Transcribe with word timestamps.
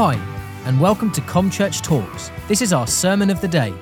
Hi, 0.00 0.14
and 0.64 0.80
welcome 0.80 1.10
to 1.10 1.20
ComChurch 1.22 1.82
Talks. 1.82 2.30
This 2.46 2.62
is 2.62 2.72
our 2.72 2.86
sermon 2.86 3.30
of 3.30 3.40
the 3.40 3.48
day. 3.48 3.74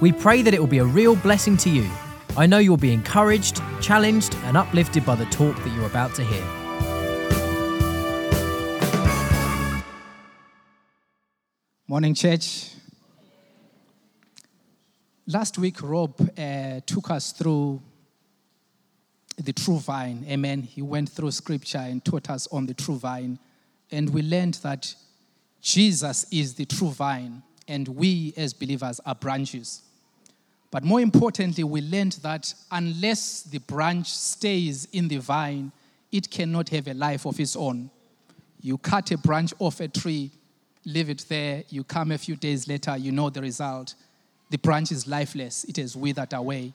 We 0.00 0.12
pray 0.12 0.40
that 0.40 0.54
it 0.54 0.60
will 0.60 0.68
be 0.68 0.78
a 0.78 0.84
real 0.84 1.16
blessing 1.16 1.56
to 1.56 1.68
you. 1.68 1.90
I 2.36 2.46
know 2.46 2.58
you'll 2.58 2.76
be 2.76 2.92
encouraged, 2.92 3.60
challenged, 3.80 4.36
and 4.44 4.56
uplifted 4.56 5.04
by 5.04 5.16
the 5.16 5.24
talk 5.24 5.56
that 5.56 5.68
you're 5.74 5.86
about 5.86 6.14
to 6.14 6.22
hear. 6.22 6.44
Morning, 11.88 12.14
church. 12.14 12.70
Last 15.26 15.58
week, 15.58 15.82
Rob 15.82 16.20
uh, 16.38 16.82
took 16.86 17.10
us 17.10 17.32
through 17.32 17.82
the 19.38 19.52
true 19.52 19.80
vine. 19.80 20.24
Amen. 20.28 20.62
He 20.62 20.82
went 20.82 21.08
through 21.08 21.32
scripture 21.32 21.78
and 21.78 22.04
taught 22.04 22.30
us 22.30 22.46
on 22.52 22.66
the 22.66 22.74
true 22.74 22.96
vine. 22.96 23.40
And 23.90 24.10
we 24.10 24.22
learned 24.22 24.54
that 24.62 24.94
Jesus 25.62 26.26
is 26.32 26.54
the 26.54 26.64
true 26.66 26.90
vine, 26.90 27.40
and 27.68 27.86
we 27.86 28.34
as 28.36 28.52
believers 28.52 29.00
are 29.06 29.14
branches. 29.14 29.82
But 30.72 30.82
more 30.82 31.00
importantly, 31.00 31.62
we 31.62 31.80
learned 31.80 32.14
that 32.22 32.52
unless 32.72 33.42
the 33.44 33.58
branch 33.58 34.12
stays 34.12 34.88
in 34.92 35.06
the 35.06 35.18
vine, 35.18 35.70
it 36.10 36.28
cannot 36.30 36.68
have 36.70 36.88
a 36.88 36.94
life 36.94 37.26
of 37.26 37.38
its 37.38 37.54
own. 37.54 37.90
You 38.60 38.76
cut 38.76 39.12
a 39.12 39.18
branch 39.18 39.54
off 39.60 39.78
a 39.80 39.86
tree, 39.86 40.32
leave 40.84 41.08
it 41.08 41.24
there, 41.28 41.62
you 41.68 41.84
come 41.84 42.10
a 42.10 42.18
few 42.18 42.34
days 42.34 42.66
later, 42.66 42.96
you 42.96 43.12
know 43.12 43.30
the 43.30 43.40
result. 43.40 43.94
The 44.50 44.58
branch 44.58 44.90
is 44.90 45.06
lifeless, 45.06 45.62
it 45.64 45.76
has 45.76 45.96
withered 45.96 46.32
away. 46.32 46.72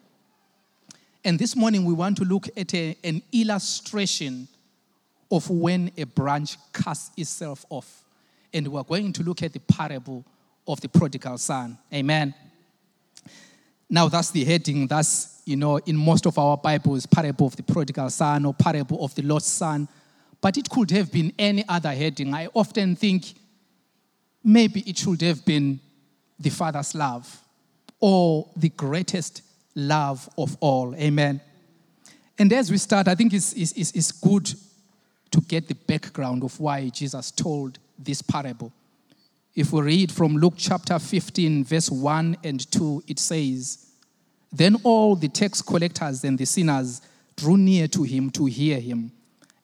And 1.26 1.38
this 1.38 1.58
morning, 1.58 1.84
we 1.84 1.94
want 1.94 2.16
to 2.18 2.24
look 2.24 2.48
at 2.56 2.74
a, 2.74 2.96
an 3.04 3.22
illustration 3.34 4.48
of 5.30 5.50
when 5.50 5.92
a 5.98 6.06
branch 6.06 6.56
casts 6.72 7.12
itself 7.18 7.66
off. 7.70 8.06
And 8.54 8.68
we're 8.68 8.84
going 8.84 9.14
to 9.14 9.24
look 9.24 9.44
at 9.44 9.54
the 9.54 9.60
parable 9.60 10.26
of 10.68 10.82
the 10.82 10.90
prodigal 10.90 11.38
son. 11.38 11.78
Amen. 11.94 12.34
Now, 13.90 14.10
that's 14.10 14.32
the 14.32 14.44
heading. 14.44 14.88
That's, 14.88 15.42
you 15.46 15.56
know, 15.56 15.78
in 15.78 15.96
most 15.96 16.26
of 16.26 16.38
our 16.38 16.58
Bibles, 16.58 17.06
parable 17.06 17.48
of 17.48 17.56
the 17.56 17.64
prodigal 17.64 18.10
son 18.10 18.46
or 18.46 18.54
parable 18.54 19.04
of 19.04 19.16
the 19.16 19.22
lost 19.22 19.48
son. 19.48 19.88
But 20.42 20.58
it 20.58 20.70
could 20.70 20.92
have 20.92 21.12
been 21.12 21.34
any 21.40 21.64
other 21.68 21.92
heading. 21.92 22.34
I 22.34 22.48
often 22.54 22.96
think 22.96 23.34
maybe 24.44 24.82
it 24.82 24.98
should 24.98 25.22
have 25.22 25.44
been 25.46 25.80
the 26.40 26.50
father's 26.50 26.94
love 26.94 27.42
or 28.00 28.50
the 28.56 28.70
greatest 28.70 29.42
love 29.76 30.30
of 30.38 30.58
all. 30.60 30.96
Amen. 30.96 31.42
And 32.38 32.54
as 32.54 32.70
we 32.70 32.78
start, 32.78 33.08
I 33.08 33.16
think 33.16 33.34
it's, 33.34 33.54
it's, 33.54 33.74
it's 33.74 34.12
good 34.12 34.54
to 35.32 35.42
get 35.42 35.68
the 35.68 35.76
background 35.76 36.44
of 36.44 36.60
why 36.60 36.90
Jesus 36.90 37.32
told 37.32 37.80
this 37.98 38.22
parable. 38.22 38.72
If 39.56 39.74
we 39.74 39.82
read 39.82 40.12
from 40.12 40.38
Luke 40.38 40.54
chapter 40.56 41.00
15, 41.00 41.64
verse 41.64 41.90
1 41.90 42.38
and 42.44 42.72
2, 42.72 43.04
it 43.08 43.20
says, 43.20 43.88
Then 44.52 44.76
all 44.84 45.16
the 45.16 45.30
tax 45.30 45.62
collectors 45.62 46.24
and 46.24 46.38
the 46.38 46.46
sinners 46.46 47.02
drew 47.36 47.58
near 47.58 47.88
to 47.88 48.04
him 48.04 48.30
to 48.32 48.46
hear 48.46 48.80
him. 48.80 49.12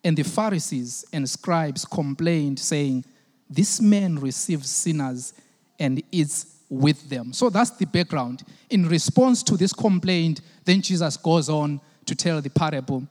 And 0.03 0.17
the 0.17 0.23
Pharisees 0.23 1.05
and 1.13 1.29
scribes 1.29 1.85
complained, 1.85 2.59
saying, 2.59 3.05
This 3.49 3.79
man 3.81 4.19
receives 4.19 4.69
sinners 4.69 5.33
and 5.79 6.01
eats 6.11 6.53
with 6.69 7.07
them. 7.09 7.33
So 7.33 7.49
that's 7.49 7.71
the 7.71 7.85
background. 7.85 8.43
In 8.69 8.87
response 8.87 9.43
to 9.43 9.55
this 9.55 9.73
complaint, 9.73 10.41
then 10.65 10.81
Jesus 10.81 11.17
goes 11.17 11.49
on 11.49 11.79
to 12.05 12.15
tell 12.15 12.41
the 12.41 12.49
parable 12.49 13.07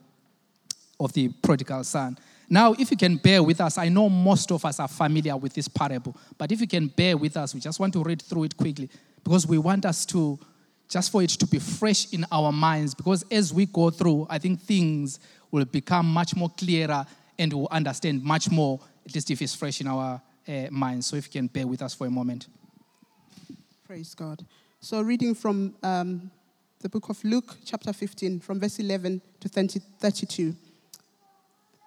of 0.99 1.13
the 1.13 1.29
prodigal 1.29 1.85
son. 1.85 2.19
Now, 2.53 2.75
if 2.79 2.91
you 2.91 2.99
can 2.99 3.17
bear 3.17 3.43
with 3.43 3.63
us, 3.63 3.79
I 3.79 3.89
know 3.89 4.11
most 4.11 4.53
of 4.53 4.63
us 4.67 4.79
are 4.79 4.87
familiar 4.87 5.35
with 5.39 5.55
this 5.55 5.69
parable, 5.69 6.15
but 6.37 6.53
if 6.53 6.61
you 6.61 6.67
can 6.67 6.89
bear 6.89 7.17
with 7.17 7.35
us, 7.39 7.55
we 7.55 7.61
just 7.61 7.81
want 7.81 7.95
to 7.95 8.03
read 8.03 8.21
through 8.21 8.45
it 8.45 8.59
quickly 8.59 8.91
because 9.25 9.47
we 9.47 9.57
want 9.57 9.87
us 9.87 10.05
to, 10.05 10.39
just 10.87 11.11
for 11.11 11.23
it 11.23 11.31
to 11.31 11.47
be 11.47 11.59
fresh 11.59 12.13
in 12.13 12.27
our 12.31 12.53
minds, 12.53 12.95
because 12.95 13.25
as 13.31 13.55
we 13.55 13.65
go 13.65 13.89
through, 13.89 14.27
I 14.29 14.39
think 14.39 14.61
things 14.61 15.19
will 15.51 15.65
become 15.65 16.05
much 16.05 16.37
more 16.37 16.51
clearer 16.51 17.07
and 17.39 17.51
we'll 17.55 17.69
understand 17.71 18.23
much 18.23 18.51
more, 18.51 18.79
at 19.07 19.15
least 19.15 19.31
if 19.31 19.41
it's 19.41 19.55
fresh 19.55 19.81
in 19.81 19.87
our 19.87 20.21
uh, 20.47 20.67
minds. 20.71 21.07
So 21.07 21.17
if 21.17 21.29
you 21.29 21.41
can 21.41 21.47
bear 21.47 21.67
with 21.67 21.81
us 21.81 21.95
for 21.95 22.07
a 22.07 22.11
moment. 22.11 22.49
Praise 23.87 24.15
God. 24.15 24.45
So, 24.79 25.01
reading 25.01 25.35
from 25.35 25.75
um, 25.83 26.31
the 26.81 26.91
book 26.91 27.09
of 27.09 27.25
Luke, 27.25 27.57
chapter 27.65 27.95
15, 27.95 28.41
from 28.41 28.61
verse 28.61 28.79
11 28.79 29.23
to 29.41 29.49
30, 29.49 29.81
32. 30.01 30.55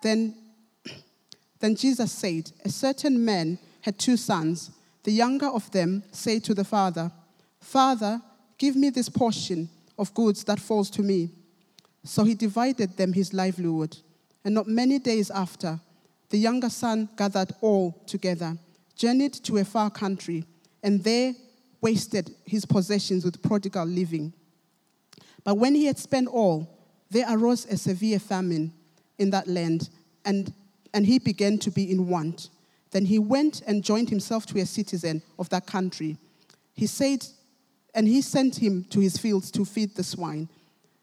Then 0.01 0.35
then 1.59 1.75
Jesus 1.75 2.11
said, 2.11 2.51
A 2.63 2.69
certain 2.69 3.23
man 3.23 3.57
had 3.81 3.97
two 3.97 4.17
sons. 4.17 4.71
The 5.03 5.11
younger 5.11 5.47
of 5.47 5.69
them 5.71 6.03
said 6.11 6.43
to 6.45 6.53
the 6.53 6.63
father, 6.63 7.11
Father, 7.59 8.21
give 8.57 8.75
me 8.75 8.89
this 8.89 9.09
portion 9.09 9.69
of 9.97 10.13
goods 10.13 10.43
that 10.45 10.59
falls 10.59 10.89
to 10.91 11.01
me. 11.01 11.29
So 12.03 12.23
he 12.23 12.35
divided 12.35 12.97
them 12.97 13.13
his 13.13 13.33
livelihood. 13.33 13.97
And 14.43 14.53
not 14.53 14.67
many 14.67 14.99
days 14.99 15.31
after, 15.31 15.79
the 16.29 16.37
younger 16.37 16.69
son 16.69 17.09
gathered 17.15 17.53
all 17.61 18.03
together, 18.05 18.57
journeyed 18.95 19.33
to 19.33 19.57
a 19.57 19.65
far 19.65 19.89
country, 19.89 20.45
and 20.83 21.03
there 21.03 21.33
wasted 21.81 22.35
his 22.45 22.65
possessions 22.65 23.23
with 23.23 23.41
prodigal 23.41 23.85
living. 23.85 24.33
But 25.43 25.57
when 25.57 25.75
he 25.75 25.85
had 25.85 25.97
spent 25.97 26.27
all, 26.27 26.67
there 27.09 27.25
arose 27.29 27.65
a 27.65 27.77
severe 27.77 28.19
famine 28.19 28.73
in 29.17 29.29
that 29.29 29.47
land, 29.47 29.89
and 30.25 30.51
and 30.95 31.05
he 31.05 31.19
began 31.19 31.57
to 31.57 31.69
be 31.69 31.91
in 31.91 32.07
want. 32.07 32.49
Then 32.91 33.05
he 33.05 33.19
went 33.19 33.61
and 33.67 33.83
joined 33.83 34.09
himself 34.09 34.45
to 34.45 34.59
a 34.59 34.65
citizen 34.65 35.21
of 35.37 35.49
that 35.49 35.67
country. 35.67 36.17
He 36.73 36.87
said, 36.87 37.27
and 37.93 38.07
he 38.07 38.21
sent 38.21 38.55
him 38.55 38.85
to 38.91 39.01
his 39.01 39.17
fields 39.17 39.51
to 39.51 39.65
feed 39.65 39.95
the 39.95 40.05
swine. 40.05 40.47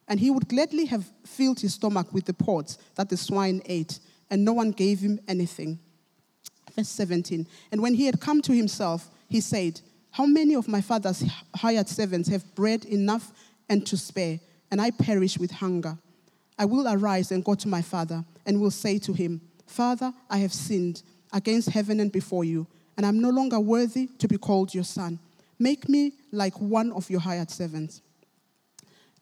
And 0.08 0.19
he 0.19 0.31
would 0.31 0.48
gladly 0.48 0.86
have 0.86 1.04
filled 1.26 1.60
his 1.60 1.75
stomach 1.75 2.10
with 2.10 2.25
the 2.25 2.32
pods 2.32 2.78
that 2.94 3.10
the 3.10 3.19
swine 3.19 3.60
ate, 3.66 4.00
and 4.31 4.47
no 4.47 4.54
one 4.54 4.70
gave 4.70 5.00
him 5.00 5.20
anything. 5.28 5.78
Verse 6.75 6.88
17. 6.88 7.47
And 7.70 7.82
when 7.82 7.92
he 7.92 8.06
had 8.06 8.19
come 8.19 8.41
to 8.42 8.52
himself, 8.52 9.10
he 9.28 9.42
said, 9.42 9.82
How 10.12 10.25
many 10.25 10.54
of 10.54 10.69
my 10.69 10.81
father's 10.81 11.22
hired 11.54 11.88
servants 11.88 12.31
have 12.31 12.54
bread 12.54 12.86
enough 12.86 13.31
and 13.69 13.86
to 13.86 13.98
spare, 13.98 14.41
and 14.70 14.81
I 14.81 14.91
perish 14.91 15.36
with 15.36 15.50
hunger? 15.50 15.98
I 16.58 16.64
will 16.64 16.88
arise 16.88 17.31
and 17.31 17.44
go 17.44 17.54
to 17.56 17.69
my 17.69 17.82
father, 17.82 18.25
and 18.47 18.58
will 18.58 18.70
say 18.70 18.98
to 18.98 19.12
him, 19.12 19.42
Father, 19.72 20.12
I 20.28 20.38
have 20.38 20.53
sinned 20.53 21.03
against 21.33 21.71
heaven 21.71 21.99
and 21.99 22.12
before 22.12 22.44
you, 22.44 22.66
and 22.97 23.06
I'm 23.06 23.21
no 23.21 23.31
longer 23.31 23.59
worthy 23.59 24.06
to 24.19 24.28
be 24.28 24.37
called 24.37 24.75
your 24.75 24.84
son. 24.84 25.19
Make 25.59 25.88
me 25.88 26.12
like 26.31 26.60
one 26.60 26.93
of 26.93 27.09
your 27.09 27.21
hired 27.21 27.50
servants. 27.50 28.03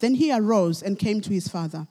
Then 0.00 0.14
he 0.14 0.32
arose 0.32 0.82
and 0.82 0.98
came 0.98 1.20
to 1.20 1.30
his 1.30 1.46
father. 1.46 1.86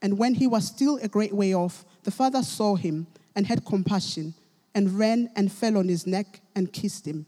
And 0.00 0.16
when 0.16 0.34
he 0.34 0.46
was 0.46 0.66
still 0.66 0.96
a 1.02 1.08
great 1.08 1.34
way 1.34 1.54
off, 1.54 1.84
the 2.04 2.10
father 2.10 2.42
saw 2.42 2.76
him 2.76 3.08
and 3.36 3.46
had 3.46 3.66
compassion, 3.66 4.32
and 4.74 4.98
ran 4.98 5.30
and 5.36 5.52
fell 5.52 5.76
on 5.76 5.88
his 5.88 6.06
neck 6.06 6.40
and 6.56 6.72
kissed 6.72 7.06
him. 7.06 7.26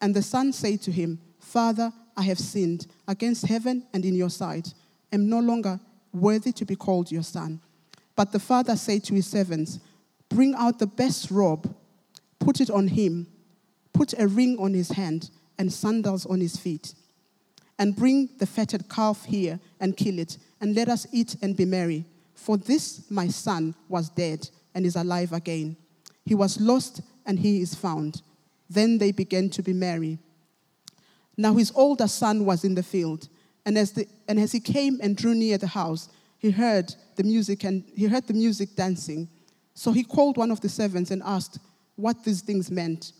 And 0.00 0.14
the 0.14 0.22
son 0.22 0.54
said 0.54 0.80
to 0.82 0.90
him, 0.90 1.20
Father, 1.38 1.92
I 2.16 2.22
have 2.22 2.38
sinned 2.38 2.86
against 3.06 3.46
heaven 3.46 3.86
and 3.92 4.06
in 4.06 4.14
your 4.14 4.30
sight, 4.30 4.72
am 5.12 5.28
no 5.28 5.40
longer 5.40 5.78
worthy 6.14 6.52
to 6.52 6.64
be 6.64 6.76
called 6.76 7.12
your 7.12 7.22
son. 7.22 7.60
But 8.16 8.32
the 8.32 8.38
father 8.38 8.76
said 8.76 9.04
to 9.04 9.14
his 9.14 9.26
servants, 9.26 9.78
Bring 10.28 10.54
out 10.54 10.78
the 10.78 10.86
best 10.86 11.30
robe, 11.30 11.72
put 12.38 12.60
it 12.60 12.70
on 12.70 12.88
him, 12.88 13.26
put 13.92 14.18
a 14.18 14.26
ring 14.26 14.56
on 14.58 14.74
his 14.74 14.88
hand, 14.88 15.30
and 15.58 15.72
sandals 15.72 16.26
on 16.26 16.40
his 16.40 16.56
feet. 16.56 16.94
And 17.78 17.94
bring 17.94 18.30
the 18.38 18.46
fatted 18.46 18.88
calf 18.88 19.26
here 19.26 19.60
and 19.78 19.96
kill 19.96 20.18
it, 20.18 20.38
and 20.60 20.74
let 20.74 20.88
us 20.88 21.06
eat 21.12 21.36
and 21.42 21.54
be 21.54 21.66
merry. 21.66 22.06
For 22.34 22.56
this 22.56 23.02
my 23.10 23.28
son 23.28 23.74
was 23.88 24.08
dead 24.08 24.48
and 24.74 24.86
is 24.86 24.96
alive 24.96 25.32
again. 25.32 25.76
He 26.24 26.34
was 26.34 26.60
lost 26.60 27.02
and 27.26 27.38
he 27.38 27.60
is 27.60 27.74
found. 27.74 28.22
Then 28.68 28.98
they 28.98 29.12
began 29.12 29.50
to 29.50 29.62
be 29.62 29.72
merry. 29.72 30.18
Now 31.36 31.54
his 31.54 31.70
older 31.74 32.08
son 32.08 32.46
was 32.46 32.64
in 32.64 32.74
the 32.74 32.82
field, 32.82 33.28
and 33.66 33.76
as, 33.76 33.92
the, 33.92 34.06
and 34.26 34.40
as 34.40 34.52
he 34.52 34.60
came 34.60 34.98
and 35.02 35.16
drew 35.16 35.34
near 35.34 35.58
the 35.58 35.66
house, 35.66 36.08
he 36.46 36.52
heard 36.52 36.94
the 37.16 37.24
music 37.24 37.64
and 37.64 37.82
he 37.96 38.06
heard 38.06 38.28
the 38.28 38.32
music 38.32 38.76
dancing. 38.76 39.28
So 39.74 39.90
he 39.90 40.04
called 40.04 40.36
one 40.36 40.52
of 40.52 40.60
the 40.60 40.68
servants 40.68 41.10
and 41.10 41.20
asked 41.24 41.58
what 41.96 42.22
these 42.22 42.40
things 42.40 42.70
meant. 42.70 43.12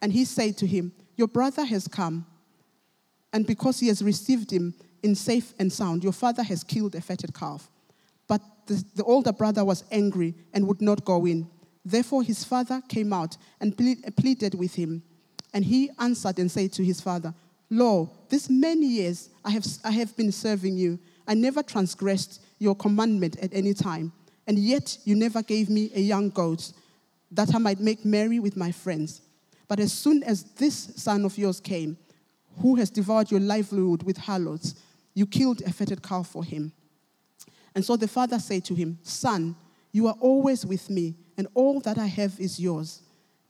And 0.00 0.10
he 0.10 0.24
said 0.24 0.56
to 0.58 0.66
him, 0.66 0.92
Your 1.14 1.28
brother 1.28 1.64
has 1.66 1.86
come, 1.86 2.26
and 3.34 3.46
because 3.46 3.80
he 3.80 3.88
has 3.88 4.02
received 4.02 4.50
him 4.50 4.72
in 5.02 5.14
safe 5.14 5.52
and 5.58 5.70
sound, 5.70 6.02
your 6.02 6.14
father 6.14 6.42
has 6.42 6.64
killed 6.64 6.94
a 6.94 7.02
fatted 7.02 7.34
calf. 7.34 7.68
But 8.26 8.40
the, 8.66 8.82
the 8.94 9.04
older 9.04 9.32
brother 9.32 9.62
was 9.62 9.84
angry 9.90 10.34
and 10.54 10.66
would 10.66 10.80
not 10.80 11.04
go 11.04 11.26
in. 11.26 11.46
Therefore 11.84 12.22
his 12.22 12.44
father 12.44 12.80
came 12.88 13.12
out 13.12 13.36
and 13.60 13.76
pleaded 13.76 14.54
with 14.54 14.74
him. 14.74 15.02
And 15.52 15.66
he 15.66 15.90
answered 15.98 16.38
and 16.38 16.50
said 16.50 16.72
to 16.72 16.84
his 16.84 17.02
father, 17.02 17.34
Lo, 17.68 18.10
this 18.30 18.48
many 18.48 18.86
years 18.86 19.28
I 19.44 19.50
have, 19.50 19.66
I 19.84 19.90
have 19.90 20.16
been 20.16 20.32
serving 20.32 20.78
you. 20.78 20.98
I 21.26 21.34
never 21.34 21.62
transgressed 21.62 22.42
your 22.58 22.74
commandment 22.74 23.38
at 23.40 23.54
any 23.54 23.74
time, 23.74 24.12
and 24.46 24.58
yet 24.58 24.98
you 25.04 25.14
never 25.14 25.42
gave 25.42 25.70
me 25.70 25.90
a 25.94 26.00
young 26.00 26.30
goat 26.30 26.72
that 27.30 27.54
I 27.54 27.58
might 27.58 27.80
make 27.80 28.04
merry 28.04 28.38
with 28.38 28.56
my 28.56 28.70
friends. 28.70 29.22
But 29.68 29.80
as 29.80 29.92
soon 29.92 30.22
as 30.22 30.44
this 30.44 30.92
son 30.96 31.24
of 31.24 31.38
yours 31.38 31.60
came, 31.60 31.96
who 32.60 32.76
has 32.76 32.90
devoured 32.90 33.30
your 33.30 33.40
livelihood 33.40 34.02
with 34.02 34.16
harlots, 34.16 34.74
you 35.14 35.26
killed 35.26 35.62
a 35.62 35.72
fatted 35.72 36.02
calf 36.02 36.28
for 36.28 36.44
him. 36.44 36.72
And 37.74 37.84
so 37.84 37.96
the 37.96 38.08
father 38.08 38.38
said 38.38 38.64
to 38.66 38.74
him, 38.74 38.98
Son, 39.02 39.56
you 39.92 40.06
are 40.06 40.16
always 40.20 40.64
with 40.64 40.90
me, 40.90 41.14
and 41.36 41.48
all 41.54 41.80
that 41.80 41.98
I 41.98 42.06
have 42.06 42.38
is 42.38 42.60
yours. 42.60 43.02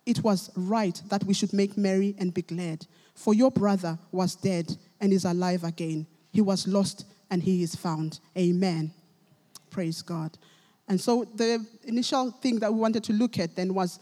It 0.06 0.22
was 0.22 0.50
right 0.56 1.00
that 1.08 1.24
we 1.24 1.34
should 1.34 1.52
make 1.52 1.76
merry 1.76 2.14
and 2.18 2.32
be 2.32 2.42
glad, 2.42 2.86
for 3.14 3.34
your 3.34 3.50
brother 3.50 3.98
was 4.12 4.34
dead 4.34 4.76
and 5.00 5.12
is 5.12 5.24
alive 5.24 5.64
again. 5.64 6.06
He 6.30 6.40
was 6.40 6.66
lost 6.66 7.06
and 7.30 7.42
he 7.42 7.62
is 7.62 7.74
found. 7.74 8.20
Amen. 8.36 8.92
Praise 9.70 10.02
God. 10.02 10.36
And 10.88 11.00
so 11.00 11.24
the 11.34 11.64
initial 11.84 12.30
thing 12.30 12.58
that 12.60 12.72
we 12.72 12.78
wanted 12.78 13.04
to 13.04 13.12
look 13.12 13.38
at 13.38 13.56
then 13.56 13.74
was 13.74 13.98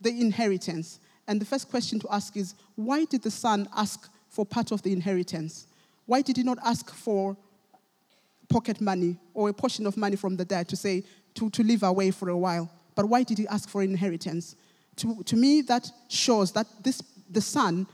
the 0.00 0.10
inheritance. 0.10 1.00
And 1.26 1.40
the 1.40 1.46
first 1.46 1.68
question 1.70 1.98
to 2.00 2.08
ask 2.10 2.36
is 2.36 2.54
why 2.76 3.04
did 3.04 3.22
the 3.22 3.30
son 3.30 3.68
ask 3.76 4.08
for 4.28 4.44
part 4.44 4.72
of 4.72 4.82
the 4.82 4.92
inheritance? 4.92 5.66
Why 6.06 6.22
did 6.22 6.36
he 6.36 6.42
not 6.42 6.58
ask 6.64 6.90
for 6.90 7.36
pocket 8.48 8.80
money 8.80 9.16
or 9.32 9.48
a 9.48 9.52
portion 9.52 9.86
of 9.86 9.96
money 9.96 10.16
from 10.16 10.36
the 10.36 10.44
dad 10.44 10.68
to 10.68 10.76
say, 10.76 11.04
to, 11.34 11.50
to 11.50 11.62
live 11.62 11.82
away 11.82 12.10
for 12.10 12.28
a 12.28 12.36
while? 12.36 12.70
But 12.94 13.06
why 13.06 13.22
did 13.22 13.38
he 13.38 13.46
ask 13.48 13.68
for 13.68 13.82
inheritance? 13.82 14.56
To, 14.96 15.22
to 15.22 15.36
me, 15.36 15.62
that 15.62 15.90
shows 16.08 16.52
that 16.52 16.66
this, 16.82 17.02
the 17.30 17.40
son 17.40 17.86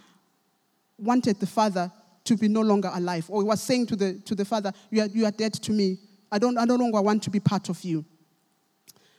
wanted 0.98 1.38
the 1.38 1.46
father 1.46 1.92
to 2.26 2.36
be 2.36 2.48
no 2.48 2.60
longer 2.60 2.90
alive, 2.92 3.26
or 3.28 3.42
he 3.42 3.46
was 3.46 3.62
saying 3.62 3.86
to 3.86 3.96
the, 3.96 4.14
to 4.24 4.34
the 4.34 4.44
father, 4.44 4.72
you 4.90 5.02
are, 5.02 5.06
you 5.06 5.24
are 5.24 5.30
dead 5.30 5.52
to 5.54 5.72
me. 5.72 5.98
I 6.30 6.38
don't, 6.38 6.58
I 6.58 6.64
no 6.64 6.76
longer 6.76 7.00
want 7.00 7.22
to 7.24 7.30
be 7.30 7.40
part 7.40 7.68
of 7.68 7.82
you. 7.82 8.04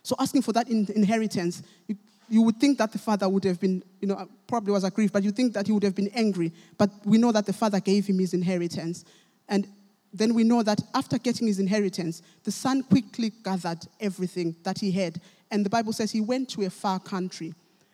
So 0.03 0.15
asking 0.19 0.41
for 0.43 0.53
that 0.53 0.69
in, 0.69 0.87
inheritance, 0.95 1.63
you, 1.87 1.97
you 2.29 2.41
would 2.41 2.57
think 2.57 2.77
that 2.77 2.91
the 2.91 2.97
father 2.97 3.27
would 3.27 3.43
have 3.45 3.59
been, 3.59 3.83
you 4.01 4.07
know, 4.07 4.15
uh, 4.15 4.25
probably 4.47 4.73
was 4.73 4.83
aggrieved, 4.83 5.13
but 5.13 5.23
you 5.23 5.31
think 5.31 5.53
that 5.53 5.65
he 5.65 5.71
would 5.71 5.83
have 5.83 5.95
been 5.95 6.09
angry. 6.13 6.51
But 6.77 6.89
we 7.05 7.17
know 7.17 7.31
that 7.31 7.45
the 7.45 7.53
father 7.53 7.79
gave 7.79 8.05
him 8.05 8.19
his 8.19 8.33
inheritance. 8.33 9.05
And 9.47 9.67
then 10.13 10.33
we 10.33 10.43
know 10.43 10.63
that 10.63 10.81
after 10.93 11.17
getting 11.17 11.47
his 11.47 11.59
inheritance, 11.59 12.21
the 12.43 12.51
son 12.51 12.83
quickly 12.83 13.31
gathered 13.43 13.79
everything 13.99 14.55
that 14.63 14.79
he 14.79 14.91
had. 14.91 15.21
And 15.51 15.65
the 15.65 15.69
Bible 15.69 15.93
says 15.93 16.11
he 16.11 16.21
went 16.21 16.49
to 16.49 16.63
a 16.63 16.69
far 16.69 16.99
country. 16.99 17.53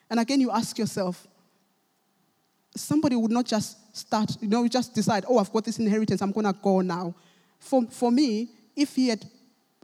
And 0.10 0.20
again, 0.20 0.42
you 0.42 0.52
ask 0.52 0.78
yourself, 0.78 1.28
somebody 2.76 3.16
would 3.16 3.32
not 3.32 3.46
just 3.46 3.78
start, 3.94 4.36
you 4.42 4.50
know, 4.50 4.68
just 4.68 4.94
decide, 4.94 5.24
oh, 5.30 5.38
I've 5.38 5.52
got 5.54 5.64
this 5.64 5.80
inheritance, 5.80 6.22
I'm 6.22 6.34
going 6.34 6.46
to 6.46 6.60
go 6.62 6.82
now. 6.82 7.16
For, 7.60 7.86
for 7.90 8.12
me, 8.12 8.50
if 8.76 8.96
he 8.96 9.08
had 9.08 9.24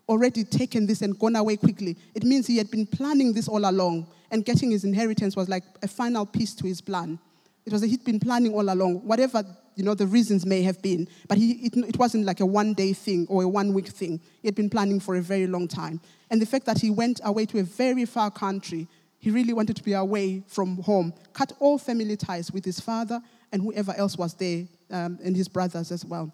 already 0.10 0.44
taken 0.44 0.88
this 0.88 1.02
and 1.04 1.18
gone 1.18 1.36
away 1.36 1.56
quickly. 1.56 1.96
It 2.16 2.24
means 2.24 2.48
he 2.48 2.58
had 2.58 2.72
been 2.72 2.88
planning 2.88 3.32
this 3.32 3.48
all 3.48 3.70
along, 3.70 4.08
and 4.32 4.44
getting 4.44 4.72
his 4.72 4.84
inheritance 4.84 5.36
was 5.36 5.48
like 5.48 5.64
a 5.84 5.88
final 5.88 6.26
piece 6.26 6.56
to 6.56 6.66
his 6.66 6.82
plan. 6.82 7.20
It 7.66 7.72
was 7.72 7.82
that 7.82 7.88
he'd 7.88 8.04
been 8.04 8.20
planning 8.20 8.54
all 8.54 8.74
along, 8.74 9.06
whatever 9.08 9.44
you 9.76 9.86
know 9.86 9.94
the 9.94 10.08
reasons 10.08 10.46
may 10.46 10.64
have 10.64 10.82
been, 10.82 11.08
but 11.28 11.38
he, 11.38 11.52
it, 11.52 11.78
it 11.78 11.98
wasn't 11.98 12.26
like 12.26 12.42
a 12.42 12.46
one-day 12.46 12.92
thing 12.92 13.28
or 13.30 13.44
a 13.44 13.48
one-week 13.48 13.88
thing. 13.88 14.20
He 14.42 14.48
had 14.48 14.56
been 14.56 14.70
planning 14.70 15.00
for 15.00 15.16
a 15.16 15.22
very 15.22 15.48
long 15.48 15.68
time, 15.68 16.02
and 16.32 16.42
the 16.42 16.46
fact 16.46 16.66
that 16.66 16.80
he 16.80 16.90
went 16.90 17.22
away 17.24 17.46
to 17.46 17.60
a 17.60 17.64
very 17.64 18.06
far 18.06 18.32
country, 18.32 18.88
he 19.20 19.30
really 19.30 19.54
wanted 19.54 19.76
to 19.76 19.84
be 19.84 19.94
away 19.94 20.44
from 20.48 20.78
home, 20.82 21.14
cut 21.34 21.54
all 21.60 21.78
family 21.78 22.18
ties 22.18 22.52
with 22.52 22.66
his 22.66 22.80
father 22.80 23.22
and 23.52 23.62
whoever 23.62 23.94
else 23.94 24.18
was 24.18 24.34
there, 24.36 24.66
um, 24.92 25.20
and 25.24 25.36
his 25.36 25.48
brothers 25.48 25.92
as 25.92 26.06
well. 26.06 26.32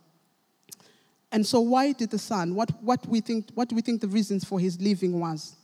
And 1.31 1.45
so, 1.45 1.59
why 1.59 1.91
did 1.91 2.11
the 2.11 2.17
son? 2.17 2.55
What, 2.55 2.71
what, 2.81 3.05
we 3.07 3.19
think, 3.19 3.49
what 3.53 3.67
do 3.69 3.75
we 3.75 3.81
think 3.81 4.01
the 4.01 4.07
reasons 4.07 4.45
for 4.45 4.59
his 4.59 4.79
leaving 4.79 5.19
was? 5.19 5.55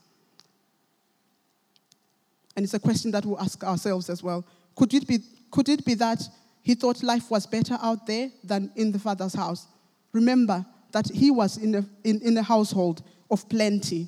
And 2.56 2.64
it's 2.64 2.74
a 2.74 2.80
question 2.80 3.12
that 3.12 3.26
we'll 3.26 3.40
ask 3.40 3.64
ourselves 3.64 4.10
as 4.10 4.22
well. 4.22 4.46
Could 4.76 4.94
it 4.94 5.08
be, 5.08 5.20
could 5.50 5.70
it 5.70 5.86
be 5.86 5.94
that 5.96 6.22
he 6.62 6.76
thought 6.76 7.02
life 7.04 7.32
was 7.32 7.48
better 7.48 7.78
out 7.82 8.06
there 8.06 8.30
than 8.44 8.72
in 8.76 8.92
the 8.92 9.00
father's 9.00 9.34
house? 9.34 9.68
Remember 10.12 10.66
that 10.92 11.08
he 11.10 11.32
was 11.32 11.58
in 11.58 11.76
a, 11.76 11.86
in, 12.04 12.22
in 12.22 12.38
a 12.38 12.44
household 12.44 13.02
of 13.30 13.48
plenty. 13.48 14.08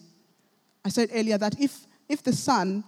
I 0.83 0.89
said 0.89 1.09
earlier 1.13 1.37
that 1.37 1.59
if, 1.59 1.85
if 2.09 2.23
the 2.23 2.33
son 2.33 2.83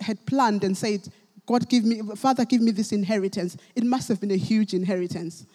had 0.00 0.24
planned 0.24 0.64
and 0.64 0.76
said, 0.76 1.08
God, 1.48 1.68
give 1.68 1.84
me, 1.84 2.02
Father, 2.14 2.44
give 2.44 2.60
me 2.60 2.70
this 2.70 2.92
inheritance, 2.92 3.56
it 3.74 3.84
must 3.84 4.06
have 4.08 4.20
been 4.20 4.30
a 4.30 4.36
huge 4.36 4.74
inheritance 4.74 5.46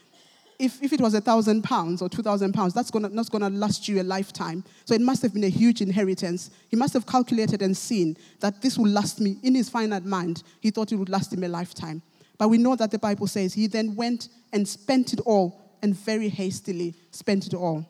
if, 0.59 0.81
if 0.81 0.93
it 0.93 1.01
was 1.01 1.13
a 1.13 1.21
thousand 1.21 1.63
pounds 1.63 2.01
or 2.01 2.09
two 2.09 2.21
thousand 2.21 2.53
pounds, 2.53 2.73
that's 2.73 2.91
gonna, 2.91 3.09
not 3.09 3.29
going 3.29 3.41
to 3.41 3.49
last 3.49 3.87
you 3.87 4.01
a 4.01 4.03
lifetime. 4.03 4.63
So 4.85 4.93
it 4.93 5.01
must 5.01 5.21
have 5.21 5.33
been 5.33 5.43
a 5.43 5.49
huge 5.49 5.81
inheritance. 5.81 6.51
He 6.69 6.75
must 6.75 6.93
have 6.93 7.05
calculated 7.05 7.61
and 7.61 7.75
seen 7.75 8.17
that 8.39 8.61
this 8.61 8.77
will 8.77 8.89
last 8.89 9.19
me. 9.19 9.37
In 9.43 9.55
his 9.55 9.69
finite 9.69 10.05
mind, 10.05 10.43
he 10.61 10.71
thought 10.71 10.91
it 10.91 10.95
would 10.95 11.09
last 11.09 11.33
him 11.33 11.43
a 11.43 11.47
lifetime. 11.47 12.01
But 12.37 12.49
we 12.49 12.57
know 12.57 12.75
that 12.75 12.91
the 12.91 12.99
Bible 12.99 13.27
says 13.27 13.53
he 13.53 13.67
then 13.67 13.95
went 13.95 14.29
and 14.51 14.67
spent 14.67 15.13
it 15.13 15.19
all 15.21 15.77
and 15.81 15.95
very 15.95 16.29
hastily 16.29 16.95
spent 17.11 17.47
it 17.47 17.53
all. 17.53 17.85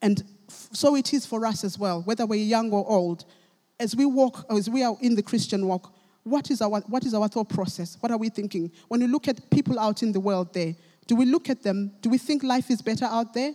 And 0.00 0.22
so 0.48 0.96
it 0.96 1.12
is 1.12 1.26
for 1.26 1.44
us 1.44 1.64
as 1.64 1.78
well, 1.78 2.02
whether 2.02 2.26
we're 2.26 2.42
young 2.42 2.72
or 2.72 2.88
old. 2.88 3.24
As 3.80 3.94
we 3.94 4.06
walk, 4.06 4.46
as 4.50 4.70
we 4.70 4.82
are 4.82 4.96
in 5.00 5.14
the 5.14 5.22
Christian 5.22 5.66
walk, 5.66 5.92
what 6.28 6.50
is 6.50 6.60
our, 6.60 6.80
what 6.80 7.04
is 7.04 7.14
our 7.14 7.28
thought 7.28 7.48
process? 7.48 7.96
What 8.00 8.12
are 8.12 8.18
we 8.18 8.28
thinking? 8.28 8.70
When 8.88 9.00
you 9.00 9.08
look 9.08 9.28
at 9.28 9.50
people 9.50 9.78
out 9.78 10.02
in 10.02 10.12
the 10.12 10.20
world 10.20 10.52
there, 10.54 10.74
do 11.06 11.16
we 11.16 11.24
look 11.24 11.48
at 11.48 11.62
them? 11.62 11.92
Do 12.02 12.10
we 12.10 12.18
think 12.18 12.42
life 12.42 12.70
is 12.70 12.82
better 12.82 13.06
out 13.06 13.34
there? 13.34 13.52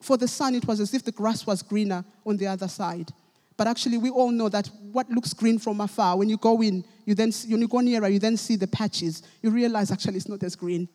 For 0.00 0.16
the 0.16 0.28
son, 0.28 0.54
it 0.54 0.66
was 0.66 0.80
as 0.80 0.94
if 0.94 1.02
the 1.02 1.12
grass 1.12 1.46
was 1.46 1.62
greener 1.62 2.04
on 2.24 2.36
the 2.36 2.46
other 2.46 2.68
side. 2.68 3.10
But 3.56 3.66
actually, 3.66 3.98
we 3.98 4.10
all 4.10 4.30
know 4.30 4.48
that 4.48 4.70
what 4.92 5.10
looks 5.10 5.32
green 5.32 5.58
from 5.58 5.80
afar, 5.80 6.16
when 6.16 6.28
you 6.28 6.36
go 6.36 6.62
in, 6.62 6.84
you 7.04 7.14
then 7.14 7.32
when 7.48 7.60
you 7.60 7.66
go 7.66 7.80
nearer, 7.80 8.06
you 8.06 8.20
then 8.20 8.36
see 8.36 8.54
the 8.54 8.68
patches. 8.68 9.22
You 9.42 9.50
realize 9.50 9.90
actually 9.90 10.16
it's 10.16 10.28
not 10.28 10.42
as 10.44 10.54
green. 10.54 10.88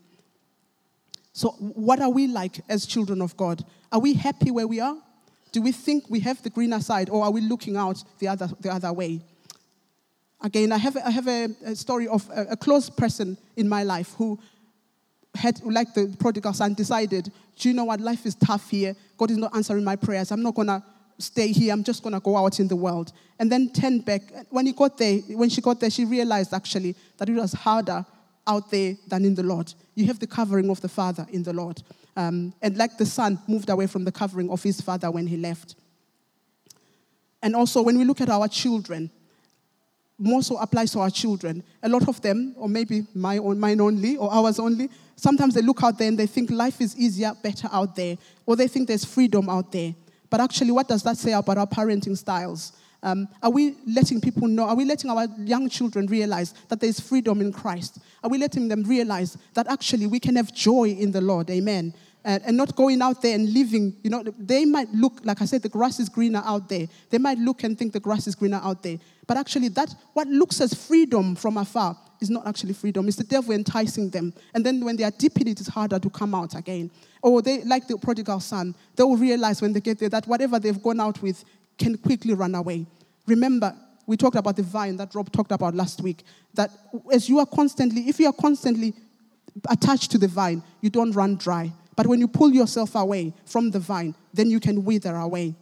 So, 1.33 1.49
what 1.49 1.99
are 1.99 2.09
we 2.09 2.27
like 2.27 2.61
as 2.69 2.85
children 2.85 3.21
of 3.21 3.35
God? 3.35 3.65
Are 3.91 3.99
we 3.99 4.13
happy 4.13 4.51
where 4.51 4.67
we 4.67 4.79
are? 4.79 4.95
Do 5.51 5.61
we 5.61 5.71
think 5.71 6.09
we 6.09 6.19
have 6.21 6.41
the 6.41 6.49
greener 6.49 6.79
side, 6.79 7.09
or 7.09 7.25
are 7.25 7.31
we 7.31 7.41
looking 7.41 7.75
out 7.75 8.01
the 8.19 8.27
other, 8.29 8.49
the 8.59 8.73
other 8.73 8.93
way? 8.93 9.21
Again, 10.43 10.73
I 10.73 10.77
have, 10.77 10.97
I 10.97 11.09
have 11.09 11.27
a, 11.27 11.49
a 11.65 11.75
story 11.75 12.07
of 12.07 12.29
a, 12.29 12.47
a 12.51 12.57
close 12.57 12.89
person 12.89 13.37
in 13.55 13.67
my 13.69 13.83
life 13.83 14.13
who 14.17 14.37
had, 15.35 15.63
like 15.63 15.93
the 15.93 16.15
prodigal 16.19 16.53
son, 16.53 16.73
decided, 16.73 17.31
do 17.57 17.69
you 17.69 17.73
know 17.73 17.85
what? 17.85 18.01
Life 18.01 18.25
is 18.25 18.35
tough 18.35 18.69
here. 18.69 18.95
God 19.17 19.31
is 19.31 19.37
not 19.37 19.55
answering 19.55 19.83
my 19.83 19.95
prayers. 19.95 20.31
I'm 20.31 20.43
not 20.43 20.53
going 20.53 20.67
to 20.67 20.83
stay 21.17 21.51
here. 21.51 21.73
I'm 21.73 21.83
just 21.83 22.03
going 22.03 22.13
to 22.13 22.19
go 22.19 22.35
out 22.35 22.59
in 22.59 22.67
the 22.67 22.75
world. 22.75 23.13
And 23.39 23.51
then 23.51 23.71
turned 23.71 24.03
back. 24.03 24.21
When 24.49 24.65
he 24.65 24.73
got 24.73 24.97
there, 24.97 25.19
when 25.29 25.49
she 25.49 25.61
got 25.61 25.79
there, 25.79 25.89
she 25.89 26.05
realized 26.05 26.53
actually 26.53 26.95
that 27.17 27.29
it 27.29 27.33
was 27.33 27.53
harder 27.53 28.05
out 28.45 28.69
there 28.69 28.97
than 29.07 29.23
in 29.23 29.35
the 29.35 29.43
Lord. 29.43 29.73
You 29.95 30.05
have 30.07 30.19
the 30.19 30.27
covering 30.27 30.69
of 30.69 30.81
the 30.81 30.89
Father 30.89 31.25
in 31.31 31.43
the 31.43 31.53
Lord. 31.53 31.81
Um, 32.15 32.53
and 32.61 32.77
like 32.77 32.97
the 32.97 33.05
son 33.05 33.39
moved 33.47 33.69
away 33.69 33.87
from 33.87 34.03
the 34.03 34.11
covering 34.11 34.49
of 34.49 34.61
his 34.61 34.81
father 34.81 35.09
when 35.09 35.25
he 35.27 35.37
left. 35.37 35.75
And 37.41 37.55
also, 37.55 37.81
when 37.81 37.97
we 37.97 38.05
look 38.05 38.21
at 38.21 38.29
our 38.29 38.47
children, 38.47 39.09
more 40.17 40.43
so 40.43 40.57
applies 40.57 40.91
to 40.91 40.99
our 40.99 41.09
children. 41.09 41.63
A 41.81 41.89
lot 41.89 42.07
of 42.07 42.21
them, 42.21 42.53
or 42.57 42.69
maybe 42.69 43.05
my 43.13 43.37
own, 43.37 43.59
mine 43.59 43.81
only, 43.81 44.17
or 44.17 44.31
ours 44.31 44.59
only, 44.59 44.89
sometimes 45.15 45.53
they 45.53 45.61
look 45.61 45.83
out 45.83 45.97
there 45.97 46.07
and 46.07 46.17
they 46.17 46.27
think 46.27 46.51
life 46.51 46.81
is 46.81 46.97
easier, 46.97 47.33
better 47.41 47.67
out 47.71 47.95
there, 47.95 48.17
or 48.45 48.55
they 48.55 48.67
think 48.67 48.87
there's 48.87 49.05
freedom 49.05 49.49
out 49.49 49.71
there. 49.71 49.93
But 50.29 50.41
actually, 50.41 50.71
what 50.71 50.87
does 50.87 51.03
that 51.03 51.17
say 51.17 51.33
about 51.33 51.57
our 51.57 51.67
parenting 51.67 52.17
styles? 52.17 52.73
Um, 53.03 53.27
are 53.41 53.49
we 53.49 53.75
letting 53.85 54.21
people 54.21 54.47
know? 54.47 54.63
Are 54.63 54.75
we 54.75 54.85
letting 54.85 55.11
our 55.11 55.27
young 55.39 55.67
children 55.67 56.07
realize 56.07 56.53
that 56.69 56.79
there's 56.79 56.99
freedom 56.99 57.41
in 57.41 57.51
Christ? 57.51 57.99
Are 58.23 58.29
we 58.29 58.37
letting 58.37 58.69
them 58.69 58.83
realize 58.83 59.37
that 59.55 59.67
actually 59.67 60.07
we 60.07 60.19
can 60.19 60.37
have 60.37 60.53
joy 60.53 60.87
in 60.87 61.11
the 61.11 61.19
Lord? 61.19 61.49
Amen. 61.49 61.93
Uh, 62.25 62.39
and 62.45 62.55
not 62.55 62.73
going 62.75 63.01
out 63.01 63.21
there 63.21 63.35
and 63.35 63.53
living, 63.53 63.93
you 64.01 64.09
know, 64.09 64.23
they 64.37 64.63
might 64.63 64.89
look, 64.93 65.19
like 65.25 65.41
I 65.41 65.45
said, 65.45 65.61
the 65.61 65.67
grass 65.67 65.99
is 65.99 66.07
greener 66.07 66.41
out 66.45 66.69
there. 66.69 66.87
They 67.09 67.17
might 67.17 67.37
look 67.37 67.63
and 67.63 67.77
think 67.77 67.91
the 67.91 67.99
grass 67.99 68.27
is 68.27 68.35
greener 68.35 68.61
out 68.63 68.81
there. 68.81 68.97
But 69.27 69.35
actually, 69.35 69.67
that 69.69 69.93
what 70.13 70.27
looks 70.27 70.61
as 70.61 70.73
freedom 70.73 71.35
from 71.35 71.57
afar 71.57 71.97
is 72.21 72.29
not 72.29 72.47
actually 72.47 72.73
freedom. 72.73 73.07
It's 73.07 73.17
the 73.17 73.25
devil 73.25 73.53
enticing 73.53 74.09
them. 74.09 74.33
And 74.53 74.65
then 74.65 74.83
when 74.85 74.95
they 74.95 75.03
are 75.03 75.11
deep 75.11 75.39
in 75.41 75.49
it, 75.49 75.59
it's 75.59 75.67
harder 75.67 75.99
to 75.99 76.09
come 76.09 76.33
out 76.33 76.55
again. 76.55 76.91
Or 77.21 77.41
they, 77.41 77.63
like 77.63 77.87
the 77.87 77.97
prodigal 77.97 78.39
son, 78.39 78.73
they 78.95 79.03
will 79.03 79.17
realize 79.17 79.61
when 79.61 79.73
they 79.73 79.81
get 79.81 79.99
there 79.99 80.09
that 80.09 80.25
whatever 80.25 80.59
they've 80.59 80.81
gone 80.81 81.01
out 81.01 81.21
with 81.21 81.43
can 81.77 81.97
quickly 81.97 82.33
run 82.33 82.55
away. 82.55 82.85
Remember, 83.27 83.75
we 84.05 84.17
talked 84.17 84.35
about 84.35 84.55
the 84.55 84.63
vine 84.63 84.97
that 84.97 85.13
Rob 85.15 85.31
talked 85.31 85.51
about 85.51 85.75
last 85.75 86.01
week. 86.01 86.23
That 86.53 86.71
as 87.11 87.29
you 87.29 87.39
are 87.39 87.45
constantly, 87.45 88.07
if 88.07 88.19
you 88.19 88.27
are 88.27 88.33
constantly 88.33 88.93
attached 89.69 90.11
to 90.11 90.17
the 90.17 90.27
vine, 90.27 90.63
you 90.81 90.89
don't 90.89 91.11
run 91.11 91.35
dry. 91.35 91.71
But 91.95 92.07
when 92.07 92.19
you 92.19 92.27
pull 92.27 92.51
yourself 92.51 92.95
away 92.95 93.33
from 93.45 93.71
the 93.71 93.79
vine, 93.79 94.15
then 94.33 94.49
you 94.49 94.59
can 94.59 94.83
wither 94.83 95.15
away. 95.15 95.55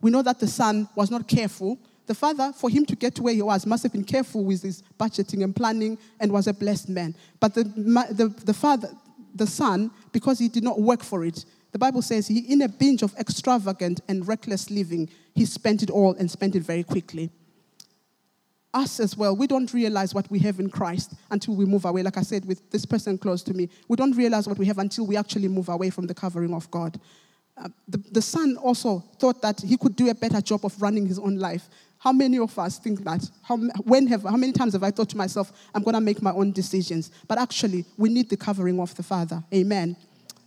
We 0.00 0.10
know 0.10 0.22
that 0.22 0.40
the 0.40 0.46
son 0.46 0.88
was 0.96 1.10
not 1.10 1.28
careful 1.28 1.78
the 2.10 2.14
father, 2.16 2.52
for 2.52 2.68
him 2.68 2.84
to 2.86 2.96
get 2.96 3.14
to 3.14 3.22
where 3.22 3.32
he 3.32 3.40
was, 3.40 3.64
must 3.64 3.84
have 3.84 3.92
been 3.92 4.02
careful 4.02 4.42
with 4.42 4.62
his 4.62 4.82
budgeting 4.98 5.44
and 5.44 5.54
planning 5.54 5.96
and 6.18 6.32
was 6.32 6.48
a 6.48 6.52
blessed 6.52 6.88
man. 6.88 7.14
But 7.38 7.54
the, 7.54 7.62
the, 7.62 8.34
the 8.44 8.52
father, 8.52 8.88
the 9.32 9.46
son, 9.46 9.92
because 10.10 10.40
he 10.40 10.48
did 10.48 10.64
not 10.64 10.80
work 10.80 11.04
for 11.04 11.24
it, 11.24 11.44
the 11.70 11.78
Bible 11.78 12.02
says 12.02 12.26
he, 12.26 12.40
in 12.52 12.62
a 12.62 12.68
binge 12.68 13.04
of 13.04 13.14
extravagant 13.14 14.00
and 14.08 14.26
reckless 14.26 14.72
living, 14.72 15.08
he 15.36 15.44
spent 15.44 15.84
it 15.84 15.90
all 15.90 16.16
and 16.16 16.28
spent 16.28 16.56
it 16.56 16.64
very 16.64 16.82
quickly. 16.82 17.30
Us 18.72 19.00
as 19.00 19.16
well, 19.16 19.34
we 19.34 19.46
don't 19.46 19.72
realize 19.72 20.14
what 20.14 20.30
we 20.30 20.38
have 20.40 20.60
in 20.60 20.70
Christ 20.70 21.14
until 21.30 21.54
we 21.54 21.64
move 21.64 21.84
away. 21.84 22.02
Like 22.02 22.16
I 22.16 22.22
said, 22.22 22.44
with 22.44 22.68
this 22.70 22.84
person 22.84 23.18
close 23.18 23.42
to 23.44 23.54
me, 23.54 23.68
we 23.88 23.96
don't 23.96 24.16
realize 24.16 24.46
what 24.46 24.58
we 24.58 24.66
have 24.66 24.78
until 24.78 25.06
we 25.06 25.16
actually 25.16 25.48
move 25.48 25.68
away 25.68 25.90
from 25.90 26.06
the 26.06 26.14
covering 26.14 26.54
of 26.54 26.70
God. 26.70 27.00
Uh, 27.56 27.68
the, 27.88 27.98
the 28.12 28.22
son 28.22 28.56
also 28.56 29.00
thought 29.18 29.42
that 29.42 29.60
he 29.60 29.76
could 29.76 29.96
do 29.96 30.08
a 30.08 30.14
better 30.14 30.40
job 30.40 30.64
of 30.64 30.80
running 30.80 31.06
his 31.06 31.18
own 31.18 31.36
life. 31.36 31.68
How 31.98 32.12
many 32.12 32.38
of 32.38 32.58
us 32.58 32.78
think 32.78 33.04
that? 33.04 33.28
How, 33.42 33.58
when 33.84 34.06
have, 34.06 34.22
how 34.22 34.36
many 34.36 34.52
times 34.52 34.72
have 34.72 34.82
I 34.82 34.90
thought 34.90 35.10
to 35.10 35.16
myself, 35.16 35.52
I'm 35.74 35.82
going 35.82 35.94
to 35.94 36.00
make 36.00 36.22
my 36.22 36.32
own 36.32 36.52
decisions? 36.52 37.10
But 37.28 37.38
actually, 37.38 37.84
we 37.98 38.08
need 38.08 38.30
the 38.30 38.36
covering 38.36 38.80
of 38.80 38.94
the 38.94 39.02
Father. 39.02 39.42
Amen. 39.52 39.96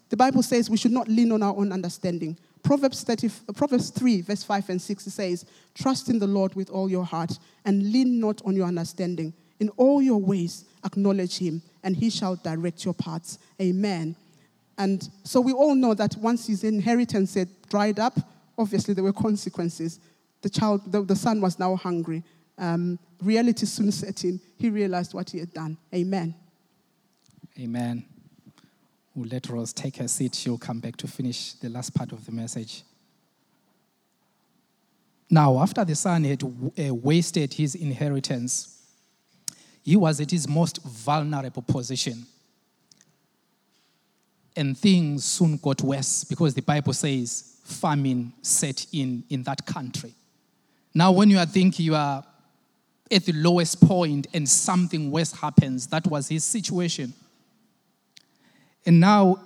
The 0.09 0.17
Bible 0.17 0.41
says 0.41 0.69
we 0.69 0.77
should 0.77 0.91
not 0.91 1.07
lean 1.07 1.31
on 1.31 1.43
our 1.43 1.55
own 1.55 1.71
understanding. 1.71 2.37
Proverbs, 2.63 3.03
30, 3.03 3.29
Proverbs 3.55 3.89
3, 3.89 4.21
verse 4.21 4.43
5 4.43 4.69
and 4.69 4.81
6 4.81 5.03
says, 5.03 5.45
Trust 5.75 6.09
in 6.09 6.17
the 6.17 6.27
Lord 6.27 6.55
with 6.55 6.69
all 6.69 6.89
your 6.89 7.03
heart 7.03 7.37
and 7.65 7.91
lean 7.91 8.19
not 8.19 8.41
on 8.45 8.55
your 8.55 8.67
understanding. 8.67 9.33
In 9.59 9.69
all 9.77 10.01
your 10.01 10.19
ways, 10.19 10.65
acknowledge 10.85 11.37
him, 11.37 11.61
and 11.83 11.95
he 11.95 12.09
shall 12.09 12.35
direct 12.37 12.85
your 12.85 12.93
paths. 12.93 13.37
Amen. 13.61 14.15
And 14.77 15.07
so 15.23 15.41
we 15.41 15.51
all 15.51 15.75
know 15.75 15.93
that 15.93 16.15
once 16.17 16.47
his 16.47 16.63
inheritance 16.63 17.35
had 17.35 17.49
dried 17.69 17.99
up, 17.99 18.17
obviously 18.57 18.93
there 18.93 19.03
were 19.03 19.13
consequences. 19.13 19.99
The 20.41 20.49
child, 20.49 20.91
the, 20.91 21.01
the 21.01 21.15
son 21.15 21.41
was 21.41 21.59
now 21.59 21.75
hungry. 21.75 22.23
Um, 22.57 22.97
reality 23.21 23.65
soon 23.65 23.91
set 23.91 24.23
in. 24.23 24.39
He 24.57 24.69
realized 24.69 25.13
what 25.13 25.29
he 25.29 25.39
had 25.39 25.53
done. 25.53 25.77
Amen. 25.93 26.33
Amen. 27.59 28.05
We'll 29.15 29.29
let 29.29 29.49
Rose 29.49 29.73
take 29.73 29.97
her 29.97 30.07
seat. 30.07 30.35
She'll 30.35 30.57
come 30.57 30.79
back 30.79 30.97
to 30.97 31.07
finish 31.07 31.53
the 31.53 31.69
last 31.69 31.93
part 31.93 32.11
of 32.11 32.25
the 32.25 32.31
message. 32.31 32.83
Now, 35.29 35.59
after 35.59 35.85
the 35.85 35.95
son 35.95 36.23
had 36.23 36.43
uh, 36.43 36.93
wasted 36.93 37.53
his 37.53 37.75
inheritance, 37.75 38.79
he 39.83 39.95
was 39.95 40.19
at 40.21 40.31
his 40.31 40.47
most 40.47 40.83
vulnerable 40.83 41.61
position. 41.61 42.25
And 44.55 44.77
things 44.77 45.25
soon 45.25 45.57
got 45.57 45.81
worse 45.81 46.23
because 46.23 46.53
the 46.53 46.61
Bible 46.61 46.93
says 46.93 47.57
famine 47.63 48.33
set 48.41 48.85
in 48.91 49.23
in 49.29 49.41
that 49.43 49.65
country. 49.65 50.13
Now, 50.93 51.11
when 51.11 51.29
you 51.29 51.43
thinking 51.45 51.85
you 51.85 51.95
are 51.95 52.23
at 53.11 53.25
the 53.25 53.33
lowest 53.33 53.81
point 53.81 54.27
and 54.33 54.47
something 54.47 55.09
worse 55.09 55.31
happens, 55.31 55.87
that 55.87 56.05
was 56.07 56.27
his 56.27 56.43
situation. 56.43 57.13
And 58.85 58.99
now, 58.99 59.39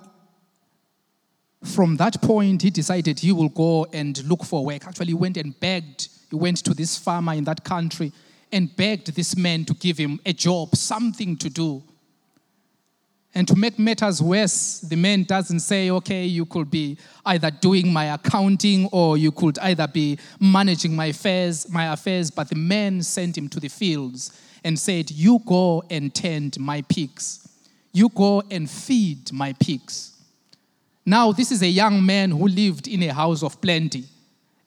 from 1.63 1.97
that 1.97 2.21
point, 2.21 2.61
he 2.61 2.69
decided 2.69 3.19
he 3.19 3.31
will 3.31 3.49
go 3.49 3.85
and 3.93 4.23
look 4.25 4.43
for 4.43 4.65
work. 4.65 4.85
Actually, 4.87 5.07
he 5.07 5.13
went 5.13 5.37
and 5.37 5.57
begged. 5.59 6.09
He 6.29 6.35
went 6.35 6.57
to 6.65 6.73
this 6.73 6.97
farmer 6.97 7.33
in 7.33 7.43
that 7.45 7.63
country 7.63 8.11
and 8.51 8.73
begged 8.75 9.15
this 9.15 9.35
man 9.35 9.65
to 9.65 9.73
give 9.73 9.97
him 9.97 10.19
a 10.25 10.33
job, 10.33 10.75
something 10.75 11.35
to 11.37 11.49
do. 11.49 11.83
And 13.35 13.47
to 13.49 13.55
make 13.55 13.77
matters 13.77 14.21
worse, 14.21 14.79
the 14.79 14.95
man 14.95 15.23
doesn't 15.23 15.59
say, 15.59 15.91
okay, 15.91 16.25
you 16.25 16.45
could 16.45 16.71
be 16.71 16.97
either 17.25 17.51
doing 17.51 17.93
my 17.93 18.05
accounting 18.05 18.87
or 18.91 19.17
you 19.17 19.31
could 19.31 19.59
either 19.59 19.87
be 19.87 20.17
managing 20.39 20.95
my 20.95 21.07
affairs, 21.07 21.69
my 21.69 21.93
affairs. 21.93 22.31
But 22.31 22.49
the 22.49 22.55
man 22.55 23.03
sent 23.03 23.37
him 23.37 23.47
to 23.49 23.59
the 23.59 23.67
fields 23.67 24.31
and 24.63 24.79
said, 24.79 25.11
You 25.11 25.39
go 25.45 25.83
and 25.89 26.13
tend 26.13 26.59
my 26.59 26.81
pigs. 26.81 27.46
You 27.97 28.09
go 28.09 28.43
and 28.51 28.69
feed 28.69 29.33
my 29.33 29.53
pigs. 29.53 30.11
Now, 31.03 31.31
this 31.31 31.51
is 31.51 31.63
a 31.63 31.67
young 31.67 32.05
man 32.05 32.29
who 32.29 32.47
lived 32.47 32.87
in 32.87 33.01
a 33.01 33.11
house 33.11 33.41
of 33.41 33.59
plenty, 33.59 34.03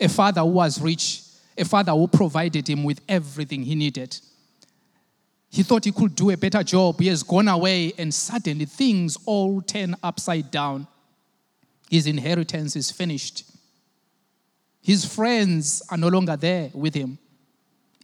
a 0.01 0.09
father 0.09 0.41
who 0.41 0.49
was 0.49 0.83
rich, 0.83 1.23
a 1.57 1.65
father 1.65 1.93
who 1.93 2.09
provided 2.09 2.69
him 2.69 2.83
with 2.83 3.01
everything 3.09 3.63
he 3.63 3.77
needed. 3.77 4.19
He 5.49 5.63
thought 5.63 5.85
he 5.85 5.93
could 5.93 6.17
do 6.17 6.31
a 6.31 6.37
better 6.37 6.65
job. 6.65 6.99
He 6.99 7.07
has 7.07 7.23
gone 7.23 7.47
away, 7.47 7.93
and 7.97 8.13
suddenly 8.13 8.65
things 8.65 9.17
all 9.27 9.63
turn 9.63 9.95
upside 10.03 10.51
down. 10.51 10.89
His 11.89 12.09
inheritance 12.09 12.75
is 12.75 12.91
finished. 12.91 13.45
His 14.83 15.05
friends 15.05 15.85
are 15.89 15.97
no 15.97 16.09
longer 16.09 16.35
there 16.35 16.71
with 16.75 16.95
him. 16.95 17.17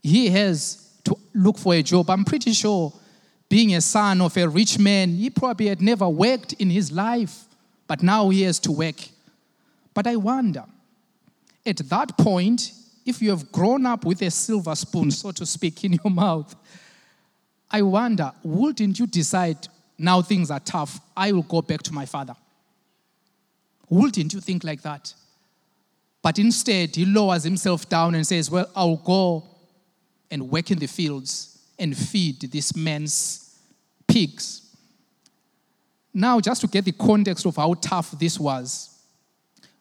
He 0.01 0.29
has 0.29 0.89
to 1.03 1.17
look 1.33 1.57
for 1.57 1.73
a 1.73 1.83
job. 1.83 2.09
I'm 2.09 2.23
pretty 2.23 2.53
sure 2.53 2.93
being 3.49 3.75
a 3.75 3.81
son 3.81 4.21
of 4.21 4.35
a 4.37 4.47
rich 4.47 4.77
man, 4.77 5.15
he 5.15 5.29
probably 5.29 5.67
had 5.67 5.81
never 5.81 6.07
worked 6.07 6.53
in 6.53 6.69
his 6.69 6.91
life, 6.91 7.45
but 7.87 8.03
now 8.03 8.29
he 8.29 8.41
has 8.41 8.59
to 8.59 8.71
work. 8.71 8.95
But 9.93 10.07
I 10.07 10.17
wonder, 10.17 10.65
at 11.65 11.77
that 11.77 12.17
point, 12.17 12.71
if 13.05 13.21
you 13.21 13.29
have 13.29 13.51
grown 13.51 13.85
up 13.85 14.03
with 14.05 14.21
a 14.21 14.29
silver 14.29 14.75
spoon, 14.75 15.11
so 15.11 15.31
to 15.31 15.45
speak, 15.45 15.83
in 15.85 15.93
your 15.93 16.11
mouth, 16.11 16.55
I 17.71 17.81
wonder, 17.81 18.31
wouldn't 18.43 18.99
you 18.99 19.07
decide 19.07 19.67
now 19.97 20.21
things 20.21 20.51
are 20.51 20.59
tough, 20.59 20.99
I 21.15 21.31
will 21.31 21.43
go 21.43 21.61
back 21.61 21.83
to 21.83 21.93
my 21.93 22.05
father? 22.05 22.35
Wouldn't 23.89 24.33
you 24.33 24.41
think 24.41 24.65
like 24.65 24.81
that? 24.81 25.13
But 26.21 26.39
instead, 26.39 26.95
he 26.95 27.05
lowers 27.05 27.43
himself 27.43 27.87
down 27.87 28.13
and 28.13 28.27
says, 28.27 28.51
Well, 28.51 28.69
I'll 28.75 28.97
go 28.97 29.45
and 30.29 30.49
work 30.49 30.71
in 30.71 30.79
the 30.79 30.87
fields 30.87 31.56
and 31.79 31.95
feed 31.95 32.41
this 32.41 32.75
man's 32.75 33.57
pigs. 34.07 34.75
Now, 36.13 36.39
just 36.39 36.61
to 36.61 36.67
get 36.67 36.85
the 36.85 36.91
context 36.91 37.45
of 37.45 37.55
how 37.55 37.75
tough 37.75 38.11
this 38.17 38.39
was, 38.39 38.97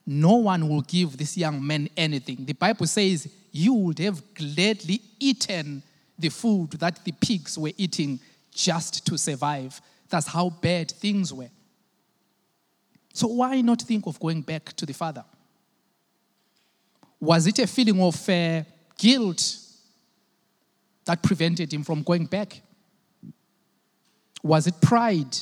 no 0.07 0.37
one 0.37 0.69
will 0.69 0.83
give 0.83 1.17
this 1.17 1.37
young 1.37 1.67
man 1.67 1.89
anything. 1.97 2.45
The 2.45 2.53
Bible 2.53 2.87
says 2.87 3.29
you 3.51 3.73
would 3.75 3.99
have 4.01 4.23
gladly 4.35 5.01
eaten 5.19 5.83
the 6.19 6.29
food 6.29 6.73
that 6.73 7.05
the 7.05 7.13
pigs 7.13 7.59
were 7.59 7.73
eating 7.77 8.21
just 8.53 9.07
to 9.07 9.19
survive. 9.19 9.81
That's 10.09 10.27
how 10.27 10.51
bad 10.51 10.91
things 10.91 11.33
were. 11.33 11.51
So, 13.13 13.29
why 13.29 13.61
not 13.63 13.81
think 13.83 14.07
of 14.07 14.21
going 14.21 14.43
back 14.43 14.75
to 14.75 14.87
the 14.87 14.93
father? 14.93 15.25
Was 17.19 17.47
it 17.47 17.59
a 17.59 17.67
feeling 17.67 18.01
of 18.01 18.29
uh, 18.29 18.63
guilt 18.99 19.57
that 21.07 21.23
prevented 21.23 21.73
him 21.73 21.83
from 21.83 22.03
going 22.03 22.27
back? 22.27 22.61
Was 24.43 24.67
it 24.67 24.81
pride? 24.81 25.37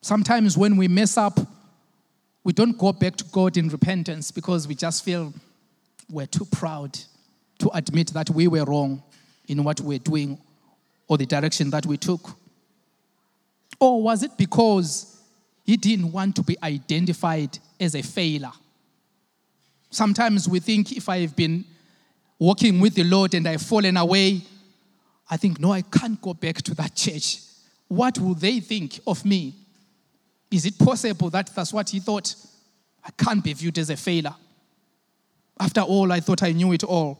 Sometimes 0.00 0.56
when 0.56 0.76
we 0.76 0.86
mess 0.86 1.16
up, 1.16 1.40
we 2.44 2.52
don't 2.52 2.78
go 2.78 2.92
back 2.92 3.16
to 3.16 3.24
God 3.24 3.56
in 3.56 3.68
repentance 3.68 4.30
because 4.30 4.68
we 4.68 4.74
just 4.74 5.04
feel 5.04 5.32
we're 6.10 6.26
too 6.26 6.44
proud 6.44 6.98
to 7.58 7.70
admit 7.74 8.08
that 8.08 8.30
we 8.30 8.48
were 8.48 8.64
wrong 8.64 9.02
in 9.48 9.64
what 9.64 9.80
we're 9.80 9.98
doing 9.98 10.38
or 11.08 11.18
the 11.18 11.26
direction 11.26 11.70
that 11.70 11.86
we 11.86 11.96
took. 11.96 12.36
Or 13.80 14.02
was 14.02 14.22
it 14.22 14.36
because 14.36 15.20
he 15.64 15.76
didn't 15.76 16.12
want 16.12 16.36
to 16.36 16.42
be 16.42 16.56
identified 16.62 17.58
as 17.80 17.94
a 17.94 18.02
failure? 18.02 18.52
Sometimes 19.90 20.48
we 20.48 20.60
think 20.60 20.92
if 20.92 21.08
I've 21.08 21.34
been 21.34 21.64
walking 22.38 22.80
with 22.80 22.94
the 22.94 23.04
Lord 23.04 23.34
and 23.34 23.46
I've 23.46 23.62
fallen 23.62 23.96
away, 23.96 24.42
I 25.30 25.36
think, 25.36 25.58
no, 25.58 25.72
I 25.72 25.82
can't 25.82 26.20
go 26.20 26.34
back 26.34 26.56
to 26.62 26.74
that 26.74 26.94
church. 26.94 27.40
What 27.88 28.18
will 28.18 28.34
they 28.34 28.60
think 28.60 29.00
of 29.06 29.24
me? 29.24 29.54
Is 30.50 30.64
it 30.64 30.78
possible 30.78 31.30
that 31.30 31.50
that's 31.54 31.72
what 31.72 31.90
he 31.90 32.00
thought? 32.00 32.34
I 33.04 33.10
can't 33.22 33.42
be 33.42 33.52
viewed 33.52 33.78
as 33.78 33.90
a 33.90 33.96
failure. 33.96 34.34
After 35.60 35.80
all, 35.80 36.12
I 36.12 36.20
thought 36.20 36.42
I 36.42 36.52
knew 36.52 36.72
it 36.72 36.84
all. 36.84 37.18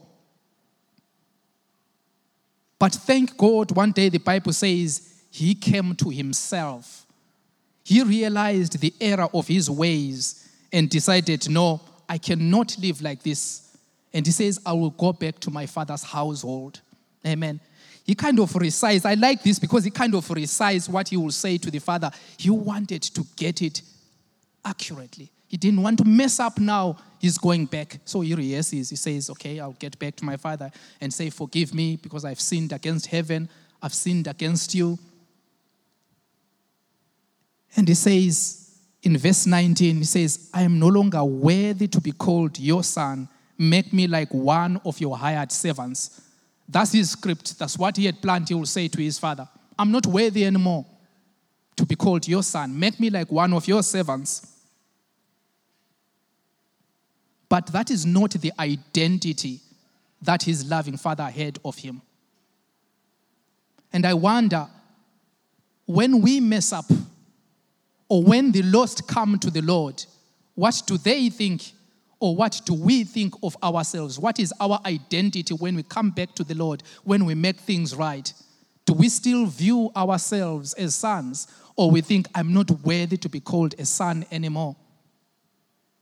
But 2.78 2.94
thank 2.94 3.36
God, 3.36 3.72
one 3.72 3.92
day 3.92 4.08
the 4.08 4.18
Bible 4.18 4.52
says 4.52 5.14
he 5.30 5.54
came 5.54 5.94
to 5.96 6.10
himself. 6.10 7.06
He 7.84 8.02
realized 8.02 8.78
the 8.80 8.94
error 9.00 9.28
of 9.34 9.48
his 9.48 9.68
ways 9.68 10.48
and 10.72 10.88
decided, 10.88 11.48
no, 11.48 11.80
I 12.08 12.18
cannot 12.18 12.76
live 12.78 13.02
like 13.02 13.22
this. 13.22 13.67
And 14.12 14.24
he 14.24 14.32
says, 14.32 14.60
I 14.64 14.72
will 14.72 14.90
go 14.90 15.12
back 15.12 15.38
to 15.40 15.50
my 15.50 15.66
father's 15.66 16.02
household. 16.02 16.80
Amen. 17.26 17.60
He 18.04 18.14
kind 18.14 18.40
of 18.40 18.54
recites. 18.56 19.04
I 19.04 19.14
like 19.14 19.42
this 19.42 19.58
because 19.58 19.84
he 19.84 19.90
kind 19.90 20.14
of 20.14 20.28
recites 20.30 20.88
what 20.88 21.08
he 21.08 21.16
will 21.16 21.30
say 21.30 21.58
to 21.58 21.70
the 21.70 21.78
father. 21.78 22.10
He 22.38 22.48
wanted 22.48 23.02
to 23.02 23.26
get 23.36 23.60
it 23.60 23.82
accurately. 24.64 25.30
He 25.46 25.56
didn't 25.56 25.82
want 25.82 25.98
to 25.98 26.04
mess 26.04 26.40
up 26.40 26.58
now. 26.58 26.96
He's 27.18 27.36
going 27.36 27.66
back. 27.66 27.98
So 28.04 28.20
here 28.20 28.38
he 28.38 28.54
is. 28.54 28.70
He 28.70 28.82
says, 28.82 29.28
Okay, 29.30 29.60
I'll 29.60 29.72
get 29.72 29.98
back 29.98 30.16
to 30.16 30.24
my 30.24 30.36
father 30.36 30.70
and 31.00 31.12
say, 31.12 31.28
Forgive 31.28 31.74
me 31.74 31.96
because 31.96 32.24
I've 32.24 32.40
sinned 32.40 32.72
against 32.72 33.06
heaven. 33.06 33.48
I've 33.82 33.94
sinned 33.94 34.26
against 34.26 34.74
you. 34.74 34.98
And 37.76 37.86
he 37.86 37.94
says 37.94 38.78
in 39.02 39.16
verse 39.18 39.46
19, 39.46 39.96
he 39.96 40.04
says, 40.04 40.50
I 40.52 40.62
am 40.62 40.78
no 40.78 40.88
longer 40.88 41.22
worthy 41.22 41.88
to 41.88 42.00
be 42.00 42.12
called 42.12 42.58
your 42.58 42.82
son 42.82 43.28
Make 43.58 43.92
me 43.92 44.06
like 44.06 44.32
one 44.32 44.80
of 44.84 45.00
your 45.00 45.18
hired 45.18 45.50
servants. 45.50 46.22
That's 46.68 46.92
his 46.92 47.10
script. 47.10 47.58
That's 47.58 47.76
what 47.76 47.96
he 47.96 48.06
had 48.06 48.22
planned. 48.22 48.48
He 48.48 48.54
will 48.54 48.66
say 48.66 48.88
to 48.88 49.00
his 49.00 49.18
father, 49.18 49.48
I'm 49.78 49.90
not 49.90 50.06
worthy 50.06 50.44
anymore 50.44 50.86
to 51.76 51.86
be 51.86 51.96
called 51.96 52.28
your 52.28 52.42
son. 52.42 52.78
Make 52.78 53.00
me 53.00 53.10
like 53.10 53.32
one 53.32 53.52
of 53.52 53.66
your 53.66 53.82
servants. 53.82 54.54
But 57.48 57.68
that 57.68 57.90
is 57.90 58.04
not 58.04 58.32
the 58.32 58.52
identity 58.58 59.60
that 60.20 60.42
his 60.42 60.68
loving 60.68 60.96
father 60.96 61.24
had 61.24 61.58
of 61.64 61.78
him. 61.78 62.02
And 63.92 64.04
I 64.04 64.14
wonder 64.14 64.66
when 65.86 66.20
we 66.20 66.40
mess 66.40 66.72
up 66.72 66.90
or 68.08 68.22
when 68.22 68.52
the 68.52 68.62
lost 68.62 69.08
come 69.08 69.38
to 69.38 69.50
the 69.50 69.62
Lord, 69.62 70.04
what 70.54 70.82
do 70.86 70.98
they 70.98 71.30
think 71.30 71.72
or 72.20 72.34
what 72.34 72.60
do 72.64 72.74
we 72.74 73.04
think 73.04 73.34
of 73.42 73.56
ourselves? 73.62 74.18
What 74.18 74.40
is 74.40 74.52
our 74.60 74.80
identity 74.84 75.54
when 75.54 75.76
we 75.76 75.82
come 75.84 76.10
back 76.10 76.34
to 76.34 76.44
the 76.44 76.54
Lord, 76.54 76.82
when 77.04 77.24
we 77.24 77.34
make 77.34 77.58
things 77.58 77.94
right? 77.94 78.32
Do 78.84 78.92
we 78.92 79.08
still 79.08 79.46
view 79.46 79.90
ourselves 79.94 80.74
as 80.74 80.94
sons 80.94 81.46
or 81.76 81.90
we 81.90 82.00
think 82.00 82.26
I'm 82.34 82.52
not 82.52 82.70
worthy 82.70 83.16
to 83.18 83.28
be 83.28 83.40
called 83.40 83.74
a 83.78 83.84
son 83.84 84.26
anymore? 84.32 84.74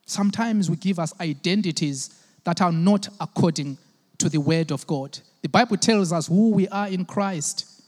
Sometimes 0.07 0.71
we 0.71 0.77
give 0.77 0.99
us 0.99 1.13
identities 1.21 2.23
that 2.45 2.63
are 2.63 2.73
not 2.73 3.09
according 3.21 3.77
to 4.19 4.29
the 4.29 4.39
word 4.39 4.71
of 4.71 4.87
God. 4.87 5.19
The 5.43 5.49
Bible 5.49 5.77
tells 5.77 6.13
us 6.13 6.29
who 6.29 6.51
we 6.51 6.69
are 6.69 6.89
in 6.89 7.05
Christ. 7.05 7.83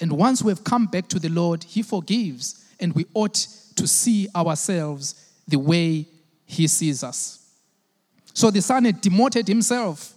And 0.00 0.12
once 0.12 0.42
we've 0.42 0.62
come 0.62 0.86
back 0.86 1.08
to 1.08 1.18
the 1.18 1.28
Lord, 1.28 1.64
He 1.64 1.82
forgives, 1.82 2.64
and 2.78 2.92
we 2.92 3.06
ought 3.14 3.46
to 3.76 3.86
see 3.86 4.28
ourselves 4.34 5.14
the 5.46 5.58
way 5.58 6.06
He 6.48 6.66
sees 6.66 7.04
us. 7.04 7.46
So 8.32 8.50
the 8.50 8.62
son 8.62 8.86
had 8.86 9.00
demoted 9.00 9.46
himself 9.46 10.14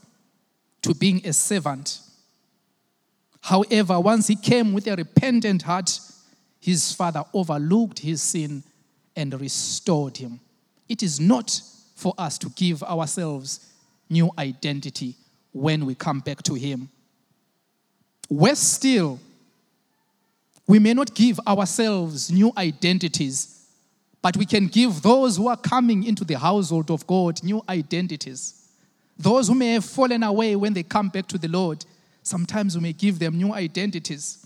to 0.82 0.96
being 0.96 1.22
a 1.28 1.34
servant. 1.34 2.00
However, 3.42 4.00
once 4.00 4.28
he 4.28 4.36
came 4.36 4.72
with 4.74 4.88
a 4.88 4.96
repentant 4.96 5.64
heart, 5.64 6.00
his 6.60 6.94
father 6.94 7.24
overlooked 7.34 8.00
his 8.00 8.22
sin 8.22 8.64
and 9.16 9.40
restored 9.40 10.18
him. 10.18 10.40
It 10.88 11.04
is 11.04 11.20
not 11.20 11.62
for 11.96 12.14
us 12.18 12.38
to 12.40 12.50
give 12.50 12.82
ourselves 12.82 13.68
new 14.10 14.32
identity 14.38 15.16
when 15.52 15.86
we 15.86 15.96
come 15.96 16.22
back 16.22 16.44
to 16.44 16.54
him. 16.54 16.90
Worse 18.30 18.60
still, 18.60 19.20
we 20.66 20.80
may 20.80 20.94
not 20.94 21.14
give 21.14 21.40
ourselves 21.46 22.32
new 22.32 22.54
identities, 22.56 23.61
but 24.22 24.38
we 24.38 24.46
can 24.46 24.68
give 24.68 25.02
those 25.02 25.38
who 25.38 25.48
are 25.48 25.58
coming 25.58 26.04
into 26.04 26.24
the 26.24 26.38
household 26.38 26.92
of 26.92 27.06
God 27.08 27.44
new 27.44 27.64
identities. 27.68 28.70
Those 29.18 29.48
who 29.48 29.56
may 29.56 29.74
have 29.74 29.86
fallen 29.86 30.24
away 30.24 30.56
when 30.56 30.74
they 30.74 30.84
come 30.84 31.10
back 31.10 31.28
to 31.28 31.38
the 31.38 31.48
Lord, 31.48 31.86
sometimes 32.24 32.76
we 32.76 32.84
may 32.84 32.94
give 32.94 33.20
them 33.20 33.38
new 33.38 33.54
identities. 33.54 34.46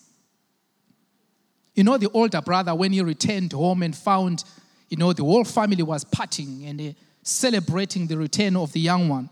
You 1.74 1.84
know, 1.84 1.98
the 1.98 2.10
older 2.12 2.42
brother, 2.42 2.74
when 2.74 2.94
he 2.94 3.02
returned 3.02 3.52
home 3.52 3.84
and 3.84 3.96
found, 3.96 4.46
you 4.90 4.98
know, 4.98 5.12
the 5.12 5.24
whole 5.24 5.44
family 5.44 5.84
was 5.84 6.06
partying 6.06 6.70
and 6.70 6.80
uh, 6.80 6.94
celebrating 7.22 8.08
the 8.08 8.18
return 8.18 8.56
of 8.56 8.72
the 8.72 8.80
young 8.80 9.10
one, 9.10 9.30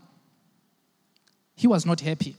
he 1.56 1.66
was 1.66 1.86
not 1.86 2.00
happy. 2.00 2.36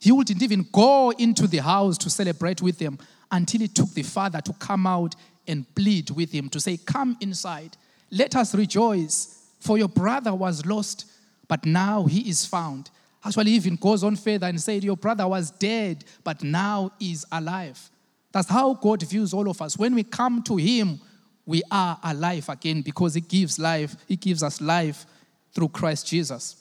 He 0.00 0.12
wouldn't 0.12 0.42
even 0.42 0.66
go 0.72 1.10
into 1.10 1.46
the 1.46 1.58
house 1.58 1.96
to 1.98 2.10
celebrate 2.10 2.60
with 2.60 2.78
them 2.78 2.98
until 3.30 3.60
he 3.60 3.68
took 3.68 3.90
the 3.94 4.02
father 4.02 4.40
to 4.40 4.52
come 4.54 4.86
out 4.86 5.14
and 5.46 5.72
plead 5.74 6.10
with 6.10 6.32
him 6.32 6.48
to 6.50 6.60
say, 6.60 6.76
Come 6.76 7.16
inside, 7.20 7.76
let 8.10 8.36
us 8.36 8.54
rejoice, 8.54 9.50
for 9.60 9.78
your 9.78 9.88
brother 9.88 10.34
was 10.34 10.66
lost, 10.66 11.06
but 11.48 11.64
now 11.64 12.04
he 12.04 12.28
is 12.28 12.46
found. 12.46 12.90
Actually, 13.24 13.52
even 13.52 13.76
goes 13.76 14.02
on 14.02 14.16
further 14.16 14.46
and 14.46 14.60
said, 14.60 14.82
Your 14.82 14.96
brother 14.96 15.26
was 15.28 15.50
dead, 15.50 16.04
but 16.24 16.42
now 16.42 16.90
is 17.00 17.24
alive. 17.30 17.90
That's 18.32 18.48
how 18.48 18.74
God 18.74 19.02
views 19.02 19.32
all 19.32 19.48
of 19.48 19.60
us. 19.62 19.78
When 19.78 19.94
we 19.94 20.02
come 20.02 20.42
to 20.44 20.56
Him, 20.56 21.00
we 21.44 21.62
are 21.70 21.98
alive 22.02 22.48
again 22.48 22.82
because 22.82 23.14
He 23.14 23.20
gives 23.20 23.58
life, 23.58 23.94
He 24.08 24.16
gives 24.16 24.42
us 24.42 24.60
life 24.60 25.06
through 25.54 25.68
Christ 25.68 26.06
Jesus. 26.08 26.56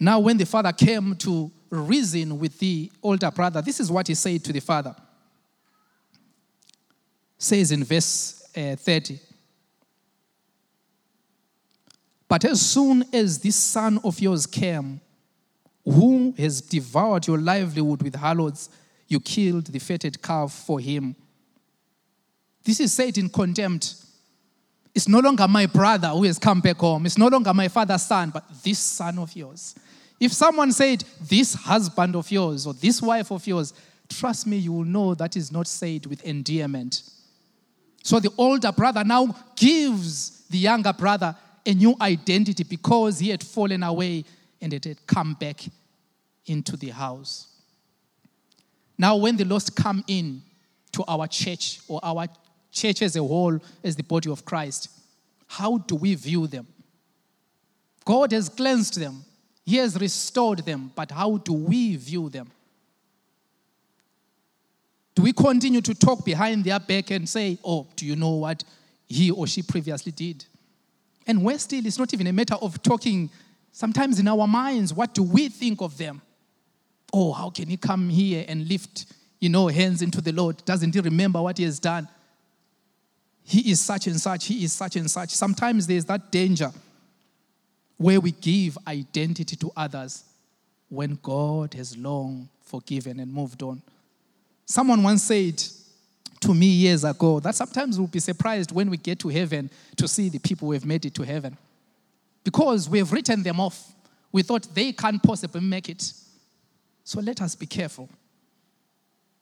Now, 0.00 0.18
when 0.18 0.36
the 0.36 0.46
father 0.46 0.72
came 0.72 1.14
to 1.16 1.52
reason 1.70 2.40
with 2.40 2.58
the 2.58 2.90
older 3.02 3.30
brother, 3.30 3.62
this 3.62 3.78
is 3.78 3.90
what 3.90 4.08
he 4.08 4.14
said 4.14 4.42
to 4.44 4.52
the 4.52 4.58
father. 4.58 4.96
Says 7.42 7.72
in 7.72 7.82
verse 7.82 8.48
uh, 8.56 8.76
30. 8.76 9.18
But 12.28 12.44
as 12.44 12.60
soon 12.60 13.04
as 13.12 13.40
this 13.40 13.56
son 13.56 13.98
of 14.04 14.20
yours 14.20 14.46
came, 14.46 15.00
who 15.84 16.32
has 16.38 16.60
devoured 16.60 17.26
your 17.26 17.38
livelihood 17.38 18.00
with 18.00 18.14
harlots, 18.14 18.70
you 19.08 19.18
killed 19.18 19.66
the 19.66 19.80
fatted 19.80 20.22
calf 20.22 20.52
for 20.52 20.78
him. 20.78 21.16
This 22.62 22.78
is 22.78 22.92
said 22.92 23.18
in 23.18 23.28
contempt. 23.28 23.96
It's 24.94 25.08
no 25.08 25.18
longer 25.18 25.48
my 25.48 25.66
brother 25.66 26.10
who 26.10 26.22
has 26.22 26.38
come 26.38 26.60
back 26.60 26.76
home. 26.76 27.06
It's 27.06 27.18
no 27.18 27.26
longer 27.26 27.52
my 27.52 27.66
father's 27.66 28.02
son, 28.02 28.30
but 28.30 28.44
this 28.62 28.78
son 28.78 29.18
of 29.18 29.34
yours. 29.34 29.74
If 30.20 30.32
someone 30.32 30.70
said, 30.70 31.02
This 31.20 31.54
husband 31.54 32.14
of 32.14 32.30
yours 32.30 32.68
or 32.68 32.74
this 32.74 33.02
wife 33.02 33.32
of 33.32 33.44
yours, 33.44 33.74
trust 34.08 34.46
me, 34.46 34.58
you 34.58 34.72
will 34.72 34.84
know 34.84 35.16
that 35.16 35.36
is 35.36 35.50
not 35.50 35.66
said 35.66 36.06
with 36.06 36.22
endearment. 36.22 37.02
So 38.02 38.18
the 38.18 38.32
older 38.36 38.72
brother 38.72 39.04
now 39.04 39.34
gives 39.56 40.44
the 40.48 40.58
younger 40.58 40.92
brother 40.92 41.36
a 41.64 41.74
new 41.74 41.94
identity 42.00 42.64
because 42.64 43.18
he 43.18 43.28
had 43.28 43.42
fallen 43.42 43.82
away 43.82 44.24
and 44.60 44.72
it 44.74 44.84
had 44.84 45.06
come 45.06 45.34
back 45.34 45.62
into 46.46 46.76
the 46.76 46.88
house. 46.88 47.46
Now, 48.98 49.16
when 49.16 49.36
the 49.36 49.44
lost 49.44 49.74
come 49.74 50.04
in 50.06 50.42
to 50.92 51.04
our 51.08 51.26
church 51.26 51.80
or 51.88 52.00
our 52.02 52.26
church 52.70 53.02
as 53.02 53.16
a 53.16 53.22
whole, 53.22 53.58
as 53.82 53.96
the 53.96 54.02
body 54.02 54.30
of 54.30 54.44
Christ, 54.44 54.88
how 55.46 55.78
do 55.78 55.94
we 55.94 56.14
view 56.14 56.46
them? 56.46 56.66
God 58.04 58.32
has 58.32 58.48
cleansed 58.48 58.98
them. 58.98 59.24
He 59.64 59.76
has 59.76 60.00
restored 60.00 60.60
them, 60.60 60.90
but 60.94 61.10
how 61.10 61.36
do 61.36 61.52
we 61.52 61.96
view 61.96 62.28
them? 62.28 62.50
Do 65.14 65.22
we 65.22 65.32
continue 65.32 65.80
to 65.82 65.94
talk 65.94 66.24
behind 66.24 66.64
their 66.64 66.80
back 66.80 67.10
and 67.10 67.28
say, 67.28 67.58
Oh, 67.64 67.86
do 67.96 68.06
you 68.06 68.16
know 68.16 68.30
what 68.30 68.64
he 69.06 69.30
or 69.30 69.46
she 69.46 69.62
previously 69.62 70.12
did? 70.12 70.44
And 71.26 71.44
where 71.44 71.58
still, 71.58 71.84
it's 71.86 71.98
not 71.98 72.12
even 72.14 72.26
a 72.26 72.32
matter 72.32 72.54
of 72.54 72.82
talking. 72.82 73.30
Sometimes 73.70 74.18
in 74.18 74.28
our 74.28 74.46
minds, 74.46 74.92
what 74.92 75.14
do 75.14 75.22
we 75.22 75.48
think 75.48 75.80
of 75.80 75.96
them? 75.96 76.20
Oh, 77.12 77.32
how 77.32 77.50
can 77.50 77.68
he 77.68 77.76
come 77.76 78.08
here 78.08 78.44
and 78.48 78.68
lift, 78.68 79.06
you 79.38 79.48
know, 79.48 79.68
hands 79.68 80.02
into 80.02 80.20
the 80.20 80.32
Lord? 80.32 80.64
Doesn't 80.64 80.94
he 80.94 81.00
remember 81.00 81.40
what 81.40 81.58
he 81.58 81.64
has 81.64 81.78
done? 81.78 82.08
He 83.44 83.70
is 83.70 83.80
such 83.80 84.06
and 84.06 84.20
such, 84.20 84.46
he 84.46 84.64
is 84.64 84.72
such 84.72 84.96
and 84.96 85.10
such. 85.10 85.30
Sometimes 85.30 85.86
there's 85.86 86.04
that 86.06 86.30
danger 86.30 86.72
where 87.96 88.20
we 88.20 88.32
give 88.32 88.78
identity 88.86 89.56
to 89.56 89.70
others 89.76 90.24
when 90.88 91.18
God 91.22 91.74
has 91.74 91.96
long 91.96 92.48
forgiven 92.62 93.20
and 93.20 93.32
moved 93.32 93.62
on. 93.62 93.82
Someone 94.66 95.02
once 95.02 95.22
said 95.22 95.62
to 96.40 96.54
me 96.54 96.66
years 96.66 97.04
ago 97.04 97.40
that 97.40 97.54
sometimes 97.54 97.98
we'll 97.98 98.08
be 98.08 98.18
surprised 98.18 98.72
when 98.72 98.90
we 98.90 98.96
get 98.96 99.18
to 99.20 99.28
heaven 99.28 99.70
to 99.96 100.08
see 100.08 100.28
the 100.28 100.38
people 100.38 100.68
who 100.68 100.72
have 100.72 100.84
made 100.84 101.04
it 101.04 101.14
to 101.14 101.22
heaven. 101.22 101.56
Because 102.44 102.88
we 102.88 102.98
have 102.98 103.12
written 103.12 103.42
them 103.42 103.60
off. 103.60 103.92
We 104.32 104.42
thought 104.42 104.66
they 104.74 104.92
can't 104.92 105.22
possibly 105.22 105.60
make 105.60 105.88
it. 105.88 106.12
So 107.04 107.20
let 107.20 107.40
us 107.42 107.54
be 107.54 107.66
careful. 107.66 108.08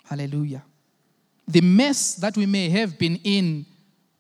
Hallelujah. 0.05 0.63
The 1.47 1.61
mess 1.61 2.17
that 2.17 2.37
we 2.37 2.47
may 2.47 2.69
have 2.71 2.99
been 2.99 3.17
in 3.25 3.65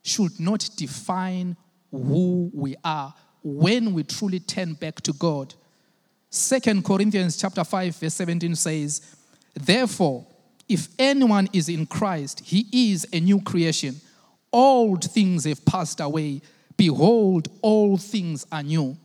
should 0.02 0.38
not 0.40 0.68
define 0.76 1.56
who 1.90 2.50
we 2.54 2.76
are 2.84 3.14
when 3.42 3.92
we 3.92 4.04
truly 4.04 4.40
turn 4.40 4.74
back 4.74 5.00
to 5.02 5.12
God. 5.12 5.54
Second 6.30 6.84
Corinthians 6.84 7.36
chapter 7.36 7.64
5 7.64 7.96
verse 7.96 8.14
17 8.14 8.54
says, 8.54 9.00
"Therefore, 9.54 10.26
if 10.70 10.88
anyone 10.98 11.48
is 11.52 11.68
in 11.68 11.84
Christ, 11.84 12.40
he 12.44 12.66
is 12.92 13.06
a 13.12 13.20
new 13.20 13.40
creation. 13.42 14.00
Old 14.52 15.04
things 15.04 15.44
have 15.44 15.64
passed 15.64 16.00
away; 16.00 16.40
behold, 16.76 17.48
all 17.60 17.98
things 17.98 18.46
are 18.50 18.62
new." 18.62 18.96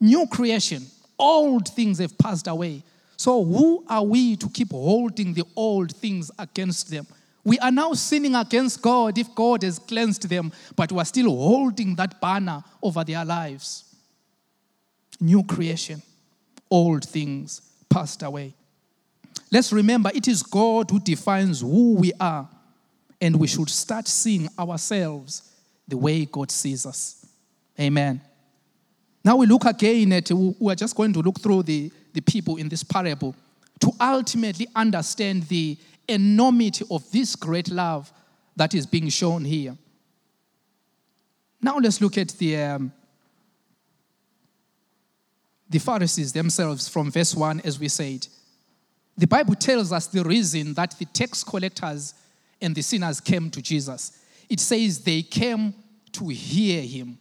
New 0.00 0.26
creation. 0.28 0.86
Old 1.18 1.68
things 1.68 1.98
have 1.98 2.16
passed 2.16 2.46
away. 2.46 2.82
So 3.16 3.44
who 3.44 3.84
are 3.86 4.02
we 4.02 4.36
to 4.36 4.48
keep 4.48 4.70
holding 4.70 5.34
the 5.34 5.44
old 5.54 5.94
things 5.94 6.30
against 6.38 6.90
them? 6.90 7.06
We 7.44 7.58
are 7.58 7.70
now 7.70 7.92
sinning 7.92 8.34
against 8.34 8.80
God 8.80 9.18
if 9.18 9.34
God 9.34 9.62
has 9.62 9.78
cleansed 9.78 10.28
them, 10.28 10.52
but 10.76 10.90
we 10.90 10.98
are 10.98 11.04
still 11.04 11.28
holding 11.28 11.96
that 11.96 12.20
banner 12.20 12.64
over 12.82 13.04
their 13.04 13.24
lives. 13.24 13.84
New 15.20 15.42
creation, 15.44 16.00
old 16.70 17.04
things 17.04 17.60
passed 17.90 18.22
away. 18.22 18.54
Let's 19.50 19.72
remember 19.72 20.10
it 20.14 20.28
is 20.28 20.42
God 20.42 20.90
who 20.90 21.00
defines 21.00 21.60
who 21.60 21.94
we 21.94 22.12
are, 22.20 22.48
and 23.20 23.36
we 23.36 23.46
should 23.46 23.68
start 23.68 24.06
seeing 24.06 24.48
ourselves 24.58 25.50
the 25.88 25.96
way 25.96 26.24
God 26.24 26.50
sees 26.50 26.86
us. 26.86 27.26
Amen. 27.78 28.20
Now 29.24 29.36
we 29.36 29.46
look 29.46 29.64
again 29.64 30.12
at, 30.12 30.30
we 30.30 30.72
are 30.72 30.76
just 30.76 30.96
going 30.96 31.12
to 31.12 31.20
look 31.20 31.40
through 31.40 31.64
the, 31.64 31.90
the 32.12 32.20
people 32.20 32.56
in 32.56 32.68
this 32.68 32.82
parable 32.82 33.34
to 33.80 33.90
ultimately 34.00 34.66
understand 34.74 35.44
the 35.44 35.76
enormity 36.08 36.84
of 36.90 37.10
this 37.10 37.36
great 37.36 37.70
love 37.70 38.12
that 38.56 38.74
is 38.74 38.86
being 38.86 39.08
shown 39.08 39.44
here. 39.44 39.76
Now 41.60 41.78
let's 41.78 42.00
look 42.00 42.16
at 42.18 42.28
the, 42.30 42.56
um, 42.56 42.92
the 45.68 45.78
Pharisees 45.78 46.32
themselves 46.32 46.88
from 46.88 47.10
verse 47.10 47.34
1, 47.34 47.60
as 47.64 47.78
we 47.78 47.88
said. 47.88 48.26
The 49.16 49.26
Bible 49.26 49.54
tells 49.54 49.92
us 49.92 50.06
the 50.06 50.22
reason 50.22 50.74
that 50.74 50.98
the 50.98 51.04
tax 51.06 51.44
collectors 51.44 52.14
and 52.60 52.74
the 52.74 52.82
sinners 52.82 53.20
came 53.20 53.50
to 53.50 53.62
Jesus. 53.62 54.18
It 54.48 54.60
says 54.60 55.00
they 55.00 55.22
came 55.22 55.74
to 56.12 56.28
hear 56.28 56.82
him. 56.82 57.18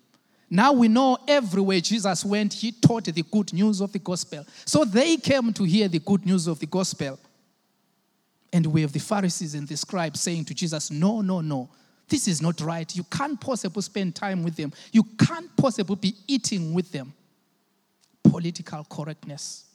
Now 0.49 0.73
we 0.73 0.87
know 0.87 1.17
everywhere 1.27 1.79
Jesus 1.79 2.25
went, 2.25 2.53
he 2.53 2.71
taught 2.71 3.05
the 3.05 3.23
good 3.23 3.53
news 3.53 3.81
of 3.81 3.91
the 3.91 3.99
gospel. 3.99 4.45
So 4.65 4.83
they 4.83 5.17
came 5.17 5.53
to 5.53 5.63
hear 5.63 5.87
the 5.87 5.99
good 5.99 6.25
news 6.25 6.47
of 6.47 6.59
the 6.59 6.65
gospel. 6.65 7.19
And 8.51 8.65
we 8.65 8.81
have 8.81 8.91
the 8.91 8.99
Pharisees 8.99 9.53
and 9.53 9.67
the 9.67 9.77
scribes 9.77 10.21
saying 10.21 10.45
to 10.45 10.55
Jesus, 10.55 10.89
No, 10.89 11.21
no, 11.21 11.41
no. 11.41 11.69
This 12.07 12.27
is 12.27 12.41
not 12.41 12.59
right. 12.61 12.93
You 12.95 13.03
can't 13.03 13.39
possibly 13.39 13.83
spend 13.83 14.15
time 14.15 14.41
with 14.41 14.55
them. 14.55 14.73
You 14.91 15.03
can't 15.03 15.55
possibly 15.55 15.95
be 15.95 16.15
eating 16.27 16.73
with 16.73 16.91
them. 16.91 17.13
Political 18.23 18.85
correctness. 18.89 19.65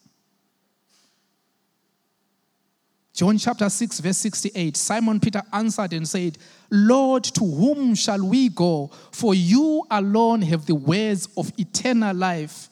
John 3.15 3.37
chapter 3.37 3.69
6, 3.69 4.01
verse 4.01 4.17
68 4.17 4.75
Simon 4.75 5.21
Peter 5.21 5.41
answered 5.53 5.93
and 5.93 6.05
said, 6.05 6.37
Lord, 6.69 7.23
to 7.23 7.45
whom 7.45 7.95
shall 7.95 8.21
we 8.27 8.49
go? 8.49 8.91
For 9.11 9.33
you 9.33 9.85
alone 9.89 10.41
have 10.41 10.65
the 10.65 10.75
words 10.75 11.29
of 11.37 11.49
eternal 11.57 12.13
life. 12.13 12.69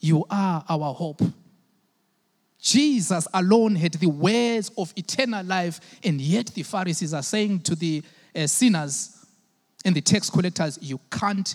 You 0.00 0.26
are 0.28 0.64
our 0.68 0.92
hope. 0.92 1.22
Jesus 2.60 3.28
alone 3.32 3.76
had 3.76 3.94
the 3.94 4.08
words 4.08 4.72
of 4.76 4.92
eternal 4.96 5.46
life, 5.46 5.78
and 6.02 6.20
yet 6.20 6.46
the 6.46 6.64
Pharisees 6.64 7.14
are 7.14 7.22
saying 7.22 7.60
to 7.60 7.76
the 7.76 8.02
uh, 8.34 8.48
sinners 8.48 9.24
and 9.84 9.94
the 9.94 10.00
tax 10.00 10.28
collectors, 10.28 10.80
You 10.82 10.98
can't 11.12 11.54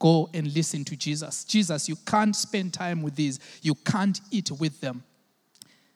go 0.00 0.28
and 0.34 0.52
listen 0.52 0.84
to 0.86 0.96
Jesus. 0.96 1.44
Jesus, 1.44 1.88
you 1.88 1.94
can't 2.04 2.34
spend 2.34 2.74
time 2.74 3.02
with 3.02 3.14
these, 3.14 3.38
you 3.62 3.76
can't 3.76 4.20
eat 4.32 4.50
with 4.50 4.80
them. 4.80 5.04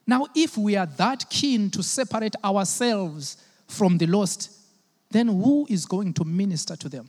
Now, 0.06 0.26
if 0.34 0.56
we 0.56 0.76
are 0.76 0.86
that 0.86 1.28
keen 1.30 1.70
to 1.70 1.82
separate 1.82 2.34
ourselves 2.44 3.36
from 3.68 3.98
the 3.98 4.06
lost, 4.06 4.50
then 5.10 5.28
who 5.28 5.66
is 5.68 5.86
going 5.86 6.12
to 6.14 6.24
minister 6.24 6.76
to 6.76 6.88
them? 6.88 7.08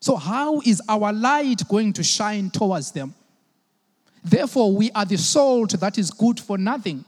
So, 0.00 0.16
how 0.16 0.60
is 0.60 0.80
our 0.88 1.12
light 1.12 1.62
going 1.68 1.92
to 1.94 2.02
shine 2.02 2.50
towards 2.50 2.92
them? 2.92 3.14
Therefore, 4.24 4.72
we 4.72 4.90
are 4.92 5.04
the 5.04 5.18
salt 5.18 5.78
that 5.80 5.98
is 5.98 6.10
good 6.10 6.38
for 6.38 6.56
nothing. 6.56 7.04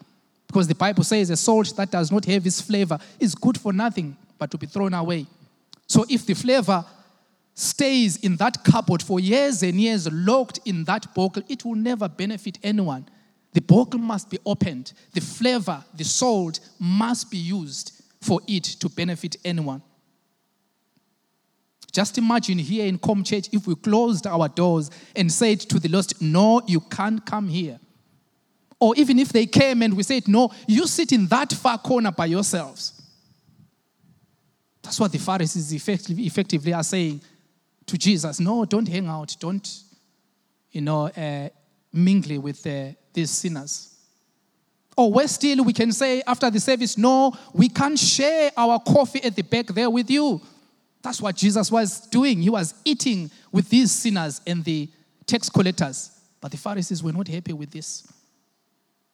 Because 0.46 0.68
the 0.68 0.74
Bible 0.74 1.04
says 1.04 1.30
a 1.30 1.36
salt 1.36 1.74
that 1.76 1.90
does 1.90 2.12
not 2.12 2.24
have 2.26 2.46
its 2.46 2.60
flavor 2.60 2.98
is 3.18 3.34
good 3.34 3.58
for 3.58 3.72
nothing 3.72 4.16
but 4.38 4.50
to 4.50 4.58
be 4.58 4.66
thrown 4.66 4.92
away. 4.92 5.26
So, 5.86 6.04
if 6.08 6.26
the 6.26 6.34
flavor 6.34 6.84
stays 7.54 8.16
in 8.18 8.36
that 8.36 8.62
cupboard 8.64 9.02
for 9.02 9.20
years 9.20 9.62
and 9.62 9.80
years, 9.80 10.10
locked 10.10 10.60
in 10.64 10.84
that 10.84 11.14
bottle, 11.14 11.42
it 11.48 11.64
will 11.64 11.74
never 11.74 12.08
benefit 12.08 12.58
anyone. 12.62 13.06
The 13.52 13.60
bottle 13.60 14.00
must 14.00 14.30
be 14.30 14.38
opened. 14.46 14.92
The 15.12 15.20
flavor, 15.20 15.84
the 15.94 16.04
salt 16.04 16.60
must 16.78 17.30
be 17.30 17.36
used 17.36 17.92
for 18.20 18.40
it 18.46 18.64
to 18.64 18.88
benefit 18.88 19.36
anyone. 19.44 19.82
Just 21.92 22.16
imagine 22.16 22.58
here 22.58 22.86
in 22.86 22.98
Com 22.98 23.22
Church 23.22 23.48
if 23.52 23.66
we 23.66 23.74
closed 23.74 24.26
our 24.26 24.48
doors 24.48 24.90
and 25.14 25.30
said 25.30 25.60
to 25.60 25.78
the 25.78 25.88
lost, 25.88 26.22
No, 26.22 26.62
you 26.66 26.80
can't 26.80 27.24
come 27.24 27.48
here. 27.48 27.78
Or 28.80 28.94
even 28.96 29.18
if 29.18 29.28
they 29.28 29.46
came 29.46 29.82
and 29.82 29.94
we 29.94 30.02
said, 30.02 30.26
No, 30.26 30.50
you 30.66 30.86
sit 30.86 31.12
in 31.12 31.26
that 31.26 31.52
far 31.52 31.76
corner 31.76 32.10
by 32.10 32.26
yourselves. 32.26 33.00
That's 34.82 34.98
what 34.98 35.12
the 35.12 35.18
Pharisees 35.18 35.72
effectively, 35.72 36.72
are 36.72 36.82
saying 36.82 37.20
to 37.86 37.98
Jesus. 37.98 38.40
No, 38.40 38.64
don't 38.64 38.88
hang 38.88 39.06
out. 39.06 39.36
Don't, 39.38 39.82
you 40.70 40.80
know, 40.80 41.06
uh, 41.06 41.48
mingle 41.92 42.40
with 42.40 42.66
uh, 42.66 42.88
these 43.12 43.30
sinners. 43.30 43.94
Or 44.96 45.10
worse 45.10 45.32
still, 45.32 45.64
we 45.64 45.72
can 45.72 45.92
say 45.92 46.22
after 46.26 46.50
the 46.50 46.60
service, 46.60 46.98
no, 46.98 47.32
we 47.54 47.68
can't 47.68 47.98
share 47.98 48.50
our 48.56 48.78
coffee 48.80 49.22
at 49.24 49.34
the 49.34 49.42
back 49.42 49.66
there 49.68 49.88
with 49.88 50.10
you. 50.10 50.40
That's 51.02 51.20
what 51.20 51.34
Jesus 51.36 51.70
was 51.70 52.06
doing. 52.08 52.42
He 52.42 52.50
was 52.50 52.74
eating 52.84 53.30
with 53.50 53.68
these 53.68 53.90
sinners 53.90 54.40
and 54.46 54.62
the 54.64 54.88
tax 55.26 55.48
collectors. 55.48 56.10
But 56.40 56.50
the 56.50 56.56
Pharisees 56.56 57.02
were 57.02 57.12
not 57.12 57.28
happy 57.28 57.52
with 57.52 57.70
this. 57.70 58.06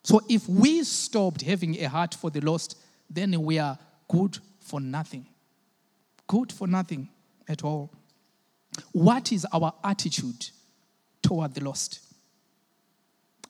So 0.03 0.21
if 0.29 0.49
we 0.49 0.83
stopped 0.85 1.43
having 1.43 1.79
a 1.83 1.89
heart 1.89 2.15
for 2.15 2.31
the 2.31 2.41
lost, 2.41 2.79
then 3.09 3.41
we 3.43 3.59
are 3.59 3.79
good 4.09 4.39
for 4.61 4.81
nothing. 4.81 5.27
Good 6.27 6.53
for 6.53 6.67
nothing 6.67 7.09
at 7.49 7.65
all. 7.65 7.91
What 8.93 9.33
is 9.33 9.47
our 9.53 9.73
attitude 9.85 10.49
toward 11.23 11.55
the 11.55 11.65
lost? 11.65 12.01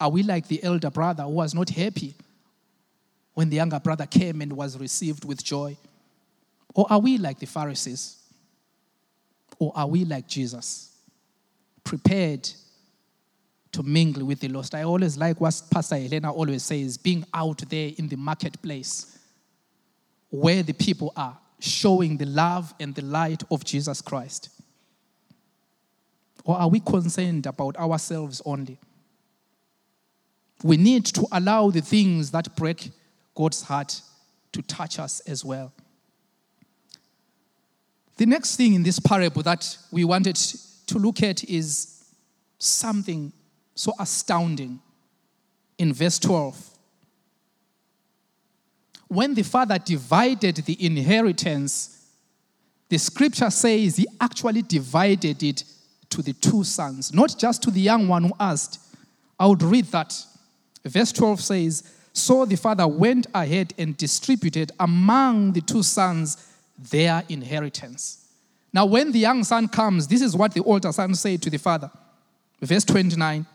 Are 0.00 0.10
we 0.10 0.22
like 0.22 0.46
the 0.46 0.62
elder 0.62 0.90
brother 0.90 1.24
who 1.24 1.30
was 1.30 1.54
not 1.54 1.70
happy 1.70 2.14
when 3.34 3.50
the 3.50 3.56
younger 3.56 3.80
brother 3.80 4.06
came 4.06 4.40
and 4.40 4.52
was 4.52 4.78
received 4.78 5.24
with 5.24 5.42
joy? 5.42 5.76
Or 6.74 6.86
are 6.90 7.00
we 7.00 7.18
like 7.18 7.38
the 7.38 7.46
Pharisees? 7.46 8.16
Or 9.58 9.72
are 9.74 9.86
we 9.86 10.04
like 10.04 10.28
Jesus, 10.28 10.92
prepared 11.82 12.48
to 13.72 13.82
mingle 13.82 14.24
with 14.24 14.40
the 14.40 14.48
lost? 14.48 14.74
I 14.74 14.84
always 14.84 15.16
like 15.16 15.40
what 15.40 15.60
Pastor 15.70 15.96
Helena 15.96 16.32
always 16.32 16.62
says 16.62 16.96
being 16.96 17.24
out 17.34 17.62
there 17.68 17.90
in 17.96 18.08
the 18.08 18.16
marketplace 18.16 19.18
where 20.30 20.62
the 20.62 20.74
people 20.74 21.12
are, 21.16 21.36
showing 21.58 22.16
the 22.16 22.26
love 22.26 22.72
and 22.78 22.94
the 22.94 23.02
light 23.02 23.42
of 23.50 23.64
Jesus 23.64 24.00
Christ. 24.00 24.50
Or 26.44 26.56
are 26.56 26.68
we 26.68 26.80
concerned 26.80 27.46
about 27.46 27.76
ourselves 27.76 28.40
only? 28.44 28.78
We 30.62 30.76
need 30.76 31.06
to 31.06 31.26
allow 31.30 31.70
the 31.70 31.80
things 31.80 32.30
that 32.32 32.56
break 32.56 32.90
God's 33.34 33.62
heart 33.62 34.00
to 34.52 34.62
touch 34.62 34.98
us 34.98 35.20
as 35.20 35.44
well. 35.44 35.72
The 38.16 38.26
next 38.26 38.56
thing 38.56 38.74
in 38.74 38.82
this 38.82 38.98
parable 38.98 39.42
that 39.44 39.78
we 39.92 40.04
wanted 40.04 40.34
to 40.34 40.98
look 40.98 41.22
at 41.22 41.44
is 41.44 42.04
something 42.58 43.32
so 43.74 43.92
astounding 44.00 44.80
in 45.78 45.92
verse 45.92 46.18
12. 46.18 46.70
When 49.06 49.34
the 49.34 49.44
father 49.44 49.78
divided 49.78 50.56
the 50.56 50.84
inheritance, 50.84 52.06
the 52.88 52.98
scripture 52.98 53.50
says 53.50 53.96
he 53.96 54.06
actually 54.20 54.62
divided 54.62 55.42
it 55.42 55.62
to 56.10 56.22
the 56.22 56.32
two 56.32 56.64
sons, 56.64 57.14
not 57.14 57.36
just 57.38 57.62
to 57.62 57.70
the 57.70 57.80
young 57.80 58.08
one 58.08 58.24
who 58.24 58.32
asked. 58.40 58.80
I 59.38 59.46
would 59.46 59.62
read 59.62 59.86
that. 59.86 60.14
Verse 60.84 61.12
12 61.12 61.40
says, 61.40 61.82
So 62.12 62.44
the 62.44 62.56
father 62.56 62.86
went 62.86 63.26
ahead 63.34 63.74
and 63.78 63.96
distributed 63.96 64.72
among 64.78 65.52
the 65.52 65.60
two 65.60 65.82
sons 65.82 66.54
their 66.78 67.22
inheritance. 67.28 68.26
Now, 68.72 68.86
when 68.86 69.12
the 69.12 69.18
young 69.18 69.44
son 69.44 69.68
comes, 69.68 70.06
this 70.06 70.22
is 70.22 70.36
what 70.36 70.54
the 70.54 70.62
older 70.62 70.92
son 70.92 71.14
said 71.14 71.42
to 71.42 71.50
the 71.50 71.58
father. 71.58 71.90
Verse 72.60 72.84
29 72.84 73.46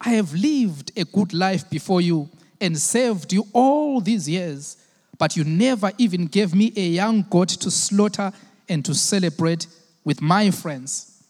I 0.00 0.10
have 0.10 0.32
lived 0.32 0.92
a 0.96 1.04
good 1.04 1.34
life 1.34 1.68
before 1.68 2.00
you 2.00 2.28
and 2.60 2.78
served 2.78 3.32
you 3.32 3.46
all 3.52 4.00
these 4.00 4.28
years, 4.28 4.76
but 5.18 5.36
you 5.36 5.44
never 5.44 5.92
even 5.98 6.26
gave 6.26 6.54
me 6.54 6.72
a 6.76 6.88
young 6.88 7.22
goat 7.28 7.48
to 7.48 7.70
slaughter 7.70 8.32
and 8.68 8.84
to 8.84 8.94
celebrate 8.94 9.66
with 10.04 10.22
my 10.22 10.50
friends. 10.50 11.24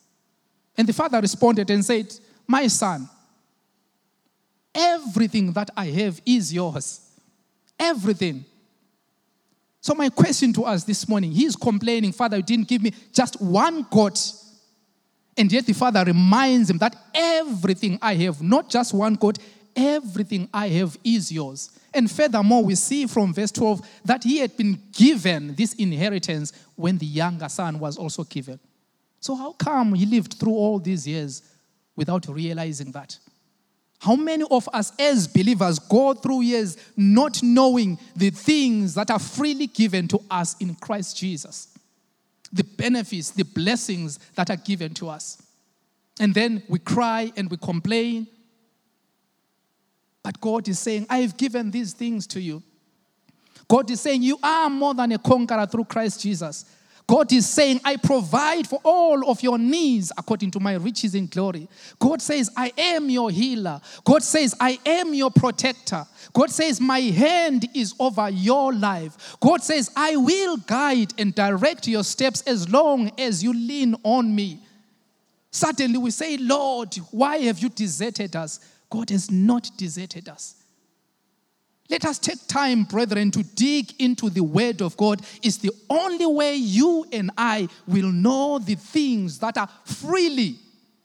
And 0.77 0.87
the 0.87 0.93
father 0.93 1.21
responded 1.21 1.71
and 1.71 1.85
said, 1.85 2.15
My 2.47 2.67
son, 2.67 3.09
everything 4.79 5.53
that 5.53 5.71
I 5.77 5.87
have 5.87 6.21
is 6.25 6.55
yours. 6.55 7.01
Everything. 7.79 8.45
So, 9.81 9.95
my 9.95 10.09
question 10.09 10.53
to 10.55 10.65
us 10.65 10.85
this 10.85 11.09
morning 11.09 11.33
he's 11.33 11.57
complaining, 11.57 12.13
Father, 12.13 12.37
you 12.37 12.43
didn't 12.43 12.69
give 12.69 12.83
me 12.83 12.93
just 13.13 13.41
one 13.41 13.87
goat. 13.91 14.21
And 15.37 15.51
yet 15.53 15.67
the 15.67 15.73
Father 15.73 16.05
reminds 16.05 16.69
him 16.71 16.79
that 16.79 16.97
everything 17.15 17.99
I 18.03 18.15
have, 18.15 18.43
not 18.43 18.69
just 18.69 18.93
one 18.93 19.15
goat, 19.15 19.39
everything 19.75 20.49
I 20.53 20.69
have 20.69 20.99
is 21.05 21.31
yours. 21.31 21.71
And 21.95 22.11
furthermore, 22.11 22.65
we 22.65 22.75
see 22.75 23.07
from 23.07 23.33
verse 23.33 23.53
12 23.53 23.81
that 24.05 24.25
he 24.25 24.39
had 24.39 24.57
been 24.57 24.83
given 24.93 25.55
this 25.55 25.75
inheritance 25.75 26.53
when 26.75 26.99
the 26.99 27.07
younger 27.07 27.49
son 27.49 27.79
was 27.79 27.97
also 27.97 28.25
given. 28.25 28.59
So, 29.21 29.35
how 29.35 29.53
come 29.53 29.95
he 29.95 30.07
lived 30.07 30.35
through 30.35 30.53
all 30.53 30.79
these 30.79 31.07
years 31.07 31.43
without 31.97 32.27
realizing 32.29 32.93
that? 32.93 33.17
How 34.01 34.15
many 34.15 34.45
of 34.51 34.69
us 34.73 34.93
as 34.99 35.27
believers 35.27 35.79
go 35.79 36.15
through 36.15 36.43
years 36.43 36.77
not 36.97 37.43
knowing 37.43 37.99
the 38.15 38.31
things 38.31 38.95
that 38.95 39.11
are 39.11 39.19
freely 39.19 39.67
given 39.67 40.07
to 40.09 40.21
us 40.31 40.57
in 40.61 40.75
Christ 40.77 41.17
Jesus? 41.17 41.77
The 42.53 42.65
benefits, 42.65 43.31
the 43.31 43.45
blessings 43.45 44.19
that 44.37 44.51
are 44.51 44.57
given 44.57 44.95
to 44.95 45.09
us. 45.09 45.43
And 46.21 46.33
then 46.33 46.63
we 46.69 46.79
cry 46.79 47.33
and 47.37 47.51
we 47.51 47.57
complain. 47.57 48.29
But 50.23 50.41
God 50.41 50.69
is 50.69 50.79
saying, 50.79 51.07
I 51.11 51.19
have 51.19 51.37
given 51.37 51.71
these 51.71 51.93
things 51.93 52.27
to 52.29 52.41
you. 52.41 52.63
God 53.67 53.91
is 53.91 54.01
saying, 54.01 54.23
You 54.23 54.39
are 54.43 54.71
more 54.71 54.95
than 54.95 55.13
a 55.13 55.19
conqueror 55.19 55.67
through 55.67 55.85
Christ 55.85 56.23
Jesus. 56.23 56.65
God 57.09 57.33
is 57.33 57.49
saying, 57.49 57.81
I 57.87 57.97
provide 57.97 58.67
for 58.67 58.81
all 58.85 59.31
of 59.31 59.43
your 59.43 59.59
needs 59.59 60.13
according 60.19 60.51
to 60.53 60.61
my 60.61 60.75
riches 60.75 61.15
in 61.15 61.27
glory. 61.27 61.67
God 61.99 62.21
says, 62.21 62.51
I 62.55 62.71
am 62.77 63.09
your 63.09 63.31
healer. 63.31 63.81
God 64.05 64.23
says, 64.23 64.55
I 64.61 64.79
am 64.85 65.15
your 65.15 65.31
protector. 65.31 66.05
God 66.35 66.51
says, 66.51 66.83
My 66.83 67.01
hand 67.01 67.67
is 67.75 67.95
over 67.99 68.29
your 68.29 68.75
life. 68.75 69.39
God 69.41 69.63
says, 69.63 69.91
I 69.97 70.17
will 70.17 70.59
guide 70.59 71.15
and 71.19 71.35
direct 71.35 71.89
your 71.89 72.05
steps 72.05 72.43
as 72.43 72.69
long 72.69 73.11
as 73.19 73.43
you 73.43 73.55
lean 73.55 73.97
on 74.03 74.35
me. 74.35 74.61
Suddenly 75.51 75.97
we 75.97 76.11
say, 76.11 76.37
Lord, 76.37 76.95
why 77.11 77.39
have 77.39 77.59
you 77.61 77.71
deserted 77.71 78.37
us? 78.37 78.61
God 78.91 79.09
has 79.09 79.31
not 79.31 79.71
deserted 79.79 80.29
us. 80.29 80.57
Let 81.91 82.05
us 82.05 82.19
take 82.19 82.47
time, 82.47 82.85
brethren, 82.85 83.31
to 83.31 83.43
dig 83.43 83.95
into 83.99 84.29
the 84.29 84.43
Word 84.43 84.83
of 84.83 84.97
God. 84.97 85.23
It's 85.43 85.57
the 85.57 85.73
only 85.89 86.27
way 86.27 86.55
you 86.55 87.07
and 87.13 87.31
I 87.37 87.69
will 87.87 88.13
know 88.13 88.59
the 88.59 88.75
things 88.75 89.39
that 89.39 89.57
are 89.57 89.69
freely, 89.85 90.57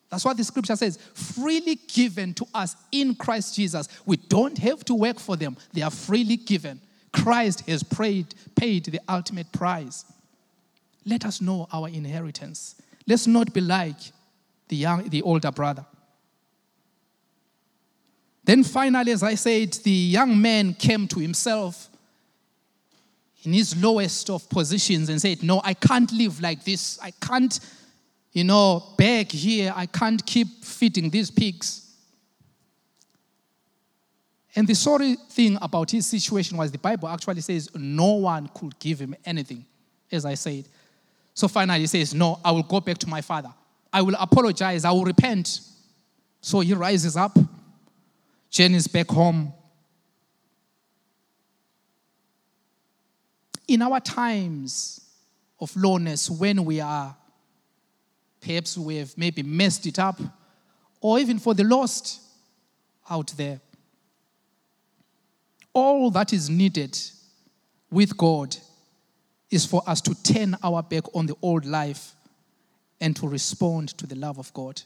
that's 0.10 0.26
what 0.26 0.38
the 0.38 0.44
scripture 0.44 0.76
says, 0.76 0.98
freely 1.14 1.76
given 1.88 2.34
to 2.36 2.46
us 2.54 2.76
in 2.92 3.16
Christ 3.16 3.56
Jesus. 3.56 3.88
We 4.06 4.18
don't 4.18 4.58
have 4.58 4.84
to 4.86 4.94
work 4.94 5.20
for 5.20 5.38
them, 5.38 5.58
they 5.72 5.82
are 5.82 5.92
freely 5.92 6.38
given. 6.38 6.82
Christ 7.14 7.62
has 7.70 7.84
paid, 7.84 8.34
paid 8.56 8.86
the 8.86 9.00
ultimate 9.08 9.52
price. 9.52 10.04
Let 11.06 11.26
us 11.26 11.42
know 11.42 11.68
our 11.72 11.88
inheritance. 11.88 12.76
Let's 13.06 13.28
not 13.28 13.54
be 13.54 13.62
like 13.62 13.98
the, 14.68 14.76
young, 14.76 15.08
the 15.10 15.22
older 15.22 15.52
brother. 15.52 15.86
Then 18.44 18.64
finally, 18.64 19.12
as 19.12 19.24
I 19.24 19.36
said, 19.36 19.74
the 19.84 19.92
young 19.92 20.42
man 20.42 20.74
came 20.74 21.08
to 21.10 21.20
himself 21.20 21.90
in 23.44 23.54
his 23.54 23.82
lowest 23.82 24.30
of 24.30 24.50
positions 24.50 25.10
and 25.10 25.22
said, 25.22 25.44
No, 25.44 25.62
I 25.64 25.74
can't 25.74 26.12
live 26.12 26.42
like 26.42 26.64
this. 26.64 27.00
I 27.02 27.12
can't, 27.12 27.58
you 28.32 28.44
know, 28.44 28.84
beg 28.98 29.32
here. 29.32 29.74
I 29.76 29.86
can't 29.86 30.26
keep 30.26 30.64
feeding 30.64 31.10
these 31.10 31.32
pigs. 31.32 31.80
And 34.56 34.68
the 34.68 34.76
sorry 34.76 35.16
thing 35.30 35.58
about 35.62 35.92
his 35.92 36.06
situation 36.06 36.58
was 36.58 36.72
the 36.72 36.78
Bible 36.78 37.08
actually 37.08 37.42
says 37.42 37.70
no 37.76 38.14
one 38.14 38.50
could 38.54 38.78
give 38.78 39.00
him 39.00 39.16
anything, 39.26 39.66
as 40.12 40.26
I 40.26 40.36
said. 40.36 40.66
So 41.34 41.48
finally, 41.48 41.80
he 41.80 41.88
says, 41.88 42.14
No, 42.14 42.40
I 42.44 42.52
will 42.52 42.64
go 42.64 42.82
back 42.82 42.98
to 43.00 43.10
my 43.10 43.22
father. 43.22 43.54
I 43.92 44.02
will 44.02 44.16
apologize. 44.20 44.84
I 44.84 44.92
will 44.92 45.06
repent. 45.06 45.62
So 46.42 46.60
he 46.60 46.74
rises 46.74 47.16
up 47.16 47.38
journeys 48.54 48.88
back 48.88 49.10
home. 49.10 49.52
In 53.68 53.82
our 53.82 54.00
times 54.00 55.02
of 55.60 55.76
lowness, 55.76 56.30
when 56.30 56.64
we 56.64 56.80
are, 56.80 57.16
perhaps 58.40 58.78
we 58.78 58.98
have 58.98 59.18
maybe 59.18 59.42
messed 59.42 59.88
it 59.88 59.98
up, 59.98 60.22
or 61.02 61.18
even 61.20 61.40
for 61.40 61.56
the 61.56 61.64
lost 61.64 62.22
out 63.10 63.34
there, 63.36 63.60
all 65.74 66.12
that 66.12 66.32
is 66.32 66.48
needed 66.48 66.98
with 67.90 68.16
God 68.16 68.56
is 69.50 69.66
for 69.66 69.82
us 69.88 70.00
to 70.02 70.14
turn 70.22 70.56
our 70.62 70.84
back 70.84 71.04
on 71.16 71.26
the 71.26 71.36
old 71.42 71.66
life 71.66 72.14
and 73.02 73.16
to 73.16 73.28
respond 73.28 73.90
to 73.98 74.06
the 74.06 74.16
love 74.16 74.38
of 74.38 74.54
God. 74.54 74.80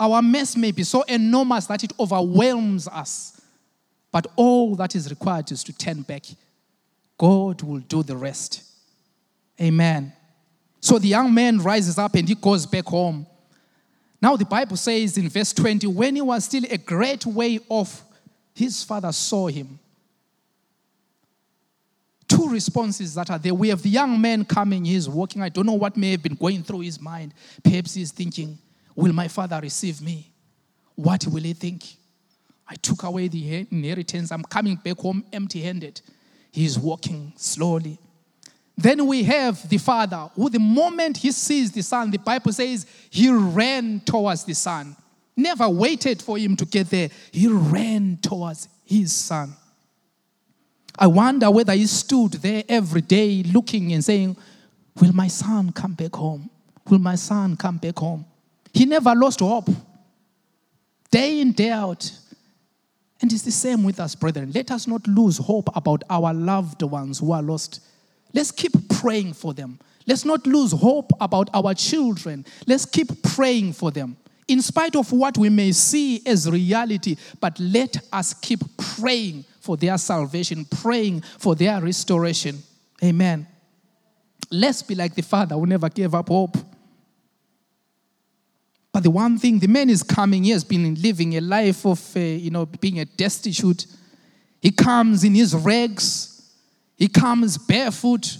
Our 0.00 0.22
mess 0.22 0.56
may 0.56 0.72
be 0.72 0.82
so 0.82 1.02
enormous 1.02 1.66
that 1.66 1.84
it 1.84 1.92
overwhelms 2.00 2.88
us. 2.88 3.38
But 4.10 4.26
all 4.34 4.74
that 4.76 4.96
is 4.96 5.10
required 5.10 5.52
is 5.52 5.62
to 5.64 5.76
turn 5.76 6.00
back. 6.02 6.24
God 7.18 7.60
will 7.62 7.80
do 7.80 8.02
the 8.02 8.16
rest. 8.16 8.64
Amen. 9.60 10.12
So 10.80 10.98
the 10.98 11.08
young 11.08 11.32
man 11.34 11.58
rises 11.58 11.98
up 11.98 12.14
and 12.14 12.26
he 12.26 12.34
goes 12.34 12.64
back 12.64 12.86
home. 12.86 13.26
Now, 14.22 14.36
the 14.36 14.46
Bible 14.46 14.76
says 14.76 15.18
in 15.18 15.28
verse 15.28 15.52
20, 15.52 15.86
when 15.86 16.16
he 16.16 16.22
was 16.22 16.46
still 16.46 16.64
a 16.70 16.78
great 16.78 17.26
way 17.26 17.58
off, 17.68 18.02
his 18.54 18.82
father 18.82 19.12
saw 19.12 19.48
him. 19.48 19.78
Two 22.26 22.48
responses 22.48 23.14
that 23.14 23.30
are 23.30 23.38
there. 23.38 23.54
We 23.54 23.68
have 23.68 23.82
the 23.82 23.88
young 23.90 24.18
man 24.20 24.44
coming, 24.44 24.84
he's 24.84 25.08
walking. 25.08 25.42
I 25.42 25.50
don't 25.50 25.66
know 25.66 25.74
what 25.74 25.96
may 25.96 26.12
have 26.12 26.22
been 26.22 26.36
going 26.36 26.62
through 26.62 26.80
his 26.80 27.00
mind. 27.00 27.34
Perhaps 27.62 27.94
he's 27.94 28.12
thinking, 28.12 28.58
Will 28.94 29.12
my 29.12 29.28
father 29.28 29.60
receive 29.60 30.00
me? 30.00 30.32
What 30.94 31.26
will 31.26 31.42
he 31.42 31.52
think? 31.52 31.84
I 32.68 32.74
took 32.76 33.02
away 33.02 33.28
the 33.28 33.66
inheritance. 33.70 34.30
I'm 34.30 34.44
coming 34.44 34.76
back 34.76 34.98
home 34.98 35.24
empty 35.32 35.60
handed. 35.60 36.00
He's 36.52 36.78
walking 36.78 37.32
slowly. 37.36 37.98
Then 38.76 39.06
we 39.06 39.22
have 39.24 39.68
the 39.68 39.78
father, 39.78 40.30
who 40.34 40.48
the 40.48 40.58
moment 40.58 41.18
he 41.18 41.32
sees 41.32 41.70
the 41.70 41.82
son, 41.82 42.10
the 42.10 42.18
Bible 42.18 42.52
says 42.52 42.86
he 43.10 43.30
ran 43.30 44.00
towards 44.00 44.44
the 44.44 44.54
son. 44.54 44.96
Never 45.36 45.68
waited 45.68 46.22
for 46.22 46.38
him 46.38 46.56
to 46.56 46.64
get 46.64 46.88
there. 46.88 47.08
He 47.32 47.46
ran 47.48 48.18
towards 48.22 48.68
his 48.84 49.12
son. 49.12 49.54
I 50.98 51.06
wonder 51.06 51.50
whether 51.50 51.72
he 51.72 51.86
stood 51.86 52.32
there 52.32 52.64
every 52.68 53.00
day 53.00 53.42
looking 53.42 53.92
and 53.92 54.04
saying, 54.04 54.36
Will 55.00 55.12
my 55.12 55.28
son 55.28 55.72
come 55.72 55.94
back 55.94 56.14
home? 56.14 56.50
Will 56.88 56.98
my 56.98 57.14
son 57.14 57.56
come 57.56 57.78
back 57.78 57.98
home? 57.98 58.24
He 58.72 58.86
never 58.86 59.14
lost 59.14 59.40
hope. 59.40 59.68
Day 61.10 61.40
in, 61.40 61.52
day 61.52 61.70
out. 61.70 62.10
And 63.20 63.32
it's 63.32 63.42
the 63.42 63.50
same 63.50 63.82
with 63.82 64.00
us, 64.00 64.14
brethren. 64.14 64.52
Let 64.54 64.70
us 64.70 64.86
not 64.86 65.06
lose 65.06 65.38
hope 65.38 65.68
about 65.74 66.02
our 66.08 66.32
loved 66.32 66.82
ones 66.82 67.18
who 67.18 67.32
are 67.32 67.42
lost. 67.42 67.80
Let's 68.32 68.50
keep 68.50 68.72
praying 68.88 69.34
for 69.34 69.52
them. 69.52 69.78
Let's 70.06 70.24
not 70.24 70.46
lose 70.46 70.72
hope 70.72 71.12
about 71.20 71.50
our 71.52 71.74
children. 71.74 72.46
Let's 72.66 72.86
keep 72.86 73.22
praying 73.22 73.74
for 73.74 73.90
them. 73.90 74.16
In 74.48 74.62
spite 74.62 74.96
of 74.96 75.12
what 75.12 75.36
we 75.36 75.48
may 75.48 75.72
see 75.72 76.22
as 76.26 76.50
reality, 76.50 77.16
but 77.40 77.58
let 77.60 77.96
us 78.12 78.34
keep 78.34 78.60
praying 78.76 79.44
for 79.60 79.76
their 79.76 79.98
salvation, 79.98 80.64
praying 80.64 81.20
for 81.38 81.54
their 81.54 81.80
restoration. 81.80 82.62
Amen. 83.04 83.46
Let's 84.50 84.82
be 84.82 84.94
like 84.94 85.14
the 85.14 85.22
Father 85.22 85.54
who 85.54 85.66
never 85.66 85.88
gave 85.88 86.14
up 86.14 86.28
hope. 86.28 86.56
But 88.92 89.04
the 89.04 89.10
one 89.10 89.38
thing, 89.38 89.58
the 89.58 89.68
man 89.68 89.88
is 89.88 90.02
coming, 90.02 90.44
he 90.44 90.50
has 90.50 90.64
been 90.64 90.94
living 90.96 91.36
a 91.36 91.40
life 91.40 91.86
of, 91.86 92.16
uh, 92.16 92.20
you 92.20 92.50
know, 92.50 92.66
being 92.66 92.98
a 92.98 93.04
destitute. 93.04 93.86
He 94.60 94.70
comes 94.70 95.22
in 95.24 95.34
his 95.34 95.54
rags, 95.54 96.50
he 96.96 97.08
comes 97.08 97.56
barefoot. 97.56 98.38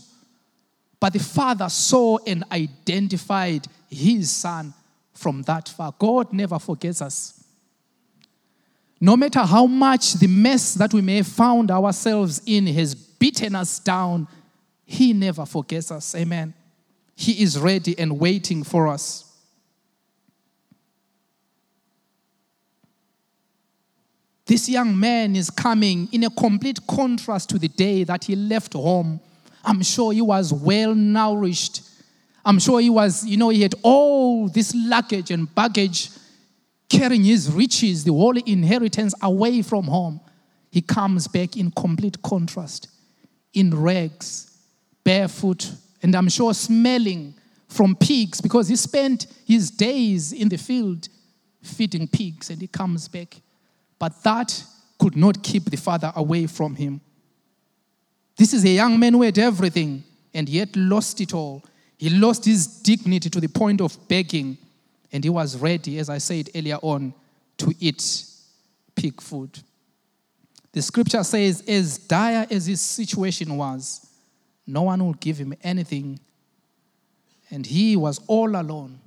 But 0.98 1.14
the 1.14 1.18
father 1.18 1.68
saw 1.70 2.18
and 2.26 2.44
identified 2.52 3.66
his 3.88 4.30
son 4.30 4.74
from 5.14 5.42
that 5.42 5.68
far. 5.68 5.94
God 5.98 6.32
never 6.32 6.58
forgets 6.58 7.00
us. 7.00 7.42
No 9.00 9.16
matter 9.16 9.40
how 9.40 9.66
much 9.66 10.14
the 10.14 10.26
mess 10.26 10.74
that 10.74 10.92
we 10.92 11.00
may 11.00 11.16
have 11.16 11.26
found 11.26 11.70
ourselves 11.70 12.42
in 12.44 12.66
has 12.66 12.94
beaten 12.94 13.54
us 13.54 13.78
down, 13.78 14.28
he 14.84 15.14
never 15.14 15.46
forgets 15.46 15.90
us. 15.90 16.14
Amen. 16.14 16.52
He 17.16 17.42
is 17.42 17.58
ready 17.58 17.98
and 17.98 18.18
waiting 18.18 18.62
for 18.62 18.86
us. 18.86 19.29
This 24.50 24.68
young 24.68 24.98
man 24.98 25.36
is 25.36 25.48
coming 25.48 26.08
in 26.10 26.24
a 26.24 26.30
complete 26.30 26.84
contrast 26.88 27.50
to 27.50 27.58
the 27.60 27.68
day 27.68 28.02
that 28.02 28.24
he 28.24 28.34
left 28.34 28.72
home. 28.72 29.20
I'm 29.64 29.80
sure 29.80 30.12
he 30.12 30.22
was 30.22 30.52
well 30.52 30.92
nourished. 30.92 31.82
I'm 32.44 32.58
sure 32.58 32.80
he 32.80 32.90
was, 32.90 33.24
you 33.24 33.36
know, 33.36 33.50
he 33.50 33.62
had 33.62 33.76
all 33.84 34.48
this 34.48 34.74
luggage 34.74 35.30
and 35.30 35.54
baggage 35.54 36.10
carrying 36.88 37.22
his 37.22 37.48
riches, 37.52 38.02
the 38.02 38.12
whole 38.12 38.36
inheritance 38.38 39.14
away 39.22 39.62
from 39.62 39.84
home. 39.84 40.20
He 40.72 40.80
comes 40.80 41.28
back 41.28 41.56
in 41.56 41.70
complete 41.70 42.20
contrast, 42.20 42.88
in 43.54 43.72
rags, 43.72 44.50
barefoot, 45.04 45.70
and 46.02 46.12
I'm 46.16 46.28
sure 46.28 46.54
smelling 46.54 47.34
from 47.68 47.94
pigs 47.94 48.40
because 48.40 48.66
he 48.66 48.74
spent 48.74 49.28
his 49.46 49.70
days 49.70 50.32
in 50.32 50.48
the 50.48 50.58
field 50.58 51.08
feeding 51.62 52.08
pigs 52.08 52.50
and 52.50 52.60
he 52.60 52.66
comes 52.66 53.06
back 53.06 53.36
but 54.00 54.20
that 54.24 54.64
could 54.98 55.14
not 55.14 55.40
keep 55.44 55.66
the 55.66 55.76
father 55.76 56.12
away 56.16 56.48
from 56.48 56.74
him. 56.74 57.00
This 58.36 58.52
is 58.52 58.64
a 58.64 58.70
young 58.70 58.98
man 58.98 59.12
who 59.12 59.22
had 59.22 59.38
everything 59.38 60.02
and 60.34 60.48
yet 60.48 60.74
lost 60.74 61.20
it 61.20 61.34
all. 61.34 61.62
He 61.98 62.08
lost 62.08 62.46
his 62.46 62.66
dignity 62.66 63.28
to 63.28 63.40
the 63.40 63.48
point 63.48 63.80
of 63.82 63.96
begging, 64.08 64.56
and 65.12 65.22
he 65.22 65.28
was 65.28 65.56
ready, 65.58 65.98
as 65.98 66.08
I 66.08 66.16
said 66.16 66.48
earlier 66.54 66.78
on, 66.80 67.12
to 67.58 67.74
eat 67.78 68.24
pig 68.96 69.20
food. 69.20 69.58
The 70.72 70.80
scripture 70.80 71.22
says, 71.22 71.62
as 71.68 71.98
dire 71.98 72.46
as 72.50 72.66
his 72.66 72.80
situation 72.80 73.56
was, 73.56 74.06
no 74.66 74.82
one 74.82 75.06
would 75.06 75.20
give 75.20 75.36
him 75.36 75.52
anything. 75.62 76.18
And 77.50 77.66
he 77.66 77.96
was 77.96 78.20
all 78.28 78.56
alone 78.56 78.98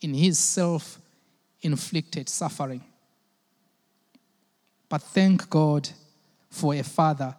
in 0.00 0.12
his 0.12 0.38
self 0.38 0.98
inflicted 1.62 2.28
suffering. 2.28 2.82
But 4.94 5.02
thank 5.02 5.50
God 5.50 5.88
for 6.48 6.72
a 6.72 6.84
father 6.84 7.34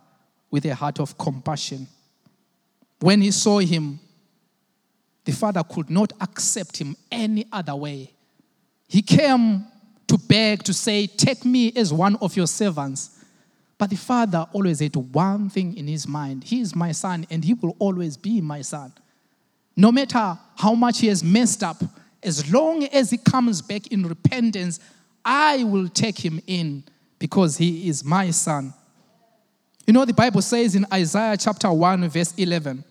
with 0.51 0.65
a 0.65 0.75
heart 0.75 0.99
of 0.99 1.17
compassion. 1.17 1.87
When 2.99 3.21
he 3.21 3.31
saw 3.31 3.59
him, 3.59 3.97
the 5.23 5.31
father 5.31 5.63
could 5.63 5.89
not 5.89 6.11
accept 6.19 6.75
him 6.75 6.97
any 7.09 7.45
other 7.53 7.73
way. 7.73 8.11
He 8.89 9.01
came 9.01 9.65
to 10.05 10.17
beg, 10.17 10.63
to 10.63 10.73
say, 10.73 11.07
Take 11.07 11.45
me 11.45 11.71
as 11.77 11.93
one 11.93 12.17
of 12.17 12.35
your 12.35 12.45
servants. 12.45 13.23
But 13.77 13.89
the 13.89 13.95
father 13.95 14.45
always 14.51 14.81
had 14.81 14.97
one 14.97 15.49
thing 15.49 15.77
in 15.77 15.87
his 15.87 16.09
mind 16.09 16.43
He 16.43 16.59
is 16.59 16.75
my 16.75 16.91
son, 16.91 17.25
and 17.29 17.41
he 17.41 17.53
will 17.53 17.77
always 17.79 18.17
be 18.17 18.41
my 18.41 18.63
son. 18.63 18.91
No 19.77 19.93
matter 19.93 20.37
how 20.57 20.73
much 20.73 20.99
he 20.99 21.07
has 21.07 21.23
messed 21.23 21.63
up, 21.63 21.81
as 22.21 22.51
long 22.51 22.83
as 22.83 23.11
he 23.11 23.17
comes 23.17 23.61
back 23.61 23.87
in 23.93 24.05
repentance, 24.05 24.81
I 25.23 25.63
will 25.63 25.87
take 25.87 26.19
him 26.19 26.41
in 26.47 26.83
because 27.25 27.57
he 27.57 27.89
is 27.89 28.05
my 28.05 28.29
son. 28.29 28.71
You 29.87 29.93
know, 29.93 30.05
the 30.05 30.13
Bible 30.13 30.43
says 30.43 30.75
in 30.75 30.85
Isaiah 30.93 31.35
chapter 31.35 31.73
1, 31.73 32.07
verse 32.07 32.35
11, 32.37 32.83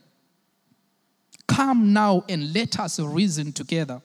Come 1.46 1.92
now 1.92 2.24
and 2.28 2.52
let 2.52 2.80
us 2.80 2.98
reason 2.98 3.52
together, 3.52 4.02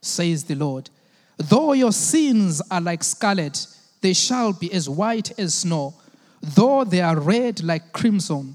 says 0.00 0.44
the 0.44 0.54
Lord. 0.54 0.88
Though 1.36 1.72
your 1.72 1.90
sins 1.90 2.62
are 2.70 2.80
like 2.80 3.02
scarlet, 3.02 3.66
they 4.02 4.12
shall 4.12 4.52
be 4.52 4.72
as 4.72 4.88
white 4.88 5.36
as 5.36 5.52
snow. 5.52 5.94
Though 6.40 6.84
they 6.84 7.00
are 7.00 7.18
red 7.18 7.64
like 7.64 7.92
crimson, 7.92 8.54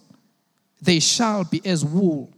they 0.82 1.02
shall 1.02 1.44
be 1.44 1.62
as 1.66 1.84
wool. 1.84 2.32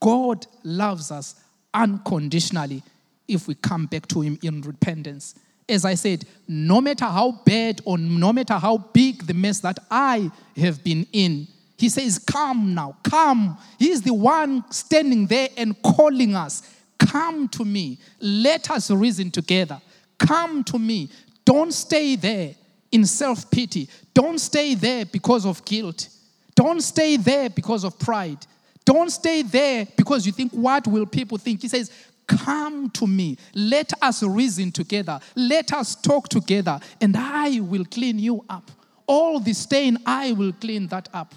God 0.00 0.46
loves 0.62 1.10
us 1.10 1.34
unconditionally 1.74 2.82
if 3.28 3.48
we 3.48 3.54
come 3.54 3.84
back 3.84 4.08
to 4.08 4.22
Him 4.22 4.38
in 4.42 4.62
repentance. 4.62 5.34
As 5.68 5.84
I 5.84 5.94
said, 5.94 6.24
no 6.46 6.80
matter 6.80 7.06
how 7.06 7.40
bad 7.44 7.80
or 7.84 7.96
no 7.96 8.32
matter 8.32 8.54
how 8.54 8.78
big 8.78 9.26
the 9.26 9.34
mess 9.34 9.60
that 9.60 9.78
I 9.90 10.30
have 10.56 10.84
been 10.84 11.06
in, 11.12 11.46
He 11.78 11.88
says, 11.88 12.18
Come 12.18 12.74
now, 12.74 12.96
come. 13.02 13.58
He's 13.78 14.02
the 14.02 14.14
one 14.14 14.64
standing 14.70 15.26
there 15.26 15.48
and 15.56 15.80
calling 15.82 16.34
us. 16.34 16.62
Come 16.98 17.48
to 17.48 17.64
me. 17.64 17.98
Let 18.20 18.70
us 18.70 18.90
reason 18.90 19.30
together. 19.30 19.80
Come 20.18 20.64
to 20.64 20.78
me. 20.78 21.10
Don't 21.44 21.72
stay 21.72 22.16
there 22.16 22.54
in 22.92 23.04
self 23.04 23.50
pity. 23.50 23.88
Don't 24.12 24.38
stay 24.38 24.74
there 24.74 25.04
because 25.04 25.44
of 25.44 25.64
guilt. 25.64 26.08
Don't 26.54 26.80
stay 26.80 27.16
there 27.16 27.50
because 27.50 27.84
of 27.84 27.98
pride. 27.98 28.46
Don't 28.84 29.10
stay 29.10 29.42
there 29.42 29.86
because 29.96 30.26
you 30.26 30.32
think, 30.32 30.52
what 30.52 30.86
will 30.86 31.06
people 31.06 31.38
think? 31.38 31.62
He 31.62 31.68
says, 31.68 31.90
Come 32.26 32.90
to 32.90 33.06
me. 33.06 33.36
Let 33.54 33.92
us 34.02 34.22
reason 34.22 34.72
together. 34.72 35.20
Let 35.34 35.72
us 35.72 35.94
talk 35.94 36.28
together, 36.28 36.80
and 37.00 37.16
I 37.16 37.60
will 37.60 37.84
clean 37.84 38.18
you 38.18 38.44
up. 38.48 38.70
All 39.06 39.40
the 39.40 39.52
stain, 39.52 39.98
I 40.06 40.32
will 40.32 40.52
clean 40.52 40.86
that 40.88 41.08
up. 41.12 41.34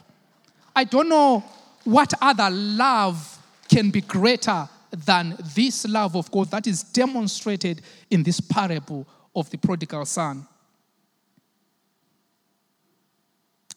I 0.76 0.84
don't 0.86 1.10
know 1.10 1.44
what 1.84 2.14
other 2.22 2.50
love 2.50 3.38
can 3.68 3.90
be 3.90 4.02
greater 4.02 4.70
than 4.92 5.36
this 5.56 5.88
love 5.88 6.16
of 6.16 6.32
God 6.32 6.50
that 6.52 6.68
is 6.68 6.84
demonstrated 6.84 7.82
in 8.10 8.24
this 8.24 8.40
parable 8.40 9.06
of 9.36 9.50
the 9.50 9.58
prodigal 9.58 10.06
son. 10.06 10.48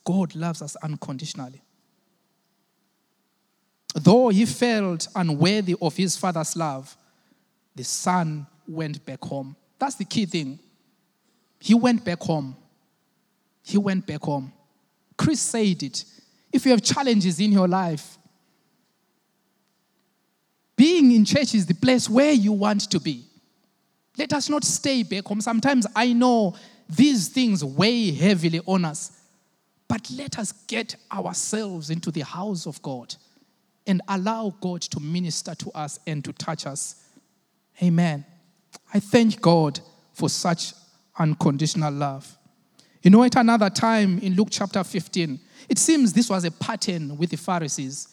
God 0.04 0.34
loves 0.34 0.62
us 0.62 0.76
unconditionally. 0.76 1.60
Though 3.94 4.28
he 4.28 4.46
felt 4.46 5.08
unworthy 5.14 5.74
of 5.80 5.96
his 5.96 6.16
father's 6.16 6.56
love, 6.56 6.96
the 7.74 7.84
son 7.84 8.46
went 8.66 9.04
back 9.04 9.22
home. 9.24 9.56
That's 9.78 9.96
the 9.96 10.04
key 10.04 10.26
thing. 10.26 10.58
He 11.58 11.74
went 11.74 12.04
back 12.04 12.20
home. 12.20 12.56
He 13.62 13.78
went 13.78 14.06
back 14.06 14.22
home. 14.22 14.52
Chris 15.16 15.40
said 15.40 15.82
it. 15.82 16.04
If 16.52 16.64
you 16.64 16.72
have 16.72 16.82
challenges 16.82 17.38
in 17.38 17.52
your 17.52 17.68
life, 17.68 18.18
being 20.76 21.12
in 21.12 21.24
church 21.24 21.54
is 21.54 21.66
the 21.66 21.74
place 21.74 22.08
where 22.08 22.32
you 22.32 22.52
want 22.52 22.90
to 22.90 22.98
be. 22.98 23.24
Let 24.16 24.32
us 24.32 24.48
not 24.48 24.64
stay 24.64 25.02
back 25.02 25.26
home. 25.26 25.40
Sometimes 25.40 25.86
I 25.94 26.12
know 26.12 26.54
these 26.88 27.28
things 27.28 27.64
weigh 27.64 28.10
heavily 28.12 28.60
on 28.66 28.84
us, 28.84 29.12
but 29.86 30.10
let 30.10 30.38
us 30.38 30.52
get 30.52 30.96
ourselves 31.12 31.90
into 31.90 32.10
the 32.10 32.22
house 32.22 32.66
of 32.66 32.80
God 32.80 33.14
and 33.86 34.00
allow 34.08 34.54
God 34.60 34.80
to 34.82 35.00
minister 35.00 35.54
to 35.54 35.70
us 35.72 35.98
and 36.06 36.24
to 36.24 36.32
touch 36.32 36.66
us. 36.66 36.96
Amen. 37.82 38.24
I 38.92 39.00
thank 39.00 39.40
God 39.40 39.80
for 40.12 40.28
such 40.28 40.74
unconditional 41.18 41.92
love. 41.92 42.36
You 43.02 43.10
know, 43.10 43.24
at 43.24 43.36
another 43.36 43.70
time 43.70 44.18
in 44.18 44.34
Luke 44.34 44.48
chapter 44.50 44.84
15, 44.84 45.40
it 45.68 45.78
seems 45.78 46.12
this 46.12 46.28
was 46.28 46.44
a 46.44 46.50
pattern 46.50 47.16
with 47.16 47.30
the 47.30 47.36
Pharisees. 47.36 48.08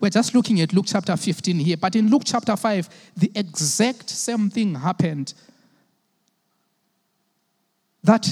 We're 0.00 0.10
just 0.10 0.34
looking 0.34 0.60
at 0.60 0.72
Luke 0.72 0.84
chapter 0.86 1.16
15 1.16 1.58
here, 1.58 1.76
but 1.76 1.96
in 1.96 2.10
Luke 2.10 2.22
chapter 2.24 2.56
5, 2.56 3.12
the 3.16 3.32
exact 3.34 4.10
same 4.10 4.50
thing 4.50 4.74
happened. 4.74 5.32
That 8.04 8.28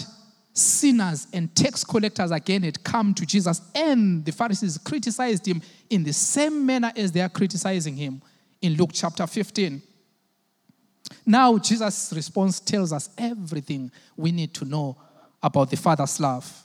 sinners 0.52 1.26
and 1.32 1.54
tax 1.54 1.84
collectors 1.84 2.30
again 2.30 2.62
had 2.62 2.84
come 2.84 3.14
to 3.14 3.26
Jesus, 3.26 3.60
and 3.74 4.24
the 4.24 4.32
Pharisees 4.32 4.78
criticized 4.78 5.46
him 5.46 5.60
in 5.90 6.04
the 6.04 6.12
same 6.12 6.64
manner 6.64 6.92
as 6.94 7.12
they 7.12 7.20
are 7.20 7.28
criticizing 7.28 7.96
him 7.96 8.22
in 8.62 8.74
Luke 8.74 8.90
chapter 8.92 9.26
15. 9.26 9.82
Now, 11.24 11.58
Jesus' 11.58 12.12
response 12.14 12.60
tells 12.60 12.92
us 12.92 13.10
everything 13.18 13.90
we 14.16 14.32
need 14.32 14.54
to 14.54 14.64
know 14.64 14.96
about 15.42 15.70
the 15.70 15.76
Father's 15.76 16.18
love. 16.20 16.62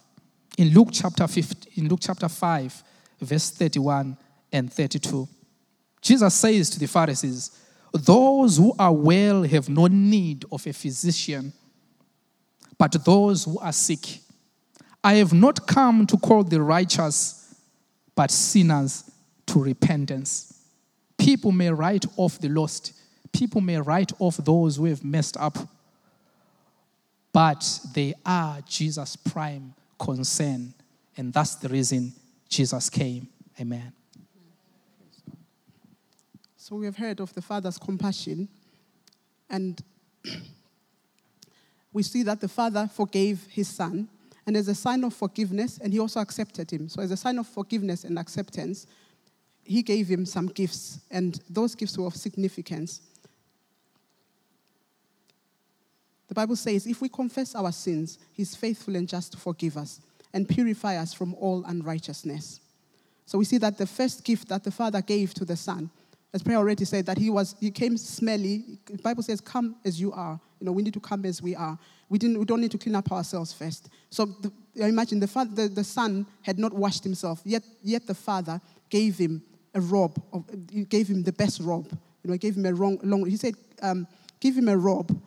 In 0.58 0.70
Luke 0.70 0.90
chapter 0.92 1.28
15, 1.28 1.74
in 1.76 1.90
Luke 1.90 2.00
chapter 2.02 2.28
5, 2.28 2.84
verse 3.22 3.52
31 3.52 4.18
and 4.52 4.72
32, 4.72 5.28
Jesus 6.02 6.34
says 6.34 6.70
to 6.72 6.80
the 6.80 6.88
Pharisees, 6.88 7.52
Those 7.94 8.58
who 8.58 8.74
are 8.78 8.94
well 8.94 9.44
have 9.44 9.70
no 9.70 9.88
need 9.88 10.46
of 10.52 10.66
a 10.66 10.74
physician, 10.74 11.54
but 12.78 13.04
those 13.06 13.46
who 13.46 13.60
are 13.60 13.72
sick. 13.72 14.20
I 15.04 15.16
have 15.16 15.34
not 15.34 15.66
come 15.68 16.06
to 16.08 16.18
call 16.18 16.44
the 16.44 16.62
righteous, 16.62 17.56
but 18.16 18.30
sinners 18.32 19.10
to 19.48 19.62
repentance. 19.62 20.60
People 21.18 21.52
may 21.52 21.70
write 21.70 22.06
off 22.18 22.40
the 22.40 22.50
lost 22.50 22.94
people 23.32 23.62
may 23.62 23.78
write 23.78 24.12
off 24.20 24.38
those 24.38 24.78
who 24.78 24.86
have 24.86 25.04
messed 25.04 25.38
up, 25.38 25.58
but 27.34 27.80
they 27.94 28.14
are 28.26 28.60
Jesus' 28.68 29.16
prime 29.16 29.74
concern. 30.00 30.74
And 31.18 31.34
that's 31.34 31.56
the 31.56 31.70
reason 31.70 32.14
Jesus 32.50 32.90
came. 32.90 33.28
Amen. 33.60 33.94
So 36.58 36.76
we 36.76 36.86
have 36.86 36.98
heard 36.98 37.20
of 37.20 37.34
the 37.34 37.42
Father's 37.42 37.78
compassion, 37.78 38.48
and 39.50 39.82
we 41.94 42.04
see 42.04 42.24
that 42.24 42.40
the 42.40 42.48
Father 42.48 42.88
forgave 42.88 43.46
his 43.50 43.68
Son, 43.68 44.08
and 44.46 44.56
as 44.56 44.68
a 44.68 44.76
sign 44.76 45.04
of 45.04 45.14
forgiveness, 45.14 45.80
and 45.84 45.92
he 45.92 46.00
also 46.00 46.20
accepted 46.20 46.72
him. 46.72 46.88
So, 46.88 47.02
as 47.02 47.12
a 47.12 47.18
sign 47.18 47.38
of 47.40 47.48
forgiveness 47.48 48.04
and 48.04 48.18
acceptance, 48.18 48.88
he 49.64 49.82
gave 49.82 50.08
him 50.08 50.26
some 50.26 50.48
gifts, 50.48 51.00
and 51.10 51.40
those 51.50 51.76
gifts 51.76 51.98
were 51.98 52.08
of 52.08 52.16
significance. 52.16 53.02
The 56.32 56.36
Bible 56.36 56.56
says, 56.56 56.88
if 56.88 57.02
we 57.02 57.10
confess 57.10 57.56
our 57.56 57.74
sins, 57.74 58.18
He's 58.32 58.56
faithful 58.56 58.96
and 58.96 59.06
just 59.06 59.34
to 59.34 59.38
forgive 59.38 59.76
us 59.76 60.00
and 60.34 60.48
purify 60.48 60.96
us 60.96 61.14
from 61.14 61.34
all 61.34 61.66
unrighteousness. 61.66 62.62
So 63.26 63.38
we 63.38 63.44
see 63.44 63.58
that 63.58 63.78
the 63.78 63.86
first 63.86 64.24
gift 64.24 64.48
that 64.48 64.64
the 64.64 64.72
Father 64.72 65.02
gave 65.02 65.34
to 65.34 65.44
the 65.44 65.58
Son, 65.58 65.90
as 66.34 66.42
prayer 66.42 66.56
already 66.56 66.86
said, 66.86 67.06
that 67.08 67.18
he 67.18 67.30
was 67.30 67.58
he 67.60 67.70
came 67.70 67.98
smelly. 67.98 68.64
The 68.86 69.02
Bible 69.02 69.24
says, 69.24 69.42
"Come 69.42 69.76
as 69.84 70.00
you 70.00 70.14
are." 70.14 70.40
You 70.62 70.68
know, 70.68 70.72
we 70.72 70.84
need 70.84 70.94
to 70.94 71.02
come 71.02 71.26
as 71.26 71.42
we 71.42 71.54
are. 71.54 71.78
We 72.08 72.18
didn't. 72.18 72.40
We 72.40 72.46
don't 72.46 72.62
need 72.62 72.72
to 72.72 72.78
clean 72.78 72.96
up 72.96 73.12
ourselves 73.12 73.52
first. 73.52 73.90
So 74.10 74.24
the, 74.24 74.54
imagine 74.88 75.20
the, 75.20 75.28
father, 75.28 75.54
the 75.54 75.68
the 75.68 75.84
son 75.84 76.26
had 76.44 76.58
not 76.58 76.72
washed 76.72 77.04
himself 77.04 77.42
yet. 77.44 77.64
Yet 77.84 78.08
the 78.08 78.16
father 78.16 78.62
gave 78.90 79.18
him 79.18 79.44
a 79.74 79.82
robe. 79.82 80.24
Of, 80.32 80.46
gave 80.88 81.10
him 81.10 81.24
the 81.24 81.34
best 81.34 81.60
robe. 81.60 81.90
You 81.92 82.30
know, 82.30 82.32
he 82.32 82.40
gave 82.40 82.56
him 82.56 82.66
a 82.66 82.74
wrong, 82.74 83.00
long. 83.04 83.26
He 83.26 83.36
said, 83.36 83.56
um, 83.82 84.08
"Give 84.40 84.56
him 84.58 84.70
a 84.70 84.78
robe 84.78 85.22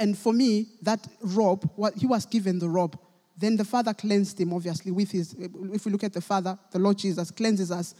and 0.00 0.18
for 0.18 0.32
me, 0.32 0.66
that 0.82 1.06
robe, 1.20 1.70
what, 1.76 1.94
he 1.94 2.06
was 2.06 2.26
given 2.26 2.58
the 2.58 2.68
robe. 2.68 2.98
Then 3.36 3.56
the 3.56 3.64
Father 3.64 3.94
cleansed 3.94 4.40
him, 4.40 4.52
obviously, 4.52 4.90
with 4.90 5.10
his. 5.10 5.36
If 5.38 5.84
we 5.84 5.92
look 5.92 6.04
at 6.04 6.14
the 6.14 6.20
Father, 6.20 6.58
the 6.72 6.78
Lord 6.78 6.98
Jesus 6.98 7.30
cleanses 7.30 7.70
us. 7.70 7.94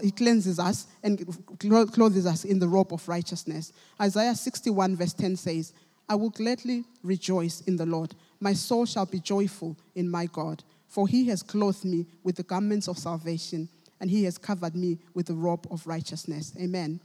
He 0.00 0.12
cleanses 0.12 0.60
us 0.60 0.86
and 1.02 1.26
clothes 1.58 2.26
us 2.26 2.44
in 2.44 2.60
the 2.60 2.68
robe 2.68 2.92
of 2.92 3.08
righteousness. 3.08 3.72
Isaiah 4.00 4.36
61, 4.36 4.96
verse 4.96 5.12
10 5.12 5.36
says, 5.36 5.72
I 6.08 6.14
will 6.14 6.30
gladly 6.30 6.84
rejoice 7.02 7.62
in 7.62 7.76
the 7.76 7.86
Lord. 7.86 8.14
My 8.38 8.52
soul 8.52 8.86
shall 8.86 9.06
be 9.06 9.18
joyful 9.18 9.76
in 9.96 10.08
my 10.08 10.26
God, 10.26 10.62
for 10.88 11.08
he 11.08 11.26
has 11.28 11.42
clothed 11.42 11.84
me 11.84 12.06
with 12.22 12.36
the 12.36 12.44
garments 12.44 12.86
of 12.86 12.98
salvation, 12.98 13.68
and 14.00 14.08
he 14.08 14.24
has 14.24 14.38
covered 14.38 14.76
me 14.76 14.98
with 15.14 15.26
the 15.26 15.34
robe 15.34 15.66
of 15.70 15.86
righteousness. 15.86 16.52
Amen. 16.60 17.00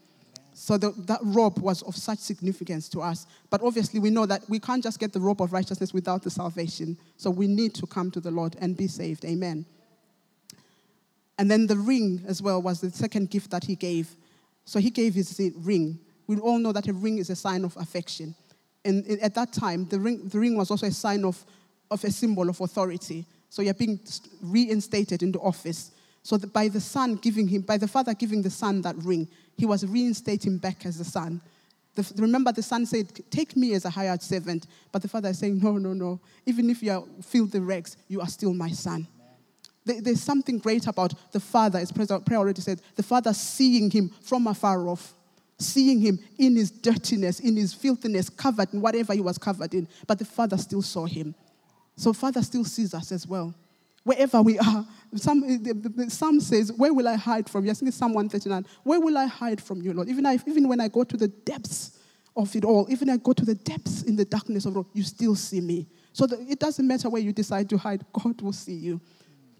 So 0.59 0.75
the, 0.75 0.91
that 1.05 1.19
robe 1.21 1.59
was 1.59 1.83
of 1.83 1.95
such 1.95 2.17
significance 2.17 2.89
to 2.89 2.99
us. 2.99 3.27
But 3.51 3.61
obviously, 3.61 3.99
we 3.99 4.09
know 4.09 4.25
that 4.25 4.41
we 4.49 4.59
can't 4.59 4.83
just 4.83 4.99
get 4.99 5.13
the 5.13 5.19
robe 5.19 5.39
of 5.39 5.53
righteousness 5.53 5.93
without 5.93 6.23
the 6.23 6.31
salvation. 6.31 6.97
So 7.15 7.29
we 7.29 7.45
need 7.45 7.75
to 7.75 7.85
come 7.85 8.09
to 8.09 8.19
the 8.19 8.31
Lord 8.31 8.55
and 8.59 8.75
be 8.75 8.87
saved. 8.87 9.23
Amen. 9.23 9.67
And 11.37 11.49
then 11.49 11.67
the 11.67 11.75
ring 11.75 12.23
as 12.27 12.41
well 12.41 12.59
was 12.59 12.81
the 12.81 12.89
second 12.89 13.29
gift 13.29 13.51
that 13.51 13.65
he 13.65 13.75
gave. 13.75 14.15
So 14.65 14.79
he 14.79 14.89
gave 14.89 15.13
his 15.13 15.39
ring. 15.57 15.99
We 16.25 16.37
all 16.37 16.57
know 16.57 16.71
that 16.71 16.87
a 16.87 16.93
ring 16.93 17.19
is 17.19 17.29
a 17.29 17.35
sign 17.35 17.63
of 17.63 17.77
affection. 17.77 18.33
And 18.83 19.05
at 19.21 19.35
that 19.35 19.53
time, 19.53 19.87
the 19.89 19.99
ring, 19.99 20.27
the 20.27 20.39
ring 20.39 20.57
was 20.57 20.71
also 20.71 20.87
a 20.87 20.91
sign 20.91 21.23
of, 21.23 21.45
of 21.91 22.03
a 22.03 22.09
symbol 22.09 22.49
of 22.49 22.59
authority. 22.59 23.25
So 23.49 23.61
you're 23.61 23.75
being 23.75 23.99
reinstated 24.41 25.21
into 25.21 25.39
office. 25.39 25.91
So 26.23 26.39
by 26.39 26.67
the 26.67 26.81
son 26.81 27.15
giving 27.15 27.47
him, 27.47 27.61
by 27.61 27.77
the 27.77 27.87
father 27.87 28.15
giving 28.15 28.41
the 28.41 28.49
son 28.49 28.81
that 28.81 28.95
ring, 28.97 29.27
he 29.57 29.65
was 29.65 29.85
reinstating 29.85 30.57
back 30.57 30.85
as 30.85 30.97
the 30.97 31.05
son. 31.05 31.41
The, 31.95 32.13
remember, 32.17 32.51
the 32.51 32.61
son 32.61 32.85
said, 32.85 33.07
Take 33.31 33.55
me 33.55 33.73
as 33.73 33.85
a 33.85 33.89
hired 33.89 34.21
servant. 34.21 34.67
But 34.91 35.01
the 35.01 35.07
father 35.07 35.29
is 35.29 35.39
saying, 35.39 35.59
No, 35.59 35.77
no, 35.77 35.93
no. 35.93 36.19
Even 36.45 36.69
if 36.69 36.83
you 36.83 36.91
are 36.91 37.03
filthy 37.23 37.59
rags, 37.59 37.97
you 38.07 38.21
are 38.21 38.27
still 38.27 38.53
my 38.53 38.69
son. 38.69 39.07
there's 39.83 40.21
something 40.21 40.59
great 40.59 40.85
about 40.85 41.13
the 41.31 41.39
father, 41.39 41.79
as 41.79 41.91
prayer 41.91 42.37
already 42.37 42.61
said, 42.61 42.81
the 42.95 43.03
father 43.03 43.33
seeing 43.33 43.89
him 43.89 44.09
from 44.21 44.45
afar 44.45 44.87
off, 44.87 45.13
seeing 45.57 45.99
him 45.99 46.19
in 46.37 46.55
his 46.55 46.69
dirtiness, 46.69 47.39
in 47.39 47.55
his 47.55 47.73
filthiness, 47.73 48.29
covered 48.29 48.71
in 48.73 48.81
whatever 48.81 49.13
he 49.13 49.21
was 49.21 49.37
covered 49.37 49.73
in. 49.73 49.87
But 50.05 50.19
the 50.19 50.25
father 50.25 50.57
still 50.57 50.83
saw 50.83 51.05
him. 51.05 51.33
So, 51.97 52.13
Father 52.13 52.43
still 52.43 52.63
sees 52.63 52.93
us 52.93 53.11
as 53.11 53.27
well. 53.27 53.55
Wherever 54.07 54.41
we 54.41 54.57
are, 54.57 54.85
some, 55.15 55.41
the, 55.41 55.73
the 55.73 56.09
Psalm 56.09 56.39
says, 56.39 56.71
Where 56.71 56.93
will 56.93 57.09
I 57.09 57.15
hide 57.15 57.49
from 57.49 57.65
you? 57.65 57.71
I 57.71 57.73
think 57.73 57.89
it's 57.89 57.97
Psalm 57.97 58.13
139. 58.13 58.65
Where 58.83 59.01
will 59.01 59.17
I 59.17 59.25
hide 59.25 59.61
from 59.61 59.81
you, 59.81 59.91
Lord? 59.91 60.07
Even, 60.07 60.25
I, 60.25 60.39
even 60.47 60.69
when 60.69 60.79
I 60.79 60.87
go 60.87 61.03
to 61.03 61.17
the 61.17 61.27
depths 61.27 61.99
of 62.33 62.55
it 62.55 62.63
all, 62.63 62.87
even 62.89 63.09
I 63.09 63.17
go 63.17 63.33
to 63.33 63.43
the 63.43 63.55
depths 63.55 64.03
in 64.03 64.15
the 64.15 64.23
darkness 64.23 64.65
of 64.65 64.75
it 64.75 64.77
all, 64.77 64.87
you 64.93 65.03
still 65.03 65.35
see 65.35 65.59
me. 65.59 65.87
So 66.13 66.25
it 66.31 66.57
doesn't 66.57 66.87
matter 66.87 67.09
where 67.09 67.21
you 67.21 67.33
decide 67.33 67.69
to 67.69 67.77
hide, 67.77 68.05
God 68.13 68.39
will 68.41 68.53
see 68.53 68.75
you. 68.75 69.01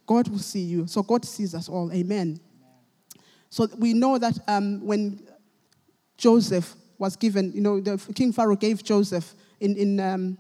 God 0.06 0.30
will 0.30 0.40
see 0.40 0.62
you. 0.62 0.88
So 0.88 1.04
God 1.04 1.26
sees 1.26 1.54
us 1.54 1.68
all. 1.68 1.92
Amen. 1.92 2.40
So 3.50 3.68
we 3.78 3.92
know 3.92 4.18
that 4.18 4.40
um, 4.48 4.80
when 4.88 5.28
Joseph 6.18 6.74
was 6.98 7.18
given, 7.18 7.52
you 7.52 7.60
know, 7.60 7.82
the 7.82 7.98
King 8.16 8.32
Pharaoh 8.32 8.56
gave 8.56 8.82
Joseph 8.82 9.36
in, 9.60 9.76
in 9.76 10.00
um, 10.00 10.38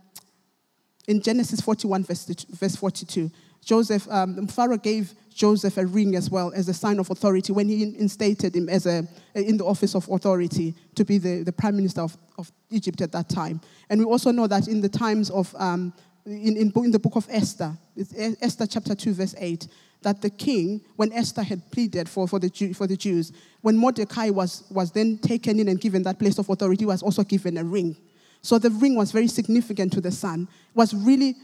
in 1.08 1.22
Genesis 1.22 1.62
41, 1.62 2.04
verse, 2.04 2.26
verse 2.50 2.76
42, 2.76 3.32
Joseph, 3.64 4.08
um, 4.10 4.48
Pharaoh 4.48 4.78
gave 4.78 5.14
Joseph 5.38 5.78
a 5.78 5.86
ring 5.86 6.16
as 6.16 6.30
well 6.30 6.52
as 6.56 6.68
a 6.68 6.74
sign 6.74 7.00
of 7.00 7.10
authority 7.12 7.54
when 7.54 7.70
he 7.70 7.84
instated 7.98 8.56
him 8.56 8.68
as 8.70 8.86
a, 8.86 9.08
in 9.36 9.58
the 9.58 9.66
office 9.66 9.96
of 9.96 10.10
authority 10.10 10.74
to 10.96 11.06
be 11.06 11.20
the, 11.20 11.44
the 11.44 11.52
prime 11.52 11.76
minister 11.76 12.02
of, 12.02 12.18
of 12.38 12.52
Egypt 12.72 13.02
at 13.02 13.12
that 13.12 13.30
time. 13.30 13.62
And 13.90 14.00
we 14.00 14.06
also 14.06 14.32
know 14.32 14.48
that 14.48 14.68
in 14.68 14.82
the 14.82 14.90
times 14.90 15.30
of, 15.30 15.56
um, 15.60 15.94
in, 16.26 16.58
in, 16.58 16.74
in 16.76 16.92
the 16.92 17.00
book 17.00 17.16
of 17.16 17.28
Esther, 17.30 17.78
Esther 18.42 18.66
chapter 18.66 18.96
2, 18.96 19.14
verse 19.14 19.36
8, 19.38 19.68
that 20.02 20.22
the 20.22 20.30
king, 20.30 20.82
when 20.96 21.12
Esther 21.14 21.44
had 21.44 21.70
pleaded 21.72 22.10
for, 22.10 22.28
for, 22.28 22.40
the, 22.40 22.50
Jew, 22.50 22.74
for 22.74 22.88
the 22.88 22.98
Jews, 22.98 23.32
when 23.62 23.78
Mordecai 23.78 24.30
was, 24.30 24.64
was 24.70 24.92
then 24.92 25.18
taken 25.20 25.60
in 25.60 25.68
and 25.68 25.80
given 25.80 26.04
that 26.04 26.20
place 26.20 26.38
of 26.38 26.50
authority, 26.50 26.86
was 26.86 27.04
also 27.04 27.24
given 27.24 27.58
a 27.58 27.64
ring. 27.64 27.96
So 28.42 28.58
the 28.58 28.70
ring 28.70 28.96
was 28.96 29.12
very 29.12 29.28
significant 29.28 29.94
to 29.94 30.02
the 30.02 30.12
son, 30.12 30.48
was 30.74 30.94
really 30.94 31.36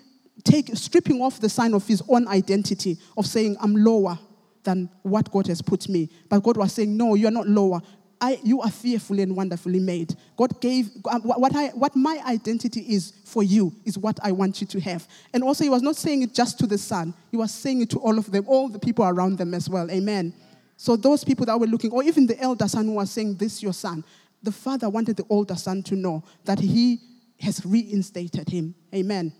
take, 0.43 0.75
stripping 0.75 1.21
off 1.21 1.39
the 1.39 1.49
sign 1.49 1.73
of 1.73 1.87
his 1.87 2.01
own 2.07 2.27
identity 2.27 2.97
of 3.17 3.25
saying, 3.25 3.57
I'm 3.61 3.75
lower 3.75 4.17
than 4.63 4.89
what 5.03 5.31
God 5.31 5.47
has 5.47 5.61
put 5.61 5.89
me. 5.89 6.09
But 6.29 6.41
God 6.41 6.57
was 6.57 6.73
saying, 6.73 6.95
No, 6.95 7.15
you're 7.15 7.31
not 7.31 7.47
lower. 7.47 7.81
I, 8.21 8.39
you 8.41 8.61
are 8.61 8.71
fearfully 8.71 9.21
and 9.21 9.35
wonderfully 9.35 9.81
made. 9.81 10.15
God 10.37 10.61
gave 10.61 10.89
uh, 11.03 11.19
what, 11.19 11.53
I, 11.53 11.67
what 11.69 11.93
my 11.93 12.21
identity 12.25 12.79
is 12.81 13.11
for 13.25 13.43
you 13.43 13.73
is 13.83 13.97
what 13.97 14.17
I 14.23 14.31
want 14.31 14.61
you 14.61 14.67
to 14.67 14.79
have. 14.79 15.05
And 15.33 15.43
also, 15.43 15.65
He 15.65 15.69
was 15.69 15.81
not 15.81 15.97
saying 15.97 16.21
it 16.21 16.33
just 16.33 16.57
to 16.59 16.67
the 16.67 16.77
son, 16.77 17.13
He 17.31 17.37
was 17.37 17.51
saying 17.53 17.81
it 17.81 17.89
to 17.91 17.99
all 17.99 18.17
of 18.17 18.31
them, 18.31 18.45
all 18.47 18.69
the 18.69 18.79
people 18.79 19.05
around 19.05 19.37
them 19.37 19.53
as 19.53 19.69
well. 19.69 19.91
Amen. 19.91 20.33
So, 20.77 20.95
those 20.95 21.23
people 21.23 21.45
that 21.45 21.59
were 21.59 21.67
looking, 21.67 21.91
or 21.91 22.03
even 22.03 22.25
the 22.25 22.39
elder 22.39 22.67
son 22.67 22.85
who 22.85 22.93
was 22.93 23.11
saying, 23.11 23.35
This 23.35 23.61
your 23.61 23.73
son, 23.73 24.03
the 24.41 24.51
father 24.51 24.89
wanted 24.89 25.17
the 25.17 25.25
older 25.29 25.55
son 25.55 25.83
to 25.83 25.95
know 25.95 26.23
that 26.45 26.59
he 26.59 26.99
has 27.39 27.65
reinstated 27.65 28.49
him. 28.49 28.73
Amen. 28.93 29.33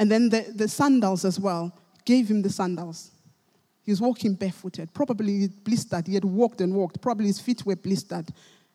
And 0.00 0.10
then 0.10 0.30
the, 0.30 0.46
the 0.54 0.66
sandals 0.66 1.26
as 1.26 1.38
well, 1.38 1.72
gave 2.06 2.30
him 2.30 2.40
the 2.40 2.48
sandals. 2.48 3.10
He 3.82 3.92
was 3.92 4.00
walking 4.00 4.32
barefooted, 4.32 4.94
probably 4.94 5.48
blistered. 5.48 6.06
He 6.06 6.14
had 6.14 6.24
walked 6.24 6.62
and 6.62 6.74
walked. 6.74 7.02
Probably 7.02 7.26
his 7.26 7.38
feet 7.38 7.66
were 7.66 7.76
blistered, 7.76 8.30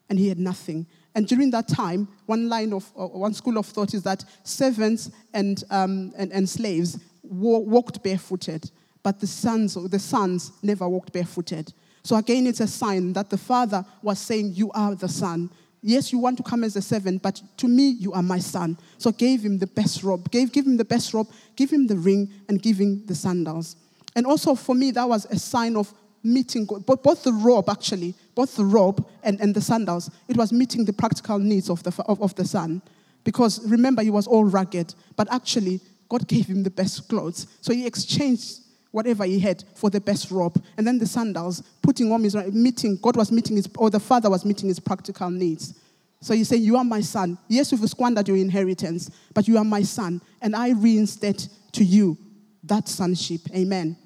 and 0.08 0.20
he 0.20 0.30
had 0.30 0.38
nothing. 0.38 0.86
And 1.16 1.28
during 1.28 1.50
that 1.50 1.68
time, 1.68 2.08
one 2.28 2.48
line 2.48 2.74
of 2.74 2.92
uh, 2.96 3.08
one 3.08 3.34
school 3.34 3.58
of 3.58 3.66
thought 3.66 3.96
is 3.96 4.04
that 4.04 4.24
servants 4.44 5.10
and, 5.34 5.64
um, 5.72 6.14
and, 6.16 6.32
and, 6.32 6.48
slaves 6.48 7.00
walked 7.24 8.04
barefooted, 8.04 8.70
but 9.02 9.20
the 9.20 9.28
sons, 9.28 9.74
the 9.90 9.98
sons 10.00 10.52
never 10.62 10.88
walked 10.88 11.12
barefooted. 11.12 11.74
So 12.04 12.18
again, 12.18 12.46
it's 12.46 12.60
a 12.60 12.68
sign 12.68 13.14
that 13.14 13.32
the 13.32 13.38
father 13.38 13.84
was 14.04 14.20
saying, 14.20 14.52
You 14.54 14.70
are 14.74 14.94
the 14.94 15.10
son. 15.10 15.50
Yes, 15.88 16.12
you 16.12 16.18
want 16.18 16.36
to 16.38 16.44
come 16.44 16.64
as 16.64 16.76
a 16.76 16.82
servant, 16.82 17.22
but 17.22 17.40
to 17.58 17.68
me, 17.68 17.90
you 17.90 18.12
are 18.12 18.24
my 18.24 18.40
son. 18.40 18.76
So 18.98 19.12
gave 19.12 19.46
him 19.46 19.60
the 19.60 19.68
best 19.68 20.02
robe, 20.02 20.32
gave, 20.32 20.52
give 20.52 20.66
him 20.66 20.78
the 20.78 20.84
best 20.84 21.14
robe, 21.14 21.28
give 21.56 21.70
him 21.70 21.86
the 21.86 21.96
ring, 21.96 22.28
and 22.50 22.60
give 22.60 22.78
him 22.78 23.06
the 23.06 23.14
sandals. 23.14 23.76
And 24.16 24.26
also 24.26 24.56
for 24.56 24.74
me, 24.74 24.90
that 24.90 25.08
was 25.08 25.26
a 25.26 25.38
sign 25.38 25.76
of 25.76 25.94
meeting 26.24 26.66
God. 26.66 26.88
Both 26.88 27.22
the 27.22 27.34
robe, 27.34 27.70
actually, 27.70 28.16
both 28.34 28.56
the 28.56 28.66
robe 28.66 29.06
and, 29.22 29.40
and 29.40 29.54
the 29.54 29.62
sandals, 29.62 30.10
it 30.28 30.36
was 30.36 30.52
meeting 30.52 30.86
the 30.86 30.94
practical 30.94 31.38
needs 31.38 31.70
of 31.70 31.84
the, 31.84 31.94
of, 32.08 32.20
of 32.20 32.34
the 32.34 32.46
son. 32.46 32.82
Because 33.24 33.64
remember, 33.70 34.02
he 34.02 34.10
was 34.10 34.26
all 34.26 34.44
rugged, 34.44 34.96
but 35.16 35.32
actually, 35.32 35.82
God 36.10 36.28
gave 36.28 36.48
him 36.48 36.64
the 36.64 36.72
best 36.72 37.08
clothes. 37.08 37.46
So 37.62 37.74
he 37.74 37.86
exchanged 37.86 38.62
whatever 38.96 39.26
he 39.26 39.38
had 39.40 39.62
for 39.76 39.90
the 39.90 40.00
best 40.00 40.32
robe. 40.32 40.64
And 40.78 40.88
then 40.88 40.98
the 40.98 41.06
sandals, 41.06 41.62
putting 41.82 42.14
on 42.14 42.24
his 42.24 42.34
meeting, 42.34 42.98
God 43.02 43.18
was 43.18 43.30
meeting 43.30 43.58
his, 43.58 43.68
or 43.78 43.90
the 43.90 44.00
father 44.00 44.30
was 44.30 44.46
meeting 44.46 44.70
his 44.70 44.80
practical 44.80 45.30
needs. 45.30 45.74
So 46.22 46.34
you 46.34 46.46
say, 46.46 46.56
You 46.56 46.78
are 46.78 46.84
my 46.86 47.02
son. 47.02 47.38
Yes, 47.50 47.74
you've 47.74 47.88
squandered 47.90 48.30
your 48.30 48.38
inheritance, 48.38 49.12
but 49.34 49.50
you 49.50 49.58
are 49.58 49.66
my 49.66 49.82
son. 49.82 50.22
And 50.42 50.56
I 50.56 50.70
reinstate 50.70 51.50
to 51.74 51.84
you 51.84 52.18
that 52.64 52.88
sonship. 52.88 53.42
Amen. 53.50 53.60
Amen. 53.60 53.98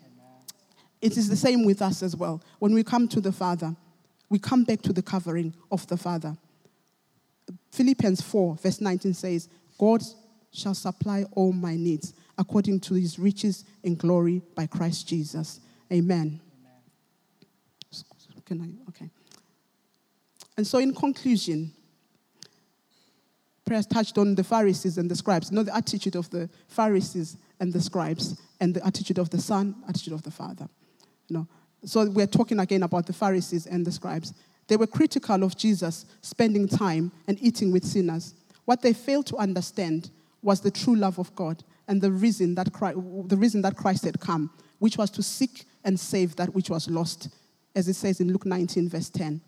It 1.04 1.18
is 1.18 1.30
the 1.30 1.36
same 1.36 1.66
with 1.66 1.84
us 1.84 2.02
as 2.02 2.16
well. 2.16 2.42
When 2.58 2.74
we 2.74 2.84
come 2.84 3.08
to 3.10 3.22
the 3.22 3.32
Father, 3.32 3.76
we 4.28 4.40
come 4.40 4.64
back 4.64 4.82
to 4.82 4.92
the 4.92 5.04
covering 5.04 5.54
of 5.72 5.86
the 5.86 5.98
Father. 5.98 6.36
Philippians 7.72 8.22
4, 8.22 8.56
verse 8.56 8.82
19 8.82 9.14
says, 9.14 9.50
God 9.78 10.02
shall 10.52 10.74
supply 10.74 11.26
all 11.36 11.54
my 11.54 11.76
needs 11.76 12.16
according 12.40 12.80
to 12.80 12.94
his 12.96 13.20
riches 13.20 13.66
in 13.84 13.96
glory 13.96 14.42
by 14.56 14.66
Christ 14.66 15.08
Jesus. 15.08 15.60
Amen. 15.92 16.40
Amen. 16.60 18.02
Can 18.46 18.62
I? 18.62 18.90
Okay. 18.90 19.10
And 20.58 20.66
so, 20.66 20.80
in 20.80 20.96
conclusion, 20.96 21.72
prayer 23.66 23.84
touched 23.84 24.18
on 24.18 24.34
the 24.34 24.44
Pharisees 24.44 24.98
and 24.98 25.12
the 25.12 25.16
scribes. 25.16 25.52
Know, 25.52 25.64
the 25.64 25.76
attitude 25.76 26.16
of 26.16 26.30
the 26.32 26.50
Pharisees 26.68 27.38
and 27.60 27.72
the 27.72 27.82
scribes, 27.82 28.42
and 28.60 28.74
the 28.74 28.86
attitude 28.88 29.20
of 29.20 29.30
the 29.30 29.40
Son, 29.40 29.76
attitude 29.88 30.14
of 30.14 30.24
the 30.24 30.32
Father. 30.32 30.68
You 31.28 31.38
know, 31.38 31.48
so 31.86 32.10
we're 32.10 32.26
talking 32.26 32.60
again 32.60 32.84
about 32.84 33.06
the 33.06 33.14
Pharisees 33.14 33.68
and 33.68 33.86
the 33.86 33.92
scribes. 33.92 34.34
They 34.68 34.78
were 34.78 34.88
critical 34.88 35.44
of 35.44 35.58
Jesus 35.58 36.06
spending 36.22 36.68
time 36.68 37.12
and 37.28 37.38
eating 37.42 37.72
with 37.72 37.84
sinners. 37.84 38.34
What 38.66 38.82
they 38.82 38.94
failed 38.94 39.26
to 39.28 39.38
understand 39.38 40.10
was 40.42 40.62
the 40.62 40.72
true 40.72 40.96
love 40.96 41.20
of 41.20 41.36
God 41.36 41.64
and 41.90 42.02
the 42.02 42.12
reason 42.12 42.56
that 42.56 42.72
Christ, 42.72 42.98
the 43.26 43.36
reason 43.36 43.62
that 43.64 43.76
Christ 43.76 44.06
had 44.06 44.20
come, 44.20 44.52
which 44.78 44.98
was 44.98 45.10
to 45.10 45.24
seek 45.24 45.66
and 45.84 46.00
save 46.00 46.36
that 46.38 46.54
which 46.54 46.70
was 46.70 46.88
lost, 46.88 47.30
as 47.76 47.90
it 47.90 47.96
says 47.96 48.22
in 48.22 48.32
Luke 48.32 48.46
19, 48.46 48.88
verse 48.88 49.10
10. 49.10 49.42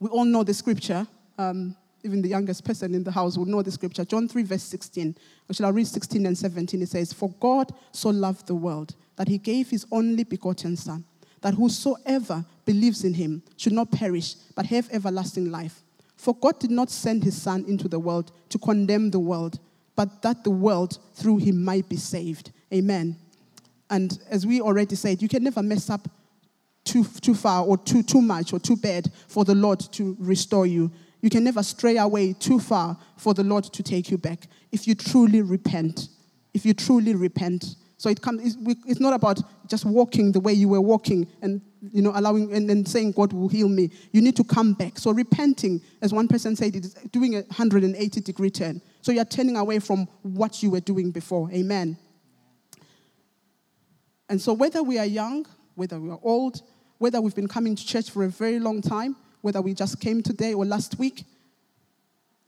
We 0.00 0.10
all 0.10 0.24
know 0.24 0.42
the 0.42 0.52
scripture. 0.52 1.06
Um, 1.38 1.76
even 2.02 2.20
the 2.20 2.28
youngest 2.28 2.64
person 2.64 2.92
in 2.92 3.04
the 3.04 3.12
house 3.12 3.38
will 3.38 3.44
know 3.44 3.62
the 3.62 3.70
scripture. 3.70 4.04
John 4.04 4.26
3, 4.26 4.42
verse 4.42 4.64
16. 4.64 5.14
Which 5.46 5.60
I'll 5.60 5.72
read 5.72 5.86
16 5.86 6.26
and 6.26 6.36
17. 6.36 6.82
It 6.82 6.88
says, 6.88 7.12
For 7.12 7.30
God 7.38 7.72
so 7.92 8.10
loved 8.10 8.48
the 8.48 8.56
world 8.56 8.96
that 9.14 9.28
he 9.28 9.38
gave 9.38 9.70
his 9.70 9.86
only 9.92 10.24
begotten 10.24 10.74
Son, 10.74 11.04
that 11.40 11.54
whosoever 11.54 12.44
believes 12.64 13.04
in 13.04 13.14
him 13.14 13.44
should 13.56 13.72
not 13.74 13.92
perish, 13.92 14.34
but 14.56 14.66
have 14.66 14.88
everlasting 14.90 15.52
life. 15.52 15.84
For 16.16 16.34
God 16.34 16.58
did 16.58 16.72
not 16.72 16.90
send 16.90 17.22
his 17.22 17.40
Son 17.40 17.64
into 17.68 17.86
the 17.86 18.00
world 18.00 18.32
to 18.48 18.58
condemn 18.58 19.12
the 19.12 19.20
world, 19.20 19.60
but 19.96 20.22
that 20.22 20.44
the 20.44 20.50
world 20.50 20.98
through 21.14 21.38
him 21.38 21.62
might 21.62 21.88
be 21.88 21.96
saved. 21.96 22.52
Amen. 22.72 23.16
And 23.90 24.18
as 24.30 24.46
we 24.46 24.60
already 24.60 24.96
said, 24.96 25.20
you 25.20 25.28
can 25.28 25.44
never 25.44 25.62
mess 25.62 25.90
up 25.90 26.08
too, 26.84 27.04
too 27.04 27.34
far 27.34 27.64
or 27.64 27.76
too, 27.76 28.02
too 28.02 28.22
much 28.22 28.52
or 28.52 28.58
too 28.58 28.76
bad 28.76 29.10
for 29.28 29.44
the 29.44 29.54
Lord 29.54 29.80
to 29.92 30.16
restore 30.18 30.66
you. 30.66 30.90
You 31.20 31.30
can 31.30 31.44
never 31.44 31.62
stray 31.62 31.98
away 31.98 32.32
too 32.32 32.58
far 32.58 32.96
for 33.16 33.34
the 33.34 33.44
Lord 33.44 33.64
to 33.64 33.82
take 33.82 34.10
you 34.10 34.18
back 34.18 34.48
if 34.72 34.88
you 34.88 34.94
truly 34.94 35.42
repent. 35.42 36.08
If 36.54 36.66
you 36.66 36.74
truly 36.74 37.14
repent. 37.14 37.76
So 37.96 38.08
it 38.08 38.20
comes, 38.20 38.56
it's 38.86 38.98
not 38.98 39.14
about 39.14 39.40
just 39.68 39.84
walking 39.84 40.32
the 40.32 40.40
way 40.40 40.52
you 40.52 40.68
were 40.68 40.80
walking 40.80 41.28
and 41.40 41.60
you 41.92 42.02
know 42.02 42.12
allowing 42.14 42.52
and, 42.52 42.68
and 42.68 42.86
saying 42.86 43.12
God 43.12 43.32
will 43.32 43.48
heal 43.48 43.68
me. 43.68 43.90
You 44.10 44.20
need 44.20 44.36
to 44.36 44.44
come 44.44 44.72
back. 44.72 44.98
So 44.98 45.12
repenting, 45.12 45.80
as 46.00 46.12
one 46.12 46.26
person 46.26 46.56
said, 46.56 46.74
is 46.74 46.94
doing 47.12 47.36
a 47.36 47.42
180 47.42 48.20
degree 48.20 48.50
turn. 48.50 48.82
So 49.02 49.12
you're 49.12 49.26
turning 49.26 49.56
away 49.56 49.78
from 49.78 50.08
what 50.22 50.62
you 50.62 50.70
were 50.70 50.80
doing 50.80 51.10
before. 51.10 51.50
Amen. 51.52 51.98
And 54.28 54.40
so, 54.40 54.54
whether 54.54 54.82
we 54.82 54.98
are 54.98 55.04
young 55.04 55.44
whether 55.74 55.98
we 55.98 56.10
are 56.10 56.18
old, 56.22 56.62
whether 56.98 57.20
we've 57.20 57.34
been 57.34 57.48
coming 57.48 57.74
to 57.74 57.84
church 57.84 58.10
for 58.10 58.24
a 58.24 58.28
very 58.28 58.58
long 58.58 58.80
time, 58.80 59.16
whether 59.40 59.60
we 59.60 59.74
just 59.74 60.00
came 60.00 60.22
today 60.22 60.54
or 60.54 60.64
last 60.64 60.98
week, 60.98 61.24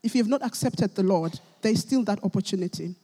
if 0.03 0.15
you 0.15 0.21
have 0.21 0.29
not 0.29 0.43
accepted 0.43 0.95
the 0.95 1.03
Lord, 1.03 1.39
there 1.61 1.71
is 1.71 1.81
still 1.81 2.03
that 2.03 2.23
opportunity. 2.23 2.95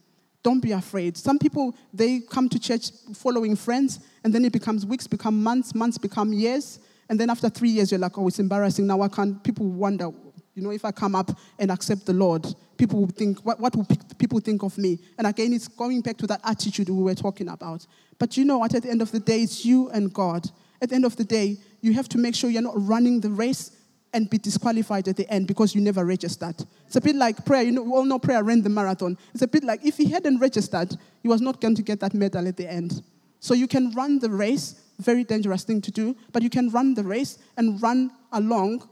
Don't 0.43 0.59
be 0.59 0.71
afraid. 0.71 1.17
Some 1.17 1.39
people, 1.39 1.75
they 1.93 2.19
come 2.19 2.49
to 2.49 2.59
church 2.59 2.91
following 3.13 3.55
friends, 3.55 3.99
and 4.23 4.33
then 4.33 4.45
it 4.45 4.53
becomes 4.53 4.85
weeks, 4.85 5.07
become 5.07 5.41
months, 5.41 5.75
months 5.75 5.97
become 5.97 6.33
years. 6.33 6.79
And 7.09 7.19
then 7.19 7.29
after 7.29 7.49
three 7.49 7.69
years, 7.69 7.91
you're 7.91 7.99
like, 7.99 8.17
oh, 8.17 8.27
it's 8.27 8.39
embarrassing. 8.39 8.87
Now 8.87 9.01
I 9.01 9.07
can't. 9.07 9.43
People 9.43 9.67
wonder, 9.67 10.11
you 10.53 10.61
know, 10.61 10.71
if 10.71 10.83
I 10.83 10.91
come 10.91 11.15
up 11.15 11.31
and 11.57 11.71
accept 11.71 12.05
the 12.05 12.13
Lord, 12.13 12.45
people 12.77 12.99
will 12.99 13.07
think, 13.07 13.39
what, 13.39 13.59
what 13.59 13.75
will 13.75 13.87
people 14.17 14.39
think 14.39 14.63
of 14.63 14.77
me? 14.77 14.99
And 15.17 15.25
again, 15.27 15.53
it's 15.53 15.67
going 15.67 16.01
back 16.01 16.17
to 16.17 16.27
that 16.27 16.41
attitude 16.43 16.89
we 16.89 17.01
were 17.01 17.15
talking 17.15 17.47
about. 17.47 17.85
But 18.19 18.35
you 18.37 18.45
know 18.45 18.57
what? 18.57 18.75
At 18.75 18.83
the 18.83 18.89
end 18.89 19.01
of 19.01 19.11
the 19.11 19.19
day, 19.19 19.41
it's 19.41 19.65
you 19.65 19.89
and 19.89 20.13
God. 20.13 20.49
At 20.81 20.89
the 20.89 20.95
end 20.95 21.05
of 21.05 21.15
the 21.15 21.23
day, 21.23 21.57
you 21.81 21.93
have 21.93 22.09
to 22.09 22.17
make 22.17 22.35
sure 22.35 22.49
you're 22.49 22.61
not 22.61 22.75
running 22.75 23.21
the 23.21 23.29
race 23.29 23.71
and 24.13 24.29
be 24.29 24.37
disqualified 24.37 25.07
at 25.07 25.15
the 25.15 25.29
end 25.31 25.47
because 25.47 25.73
you 25.73 25.81
never 25.81 26.03
registered. 26.03 26.55
It's 26.85 26.97
a 26.97 27.01
bit 27.01 27.15
like 27.15 27.45
prayer. 27.45 27.63
You 27.63 27.71
know, 27.71 27.83
we 27.83 27.91
all 27.91 28.03
know 28.03 28.19
prayer 28.19 28.43
ran 28.43 28.61
the 28.61 28.69
marathon. 28.69 29.17
It's 29.33 29.41
a 29.41 29.47
bit 29.47 29.63
like 29.63 29.85
if 29.85 29.97
he 29.97 30.09
hadn't 30.09 30.39
registered, 30.39 30.97
he 31.21 31.29
was 31.29 31.39
not 31.39 31.61
going 31.61 31.75
to 31.75 31.81
get 31.81 32.01
that 32.01 32.13
medal 32.13 32.47
at 32.47 32.57
the 32.57 32.69
end. 32.69 33.01
So 33.39 33.53
you 33.53 33.67
can 33.67 33.91
run 33.91 34.19
the 34.19 34.29
race, 34.29 34.81
very 34.99 35.23
dangerous 35.23 35.63
thing 35.63 35.81
to 35.81 35.91
do, 35.91 36.15
but 36.31 36.43
you 36.43 36.49
can 36.49 36.69
run 36.69 36.93
the 36.93 37.03
race 37.03 37.39
and 37.57 37.81
run 37.81 38.11
along 38.33 38.87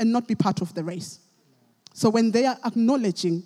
and 0.00 0.10
not 0.10 0.26
be 0.26 0.34
part 0.34 0.60
of 0.62 0.74
the 0.74 0.82
race. 0.82 1.20
So 1.92 2.08
when 2.10 2.32
they 2.32 2.46
are 2.46 2.58
acknowledging 2.64 3.44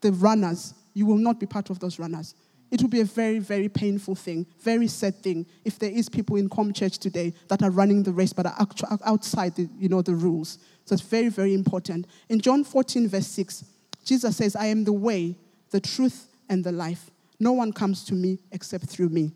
the 0.00 0.12
runners, 0.12 0.72
you 0.94 1.04
will 1.04 1.16
not 1.16 1.40
be 1.40 1.46
part 1.46 1.68
of 1.68 1.80
those 1.80 1.98
runners. 1.98 2.34
It 2.70 2.80
will 2.82 2.88
be 2.88 3.00
a 3.00 3.04
very, 3.04 3.38
very 3.38 3.68
painful 3.68 4.14
thing, 4.14 4.46
very 4.60 4.86
sad 4.86 5.16
thing 5.22 5.46
if 5.64 5.78
there 5.78 5.90
is 5.90 6.08
people 6.08 6.36
in 6.36 6.48
Com 6.48 6.72
Church 6.72 6.98
today 6.98 7.34
that 7.48 7.62
are 7.62 7.70
running 7.70 8.02
the 8.02 8.12
race 8.12 8.32
but 8.32 8.46
are 8.46 8.66
outside 9.04 9.56
the, 9.56 9.68
you 9.78 9.88
know, 9.88 10.02
the 10.02 10.14
rules. 10.14 10.58
So 10.84 10.92
it's 10.92 11.02
very, 11.02 11.30
very 11.30 11.54
important. 11.54 12.06
In 12.28 12.40
John 12.40 12.62
14, 12.62 13.08
verse 13.08 13.26
6, 13.26 13.64
Jesus 14.04 14.36
says, 14.36 14.54
I 14.54 14.66
am 14.66 14.84
the 14.84 14.92
way, 14.92 15.34
the 15.70 15.80
truth, 15.80 16.28
and 16.48 16.62
the 16.62 16.72
life. 16.72 17.10
No 17.40 17.52
one 17.52 17.72
comes 17.72 18.04
to 18.04 18.14
me 18.14 18.38
except 18.52 18.84
through 18.84 19.08
me. 19.08 19.32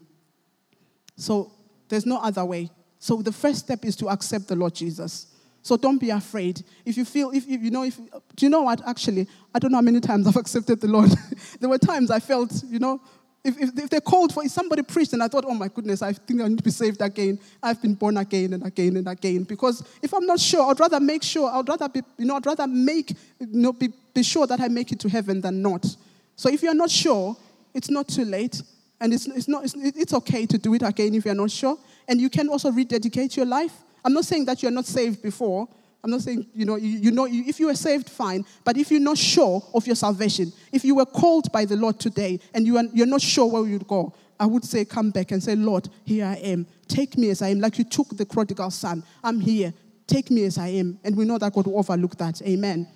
So 1.17 1.53
there's 1.89 2.07
no 2.07 2.19
other 2.19 2.45
way. 2.45 2.71
So 2.99 3.21
the 3.21 3.33
first 3.33 3.61
step 3.61 3.85
is 3.85 3.97
to 3.97 4.09
accept 4.09 4.49
the 4.49 4.57
Lord 4.57 4.75
Jesus. 4.75 5.27
So 5.63 5.77
don't 5.77 5.99
be 5.99 6.11
afraid. 6.11 6.63
If 6.85 6.97
you 6.97 7.05
feel, 7.05 7.31
if, 7.31 7.47
you 7.47 7.71
know, 7.71 7.85
if 7.85 7.97
do 7.97 8.47
you 8.47 8.51
know 8.51 8.63
what? 8.63 8.87
Actually, 8.87 9.29
I 9.55 9.61
don't 9.61 9.71
know 9.71 9.79
how 9.79 9.83
many 9.83 10.01
times 10.01 10.27
I've 10.27 10.37
accepted 10.45 10.81
the 10.81 10.89
Lord. 10.89 11.11
there 11.61 11.69
were 11.71 11.79
times 11.79 12.11
I 12.11 12.19
felt, 12.19 12.63
you 12.69 12.81
know, 12.81 13.01
if, 13.45 13.61
if, 13.61 13.77
if, 13.77 13.91
they 13.91 14.01
called 14.01 14.33
for, 14.33 14.45
if 14.45 14.53
somebody 14.53 14.83
preached 14.83 15.13
and 15.15 15.23
I 15.23 15.27
thought, 15.27 15.45
oh 15.47 15.55
my 15.55 15.69
goodness, 15.69 16.01
I 16.01 16.13
think 16.13 16.41
I 16.41 16.49
need 16.49 16.59
to 16.59 16.65
be 16.65 16.71
saved 16.71 17.01
again, 17.01 17.41
I've 17.61 17.83
been 17.83 17.95
born 17.95 18.17
again 18.17 18.53
and 18.53 18.65
again 18.65 18.97
and 18.97 19.09
again. 19.09 19.43
Because 19.43 19.85
if 20.01 20.15
I'm 20.15 20.27
not 20.27 20.39
sure, 20.39 20.71
I'd 20.71 20.79
rather 20.79 21.01
make 21.01 21.25
sure, 21.25 21.51
I'd 21.51 21.69
rather 21.69 21.89
be, 21.89 22.03
you 22.19 22.25
know, 22.25 22.37
I'd 22.37 22.47
rather 22.47 22.69
make, 22.69 23.11
you 23.41 23.49
know, 23.49 23.73
be, 23.73 23.93
be 24.15 24.23
sure 24.23 24.47
that 24.47 24.61
I 24.61 24.69
make 24.69 24.93
it 24.93 25.01
to 25.01 25.09
heaven 25.09 25.41
than 25.41 25.61
not. 25.61 25.85
So 26.37 26.51
if 26.51 26.63
you're 26.63 26.75
not 26.75 26.91
sure, 26.91 27.37
it's 27.75 27.91
not 27.91 28.09
too 28.09 28.25
late. 28.25 28.63
And 29.01 29.13
it's, 29.13 29.27
it's, 29.27 29.49
not, 29.49 29.65
it's, 29.65 29.75
it's 29.77 30.15
okay 30.15 30.47
to 30.47 30.59
do 30.59 30.75
it 30.75 30.83
again 30.83 31.15
if 31.15 31.25
you're 31.25 31.35
not 31.35 31.51
sure. 31.51 31.77
And 32.07 32.21
you 32.21 32.31
can 32.31 32.49
also 32.49 32.71
rededicate 32.71 33.37
your 33.37 33.47
life. 33.47 33.73
I'm 34.05 34.13
not 34.13 34.25
saying 34.25 34.45
that 34.47 34.63
you're 34.63 34.73
not 34.73 34.87
saved 34.87 35.23
before, 35.23 35.69
I'm 36.05 36.11
not 36.11 36.23
saying, 36.23 36.47
you 36.53 36.65
know, 36.65 36.77
you, 36.77 36.89
you 36.99 37.11
know, 37.13 37.29
if 37.31 37.61
you 37.61 37.67
were 37.67 37.77
saved, 37.77 38.11
fine. 38.11 38.45
But 38.65 38.77
if 38.77 38.91
you're 38.91 39.01
not 39.01 39.19
sure 39.19 39.63
of 39.73 39.87
your 39.87 39.95
salvation, 39.95 40.53
if 40.73 40.85
you 40.85 40.97
were 40.97 41.07
called 41.07 41.53
by 41.53 41.65
the 41.65 41.77
Lord 41.77 42.01
today 42.01 42.41
and 42.55 42.67
you 42.67 42.77
are, 42.77 42.85
you're 42.93 43.07
not 43.07 43.21
sure 43.21 43.47
where 43.47 43.65
you'd 43.65 43.87
go, 43.87 44.13
I 44.41 44.47
would 44.47 44.65
say, 44.65 44.85
come 44.85 45.11
back 45.11 45.31
and 45.31 45.41
say, 45.41 45.55
Lord, 45.55 45.89
here 46.05 46.27
I 46.27 46.35
am. 46.37 46.67
Take 46.89 47.17
me 47.17 47.31
as 47.31 47.41
I 47.41 47.49
am, 47.49 47.61
like 47.61 47.79
you 47.79 47.85
took 47.85 48.17
the 48.17 48.27
prodigal 48.27 48.73
son. 48.73 49.05
I'm 49.23 49.39
here. 49.39 49.73
Take 50.09 50.31
me 50.31 50.45
as 50.45 50.59
I 50.59 50.69
am. 50.69 50.99
And 51.05 51.17
we 51.17 51.25
know 51.25 51.39
that 51.39 51.53
God 51.53 51.67
will 51.67 51.79
overlook 51.79 52.17
that. 52.17 52.43
Amen. 52.43 52.53
Amen. 52.59 52.89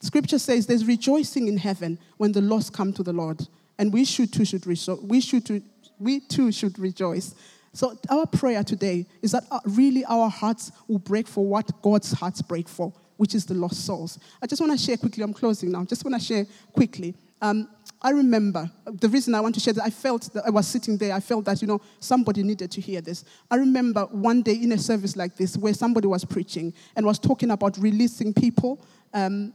Scripture 0.00 0.38
says 0.38 0.66
there's 0.66 0.84
rejoicing 0.84 1.48
in 1.48 1.56
heaven 1.56 1.98
when 2.18 2.32
the 2.32 2.42
lost 2.42 2.74
come 2.74 2.92
to 2.92 3.02
the 3.02 3.14
Lord. 3.14 3.48
And 3.78 3.90
we 3.94 4.04
should 4.04 4.30
too 4.30 4.44
should. 4.44 4.66
We 4.66 5.20
should 5.22 5.46
too, 5.46 5.62
we 5.98 6.20
too 6.20 6.52
should 6.52 6.78
rejoice. 6.78 7.34
So, 7.72 7.96
our 8.08 8.26
prayer 8.26 8.64
today 8.64 9.06
is 9.22 9.32
that 9.32 9.44
uh, 9.50 9.60
really 9.64 10.04
our 10.06 10.28
hearts 10.28 10.72
will 10.88 10.98
break 10.98 11.28
for 11.28 11.46
what 11.46 11.70
God's 11.82 12.12
hearts 12.12 12.42
break 12.42 12.68
for, 12.68 12.92
which 13.16 13.34
is 13.34 13.46
the 13.46 13.54
lost 13.54 13.86
souls. 13.86 14.18
I 14.42 14.46
just 14.46 14.60
want 14.60 14.72
to 14.72 14.78
share 14.78 14.96
quickly, 14.96 15.22
I'm 15.22 15.32
closing 15.32 15.70
now, 15.70 15.84
just 15.84 16.04
want 16.04 16.20
to 16.20 16.24
share 16.24 16.46
quickly. 16.72 17.14
Um, 17.40 17.68
I 18.02 18.10
remember 18.10 18.70
the 18.86 19.08
reason 19.08 19.34
I 19.34 19.40
want 19.40 19.54
to 19.54 19.60
share 19.60 19.74
that 19.74 19.84
I 19.84 19.90
felt 19.90 20.32
that 20.32 20.44
I 20.46 20.50
was 20.50 20.66
sitting 20.66 20.96
there, 20.96 21.14
I 21.14 21.20
felt 21.20 21.44
that, 21.44 21.60
you 21.62 21.68
know, 21.68 21.80
somebody 22.00 22.42
needed 22.42 22.70
to 22.72 22.80
hear 22.80 23.00
this. 23.00 23.24
I 23.50 23.56
remember 23.56 24.02
one 24.06 24.42
day 24.42 24.54
in 24.54 24.72
a 24.72 24.78
service 24.78 25.16
like 25.16 25.36
this 25.36 25.56
where 25.56 25.74
somebody 25.74 26.06
was 26.06 26.24
preaching 26.24 26.72
and 26.96 27.06
was 27.06 27.18
talking 27.18 27.50
about 27.50 27.76
releasing 27.78 28.32
people. 28.32 28.82
Um, 29.12 29.52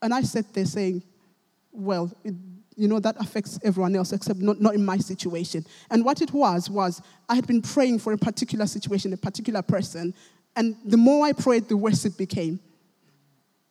and 0.00 0.14
I 0.14 0.22
sat 0.22 0.52
there 0.54 0.64
saying, 0.64 1.02
well, 1.72 2.10
it, 2.24 2.34
you 2.78 2.86
know, 2.86 3.00
that 3.00 3.16
affects 3.18 3.58
everyone 3.64 3.96
else 3.96 4.12
except 4.12 4.38
not, 4.38 4.60
not 4.60 4.74
in 4.74 4.84
my 4.84 4.96
situation. 4.98 5.66
And 5.90 6.04
what 6.04 6.22
it 6.22 6.32
was, 6.32 6.70
was 6.70 7.02
I 7.28 7.34
had 7.34 7.46
been 7.46 7.60
praying 7.60 7.98
for 7.98 8.12
a 8.12 8.18
particular 8.18 8.66
situation, 8.68 9.12
a 9.12 9.16
particular 9.16 9.62
person, 9.62 10.14
and 10.54 10.76
the 10.84 10.96
more 10.96 11.26
I 11.26 11.32
prayed, 11.32 11.68
the 11.68 11.76
worse 11.76 12.04
it 12.04 12.16
became. 12.16 12.60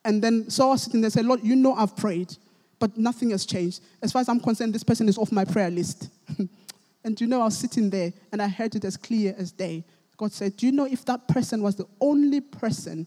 And 0.04 0.22
then 0.22 0.50
so 0.50 0.68
I 0.68 0.70
was 0.72 0.82
sitting 0.82 1.00
there 1.00 1.06
and 1.06 1.12
said, 1.12 1.24
Lord, 1.24 1.40
you 1.42 1.56
know 1.56 1.74
I've 1.74 1.96
prayed, 1.96 2.36
but 2.78 2.96
nothing 2.98 3.30
has 3.30 3.46
changed. 3.46 3.80
As 4.02 4.12
far 4.12 4.20
as 4.20 4.28
I'm 4.28 4.40
concerned, 4.40 4.74
this 4.74 4.84
person 4.84 5.08
is 5.08 5.16
off 5.16 5.32
my 5.32 5.44
prayer 5.44 5.70
list. 5.70 6.10
and 7.04 7.18
you 7.20 7.26
know, 7.26 7.40
I 7.40 7.46
was 7.46 7.56
sitting 7.56 7.88
there 7.88 8.12
and 8.30 8.42
I 8.42 8.48
heard 8.48 8.74
it 8.74 8.84
as 8.84 8.98
clear 8.98 9.34
as 9.38 9.52
day. 9.52 9.84
God 10.18 10.32
said, 10.32 10.56
Do 10.56 10.66
you 10.66 10.72
know 10.72 10.84
if 10.84 11.04
that 11.06 11.28
person 11.28 11.62
was 11.62 11.76
the 11.76 11.86
only 12.00 12.42
person 12.42 13.06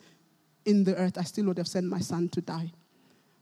in 0.65 0.83
the 0.83 0.95
earth, 0.95 1.17
I 1.17 1.23
still 1.23 1.45
would 1.45 1.57
have 1.57 1.67
sent 1.67 1.85
my 1.85 1.99
son 1.99 2.29
to 2.29 2.41
die? 2.41 2.71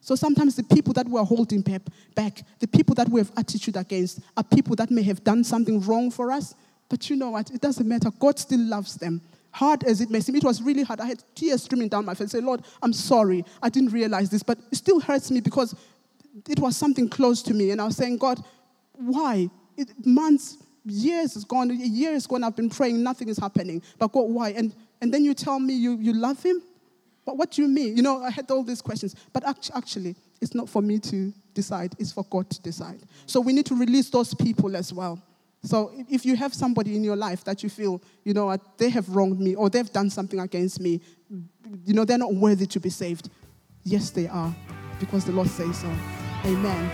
So 0.02 0.16
sometimes 0.16 0.56
the 0.56 0.64
people 0.64 0.94
that 0.94 1.08
we're 1.08 1.24
holding 1.24 1.62
back, 1.62 2.42
the 2.60 2.68
people 2.68 2.96
that 2.96 3.10
we 3.10 3.20
have 3.20 3.32
attitude 3.38 3.76
against, 3.76 4.22
are 4.38 4.44
people 4.44 4.76
that 4.78 4.92
may 4.92 5.04
have 5.04 5.24
done 5.24 5.44
something 5.44 5.82
wrong 5.82 6.10
for 6.10 6.32
us. 6.32 6.56
But 6.88 7.10
you 7.10 7.16
know 7.16 7.32
what? 7.32 7.52
It 7.52 7.62
doesn't 7.62 7.88
matter. 7.88 8.10
God 8.20 8.40
still 8.40 8.62
loves 8.62 8.96
them. 8.96 9.22
Hard 9.52 9.84
as 9.84 10.00
it 10.00 10.10
may 10.10 10.20
seem, 10.20 10.36
it 10.36 10.44
was 10.44 10.62
really 10.62 10.84
hard. 10.84 11.00
I 11.00 11.08
had 11.08 11.24
tears 11.36 11.64
streaming 11.64 11.90
down 11.90 12.06
my 12.06 12.14
face. 12.14 12.34
I 12.36 12.40
say, 12.40 12.46
Lord, 12.46 12.62
I'm 12.82 12.94
sorry. 12.94 13.44
I 13.62 13.70
didn't 13.70 13.92
realize 13.92 14.30
this, 14.30 14.44
but 14.44 14.60
it 14.72 14.76
still 14.76 15.00
hurts 15.00 15.32
me 15.32 15.42
because 15.42 15.76
it 16.48 16.60
was 16.60 16.78
something 16.78 17.10
close 17.10 17.42
to 17.44 17.54
me. 17.54 17.72
And 17.72 17.82
I 17.82 17.86
was 17.86 17.96
saying, 17.96 18.18
God, 18.18 18.44
why? 18.94 19.50
It, 19.76 19.90
months, 20.06 20.58
years 20.86 21.36
is 21.36 21.46
gone. 21.46 21.72
A 21.72 21.74
year 21.74 22.18
gone. 22.28 22.44
I've 22.44 22.56
been 22.56 22.70
praying. 22.70 23.02
Nothing 23.02 23.30
is 23.30 23.38
happening. 23.38 23.82
But 23.98 24.12
God, 24.12 24.30
why? 24.30 24.50
And, 24.50 24.74
and 25.02 25.14
then 25.14 25.24
you 25.26 25.34
tell 25.34 25.60
me 25.60 25.74
you, 25.74 25.98
you 25.98 26.14
love 26.14 26.42
him? 26.44 26.62
What, 27.30 27.38
what 27.38 27.52
do 27.52 27.62
you 27.62 27.68
mean? 27.68 27.96
You 27.96 28.02
know, 28.02 28.24
I 28.24 28.32
had 28.32 28.50
all 28.50 28.64
these 28.64 28.82
questions. 28.82 29.16
But 29.34 29.44
actually, 29.46 30.16
it's 30.42 30.56
not 30.56 30.68
for 30.68 30.82
me 30.82 31.00
to 31.00 31.32
decide, 31.54 31.94
it's 32.00 32.12
for 32.12 32.24
God 32.24 32.50
to 32.50 32.62
decide. 32.62 33.02
So 33.26 33.40
we 33.40 33.54
need 33.54 33.66
to 33.68 33.76
release 33.76 34.10
those 34.10 34.34
people 34.34 34.76
as 34.76 34.92
well. 34.92 35.22
So 35.62 35.92
if 36.10 36.26
you 36.26 36.36
have 36.38 36.54
somebody 36.54 36.96
in 36.96 37.04
your 37.04 37.18
life 37.18 37.44
that 37.44 37.62
you 37.62 37.70
feel, 37.70 38.02
you 38.24 38.34
know, 38.34 38.56
they 38.78 38.90
have 38.90 39.10
wronged 39.10 39.40
me 39.40 39.56
or 39.56 39.70
they've 39.70 39.92
done 39.92 40.10
something 40.10 40.40
against 40.40 40.80
me, 40.80 41.02
you 41.86 41.94
know, 41.94 42.06
they're 42.06 42.18
not 42.18 42.34
worthy 42.34 42.66
to 42.66 42.80
be 42.80 42.90
saved. 42.90 43.30
Yes, 43.84 44.10
they 44.10 44.28
are, 44.28 44.56
because 45.00 45.26
the 45.26 45.32
Lord 45.32 45.50
says 45.50 45.80
so. 45.80 45.94
Amen. 46.46 46.90